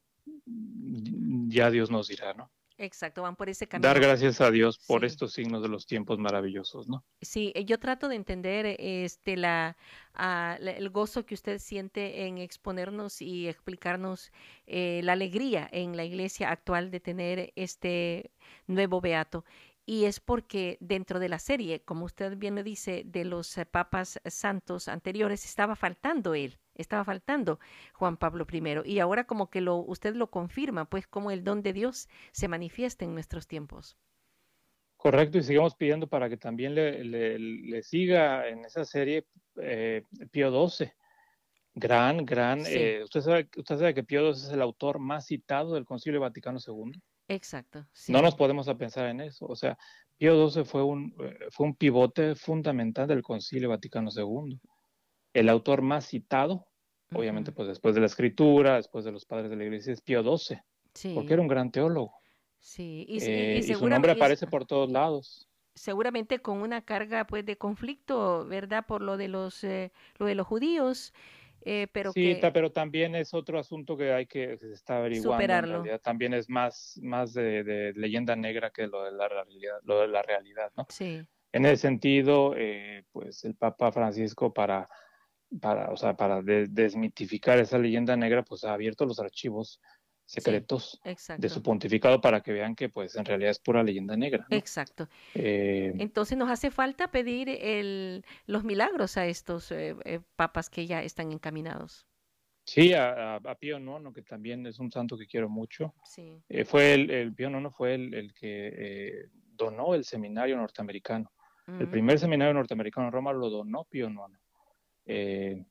[0.44, 2.50] ya Dios nos dirá, ¿no?
[2.82, 3.86] Exacto, van por ese camino.
[3.86, 7.04] Dar gracias a Dios por estos signos de los tiempos maravillosos, ¿no?
[7.20, 9.76] Sí, eh, yo trato de entender este la,
[10.14, 14.32] ah, el gozo que usted siente en exponernos y explicarnos
[14.66, 18.32] eh, la alegría en la iglesia actual de tener este
[18.66, 19.44] nuevo beato
[19.86, 23.66] y es porque dentro de la serie, como usted bien lo dice, de los eh,
[23.66, 27.58] papas santos anteriores, estaba faltando él, estaba faltando
[27.94, 28.80] Juan Pablo I.
[28.84, 32.48] Y ahora como que lo, usted lo confirma, pues como el don de Dios se
[32.48, 33.96] manifiesta en nuestros tiempos.
[34.96, 39.26] Correcto, y sigamos pidiendo para que también le, siga en esa serie
[39.60, 40.92] eh, Pío XII.
[41.74, 42.62] Gran, gran.
[42.66, 46.20] Eh, ¿usted, sabe, ¿Usted sabe que Pío XII es el autor más citado del Concilio
[46.20, 46.92] Vaticano II?
[47.26, 47.86] Exacto.
[48.08, 49.46] No nos podemos a pensar en eso.
[49.46, 49.76] O sea,
[50.18, 54.60] Pío XII fue un, eh, fue un pivote fundamental del Concilio Vaticano II.
[55.32, 56.66] El autor más citado,
[57.14, 60.22] obviamente, pues después de la escritura, después de los padres de la iglesia, es Pío
[60.22, 60.58] XII.
[61.14, 62.14] Porque era un gran teólogo.
[62.58, 67.56] Sí, y, eh, su nombre aparece por todos lados seguramente con una carga pues de
[67.56, 68.84] conflicto, ¿verdad?
[68.86, 71.14] Por lo de los eh, lo de los judíos
[71.64, 75.32] eh, pero sí, pero también es otro asunto que hay que, se está averiguando.
[75.32, 75.84] Superarlo.
[76.00, 80.22] también es más, más de, leyenda negra que lo de la realidad, lo de la
[80.22, 80.86] realidad, ¿no?
[80.88, 81.24] Sí.
[81.52, 84.88] En ese sentido, eh, pues el Papa Francisco para,
[85.60, 89.80] para, o sea, para desmitificar esa leyenda negra, pues ha abierto los archivos
[90.24, 91.00] secretos
[91.36, 94.46] de su pontificado para que vean que pues en realidad es pura leyenda negra.
[94.50, 95.08] Exacto.
[95.34, 100.86] Eh, Entonces nos hace falta pedir el, los milagros a estos eh, eh, papas que
[100.86, 102.06] ya están encaminados.
[102.64, 105.94] Sí, a, a, Pío IX, que también es un santo que quiero mucho.
[106.04, 106.40] Sí.
[106.64, 111.30] fue el, el, Pío IX fue el, el que donó el seminario norteamericano.
[111.66, 114.08] El primer seminario norteamericano en Roma lo donó Pío
[115.06, 115.66] IX.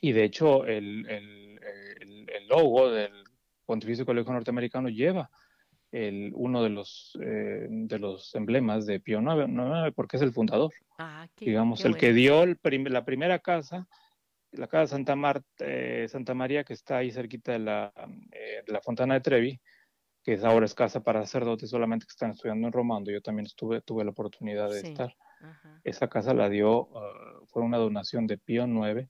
[0.00, 1.60] y de hecho el, el,
[2.28, 3.12] el logo del
[3.66, 5.30] Pontificio Colegio Norteamericano lleva
[5.92, 10.72] el, uno de los, eh, de los emblemas de Pío IX, porque es el fundador.
[10.98, 13.88] Ah, Digamos, el que dio la primera casa,
[14.52, 17.92] la casa Santa, eh, Santa María, que está ahí cerquita de la,
[18.32, 19.60] eh, de la Fontana de Trevi,
[20.28, 23.22] que es ahora es casa para sacerdotes solamente que están estudiando en Roma, donde yo
[23.22, 25.16] también estuve, tuve la oportunidad de estar.
[25.84, 29.08] Esa casa la dio, ah, fue una donación de Pío IX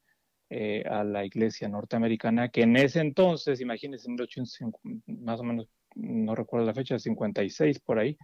[0.49, 5.69] eh, a la iglesia norteamericana, que en ese entonces, imagínense, en 1850, más o menos,
[5.97, 8.17] no recuerdo la fecha, 56 por ahí,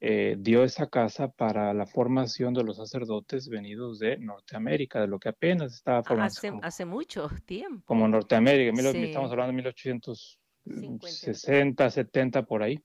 [0.00, 5.20] eh, dio esa casa para la formación de los sacerdotes venidos de Norteamérica, de lo
[5.20, 6.26] que apenas estaba formando.
[6.26, 7.84] Hace, hace mucho tiempo.
[7.84, 10.32] Como Norteamérica, estamos hablando de
[10.66, 12.82] 1860, 70 por ahí.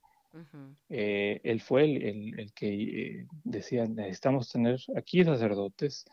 [0.88, 6.06] Eh, él fue el, el, que eh, decía, necesitamos tener aquí sacerdotes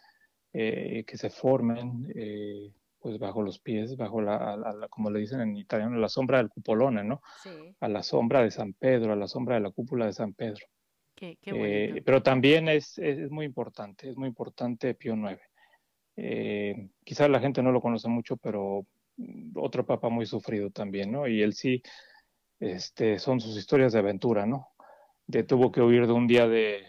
[0.50, 2.08] que se formen
[2.98, 7.04] pues bajo los pies, bajo la, como le dicen en italiano, la sombra del cupolone,
[7.04, 7.22] ¿no?
[7.80, 10.66] A la sombra de San Pedro, a la sombra de la cúpula de San Pedro.
[11.20, 15.40] Eh, pero también es, es, muy importante, es muy importante Pío IX.
[16.16, 18.86] Eh, quizás la gente no lo conoce mucho, pero
[19.54, 21.26] otro papa muy sufrido también, ¿no?
[21.26, 21.82] Y él sí,
[22.60, 24.68] este, son sus historias de aventura, ¿no?
[25.26, 26.84] De tuvo que huir de un día de,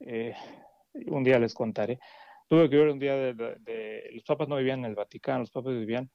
[0.00, 0.34] eh,
[1.06, 1.98] un día les contaré,
[2.48, 5.74] tuvo que huir un día de, los papas no vivían en el Vaticano, los papas
[5.74, 6.10] vivían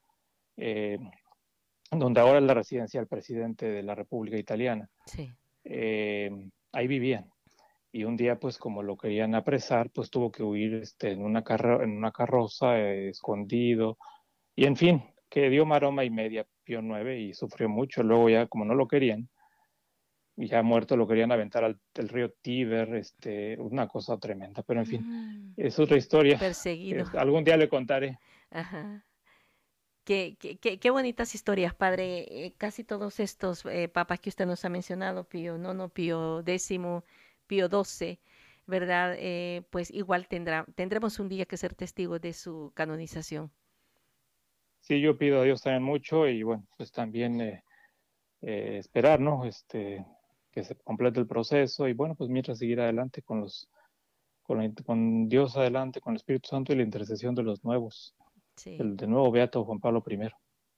[0.58, 0.98] eh,
[1.92, 4.90] donde ahora es la residencia del presidente de la República Italiana.
[5.06, 5.32] Sí.
[5.64, 6.32] Eh,
[6.72, 7.30] ahí vivían.
[7.92, 11.44] Y un día, pues como lo querían apresar, pues tuvo que huir este, en, una
[11.48, 13.98] en una carroza, escondido.
[14.56, 15.04] Y en fin,
[15.34, 18.04] que dio maroma y media Pío nueve y sufrió mucho.
[18.04, 19.30] Luego ya, como no lo querían,
[20.38, 24.62] y ya muerto lo querían aventar al río Tíber, este, una cosa tremenda.
[24.62, 25.54] Pero en fin, mm.
[25.58, 26.38] es otra historia.
[26.38, 27.08] Perseguido.
[27.18, 28.20] algún día le contaré.
[28.52, 29.04] Ajá.
[30.04, 32.28] Qué, qué, qué, bonitas historias, padre.
[32.30, 37.06] Eh, casi todos estos eh, papas que usted nos ha mencionado, Pío no Pío décimo,
[37.48, 38.20] Pío doce,
[38.68, 39.16] ¿verdad?
[39.18, 43.52] Eh, pues igual tendrá, tendremos un día que ser testigos de su canonización.
[44.84, 47.62] Sí, yo pido a Dios también mucho y bueno, pues también
[48.42, 49.46] esperar, ¿no?
[49.46, 50.06] Este,
[50.52, 53.70] que se complete el proceso y bueno, pues mientras seguir adelante con los,
[54.44, 58.14] con, con Dios adelante, con el Espíritu Santo y la intercesión de los nuevos.
[58.66, 60.30] El de nuevo Beato Juan Pablo I.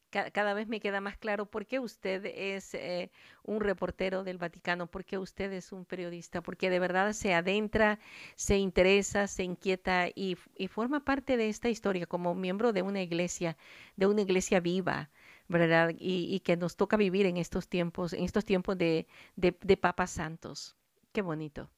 [0.09, 3.11] Cada, vez me queda más claro por qué usted es eh,
[3.43, 7.99] un reportero del Vaticano, por qué usted es un periodista, porque de verdad se adentra,
[8.35, 10.37] se interesa, se inquieta y,
[10.69, 13.57] forma parte de esta historia como miembro de una iglesia,
[13.97, 15.09] de una iglesia viva,
[15.47, 15.93] ¿verdad?
[15.97, 20.77] Y, que nos toca vivir en estos tiempos, en estos tiempos de, de papas santos.
[21.11, 21.69] Qué bonito.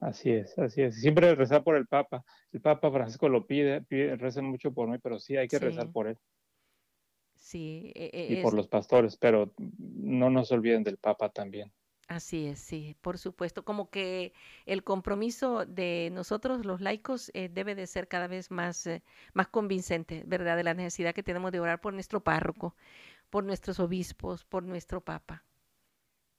[0.00, 0.98] Así es, así es.
[0.98, 2.24] Siempre rezar por el Papa.
[2.52, 5.92] El Papa Francisco lo pide, pide recen mucho por mí, pero sí hay que rezar
[5.92, 6.16] por él.
[7.50, 7.90] Sí.
[7.96, 11.72] E, e, y por los pastores, pero no nos olviden del Papa también.
[12.06, 13.64] Así es, sí, por supuesto.
[13.64, 14.32] Como que
[14.66, 19.02] el compromiso de nosotros, los laicos, eh, debe de ser cada vez más, eh,
[19.32, 20.56] más convincente, ¿verdad?
[20.56, 22.76] De la necesidad que tenemos de orar por nuestro párroco,
[23.30, 25.44] por nuestros obispos, por nuestro Papa.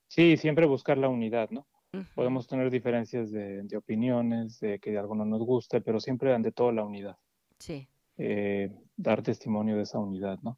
[0.08, 1.68] Sí, siempre buscar la unidad, ¿no?
[2.16, 6.72] Podemos tener diferencias de, opiniones, de que algo no nos guste, pero siempre ante todo
[6.72, 7.18] la unidad.
[7.60, 7.90] Sí.
[8.18, 10.58] Eh, dar testimonio de esa unidad, ¿no?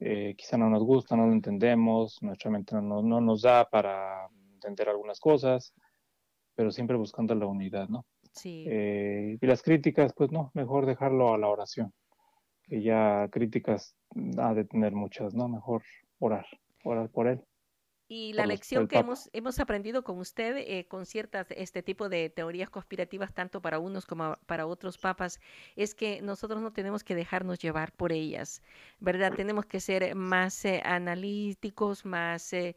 [0.00, 4.28] Eh, quizá no nos gusta, no lo entendemos, nuestra mente no, no, nos da para
[4.54, 5.74] entender algunas cosas,
[6.54, 8.06] pero siempre buscando la unidad, ¿no?
[8.32, 8.64] Sí.
[8.66, 11.92] Eh, y las críticas, pues no, mejor dejarlo a la oración,
[12.62, 13.94] que ya críticas
[14.38, 15.48] ha de tener muchas, ¿no?
[15.48, 15.82] Mejor
[16.18, 16.46] orar,
[16.82, 17.44] orar por él.
[18.12, 22.28] Y la lección que hemos, hemos aprendido con usted, eh, con ciertas, este tipo de
[22.28, 25.38] teorías conspirativas, tanto para unos como para otros papas,
[25.76, 28.62] es que nosotros no tenemos que dejarnos llevar por ellas,
[28.98, 29.32] ¿verdad?
[29.36, 32.74] Tenemos que ser más eh, analíticos, más eh,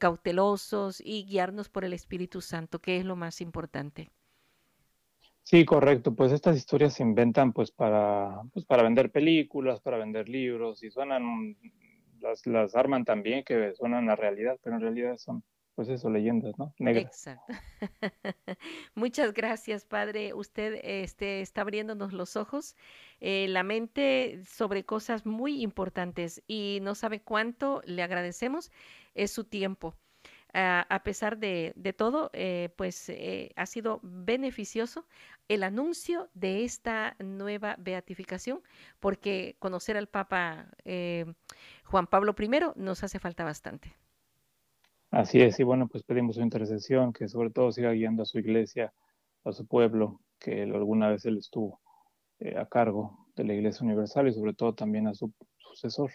[0.00, 4.10] cautelosos y guiarnos por el Espíritu Santo, que es lo más importante.
[5.44, 6.12] Sí, correcto.
[6.12, 10.90] Pues estas historias se inventan pues para, pues para vender películas, para vender libros y
[10.90, 11.56] suenan
[12.22, 15.42] las, las arman también que suenan a realidad, pero en realidad son,
[15.74, 16.74] pues eso, leyendas, ¿no?
[16.78, 17.52] Exacto.
[18.94, 20.32] Muchas gracias, Padre.
[20.34, 22.76] Usted este, está abriéndonos los ojos,
[23.20, 28.70] eh, la mente sobre cosas muy importantes y no sabe cuánto le agradecemos
[29.14, 29.94] es su tiempo.
[30.54, 35.06] Ah, a pesar de, de todo, eh, pues eh, ha sido beneficioso
[35.48, 38.62] el anuncio de esta nueva beatificación,
[39.00, 41.24] porque conocer al Papa eh,
[41.92, 43.94] Juan Pablo I nos hace falta bastante.
[45.10, 48.38] Así es, y bueno, pues pedimos su intercesión, que sobre todo siga guiando a su
[48.38, 48.94] iglesia,
[49.44, 51.82] a su pueblo, que alguna vez él estuvo
[52.56, 56.10] a cargo de la Iglesia Universal y sobre todo también a su sucesor,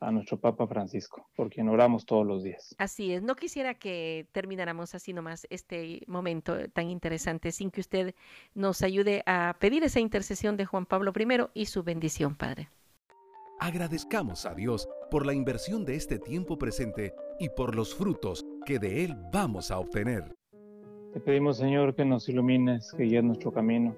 [0.00, 2.74] a nuestro Papa Francisco, por quien oramos todos los días.
[2.76, 8.14] Así es, no quisiera que termináramos así nomás este momento tan interesante sin que usted
[8.54, 12.68] nos ayude a pedir esa intercesión de Juan Pablo I y su bendición, Padre.
[13.58, 18.78] Agradezcamos a Dios por la inversión de este tiempo presente y por los frutos que
[18.78, 20.34] de él vamos a obtener.
[21.12, 23.96] Te pedimos, Señor, que nos ilumines, que guíes nuestro camino,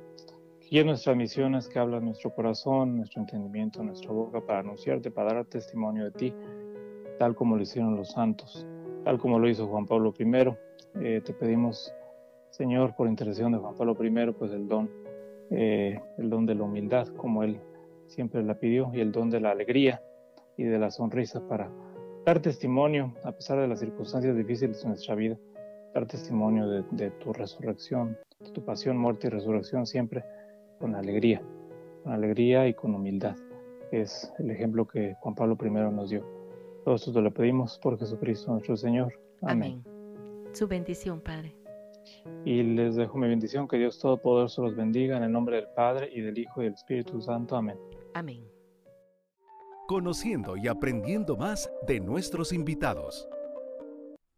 [0.61, 5.35] que guíes nuestras misiones, que habla nuestro corazón, nuestro entendimiento, nuestra boca para anunciarte, para
[5.35, 6.35] dar testimonio de ti,
[7.19, 8.67] tal como lo hicieron los santos,
[9.05, 10.25] tal como lo hizo Juan Pablo I.
[11.01, 11.93] Eh, te pedimos,
[12.51, 14.91] Señor, por intercesión de Juan Pablo I, pues el don,
[15.51, 17.59] eh, el don de la humildad, como él
[18.07, 20.03] siempre la pidió, y el don de la alegría
[20.59, 21.71] y de la sonrisa para
[22.27, 25.39] dar testimonio, a pesar de las circunstancias difíciles de nuestra vida,
[25.95, 30.23] dar testimonio de, tu resurrección, de tu pasión, muerte y resurrección, siempre
[30.79, 31.41] con alegría,
[32.03, 33.37] con alegría y con humildad.
[33.93, 36.27] Es el ejemplo que Juan Pablo I nos dio.
[36.85, 39.19] Todo esto te lo pedimos por Jesucristo nuestro Señor.
[39.43, 39.83] Amén.
[40.53, 41.55] Su bendición, Padre.
[42.45, 46.11] Y les dejo mi bendición, que Dios Todopoderoso los bendiga en el nombre del Padre
[46.13, 47.57] y del Hijo y del Espíritu Santo.
[47.57, 47.79] Amén.
[48.15, 48.58] Amén
[49.89, 53.27] conociendo y aprendiendo más de nuestros invitados.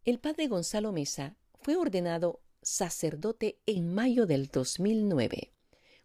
[0.05, 5.51] El padre Gonzalo Mesa fue ordenado sacerdote en mayo del 2009,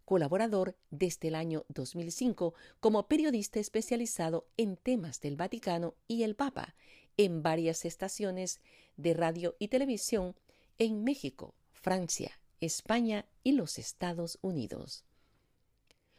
[0.04, 6.74] colaborador desde el año 2005 como periodista especializado en temas del Vaticano y el Papa
[7.16, 8.62] en varias estaciones
[8.98, 10.36] de radio y televisión
[10.80, 12.32] en México, Francia,
[12.62, 15.06] España y los Estados Unidos.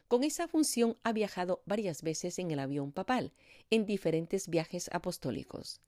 [0.09, 3.33] Con esa función ha viajado varias veces en el avión papal,
[3.71, 5.81] en diferentes viajes apostólicos.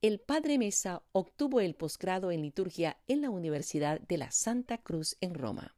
[0.00, 5.16] El padre Mesa obtuvo el posgrado en liturgia en la Universidad de la Santa Cruz
[5.20, 5.76] en Roma.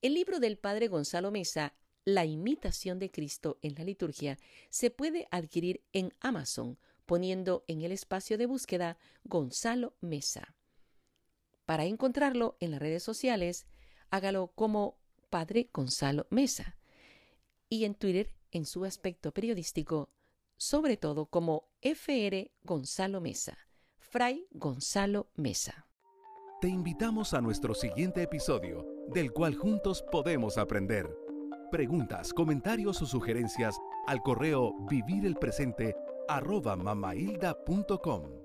[0.00, 1.74] El libro del padre Gonzalo Mesa,
[2.04, 4.38] La imitación de Cristo en la liturgia,
[4.70, 10.54] se puede adquirir en Amazon poniendo en el espacio de búsqueda Gonzalo Mesa.
[11.64, 13.66] Para encontrarlo en las redes sociales,
[14.10, 14.98] hágalo como
[15.34, 16.76] Padre Gonzalo Mesa,
[17.68, 20.12] y en Twitter en su aspecto periodístico,
[20.56, 23.58] sobre todo como FR Gonzalo Mesa,
[23.96, 25.88] Fray Gonzalo Mesa.
[26.60, 31.12] Te invitamos a nuestro siguiente episodio, del cual juntos podemos aprender.
[31.68, 35.96] Preguntas, comentarios o sugerencias al correo vivirelpresente
[36.28, 38.43] arroba mamailda.com.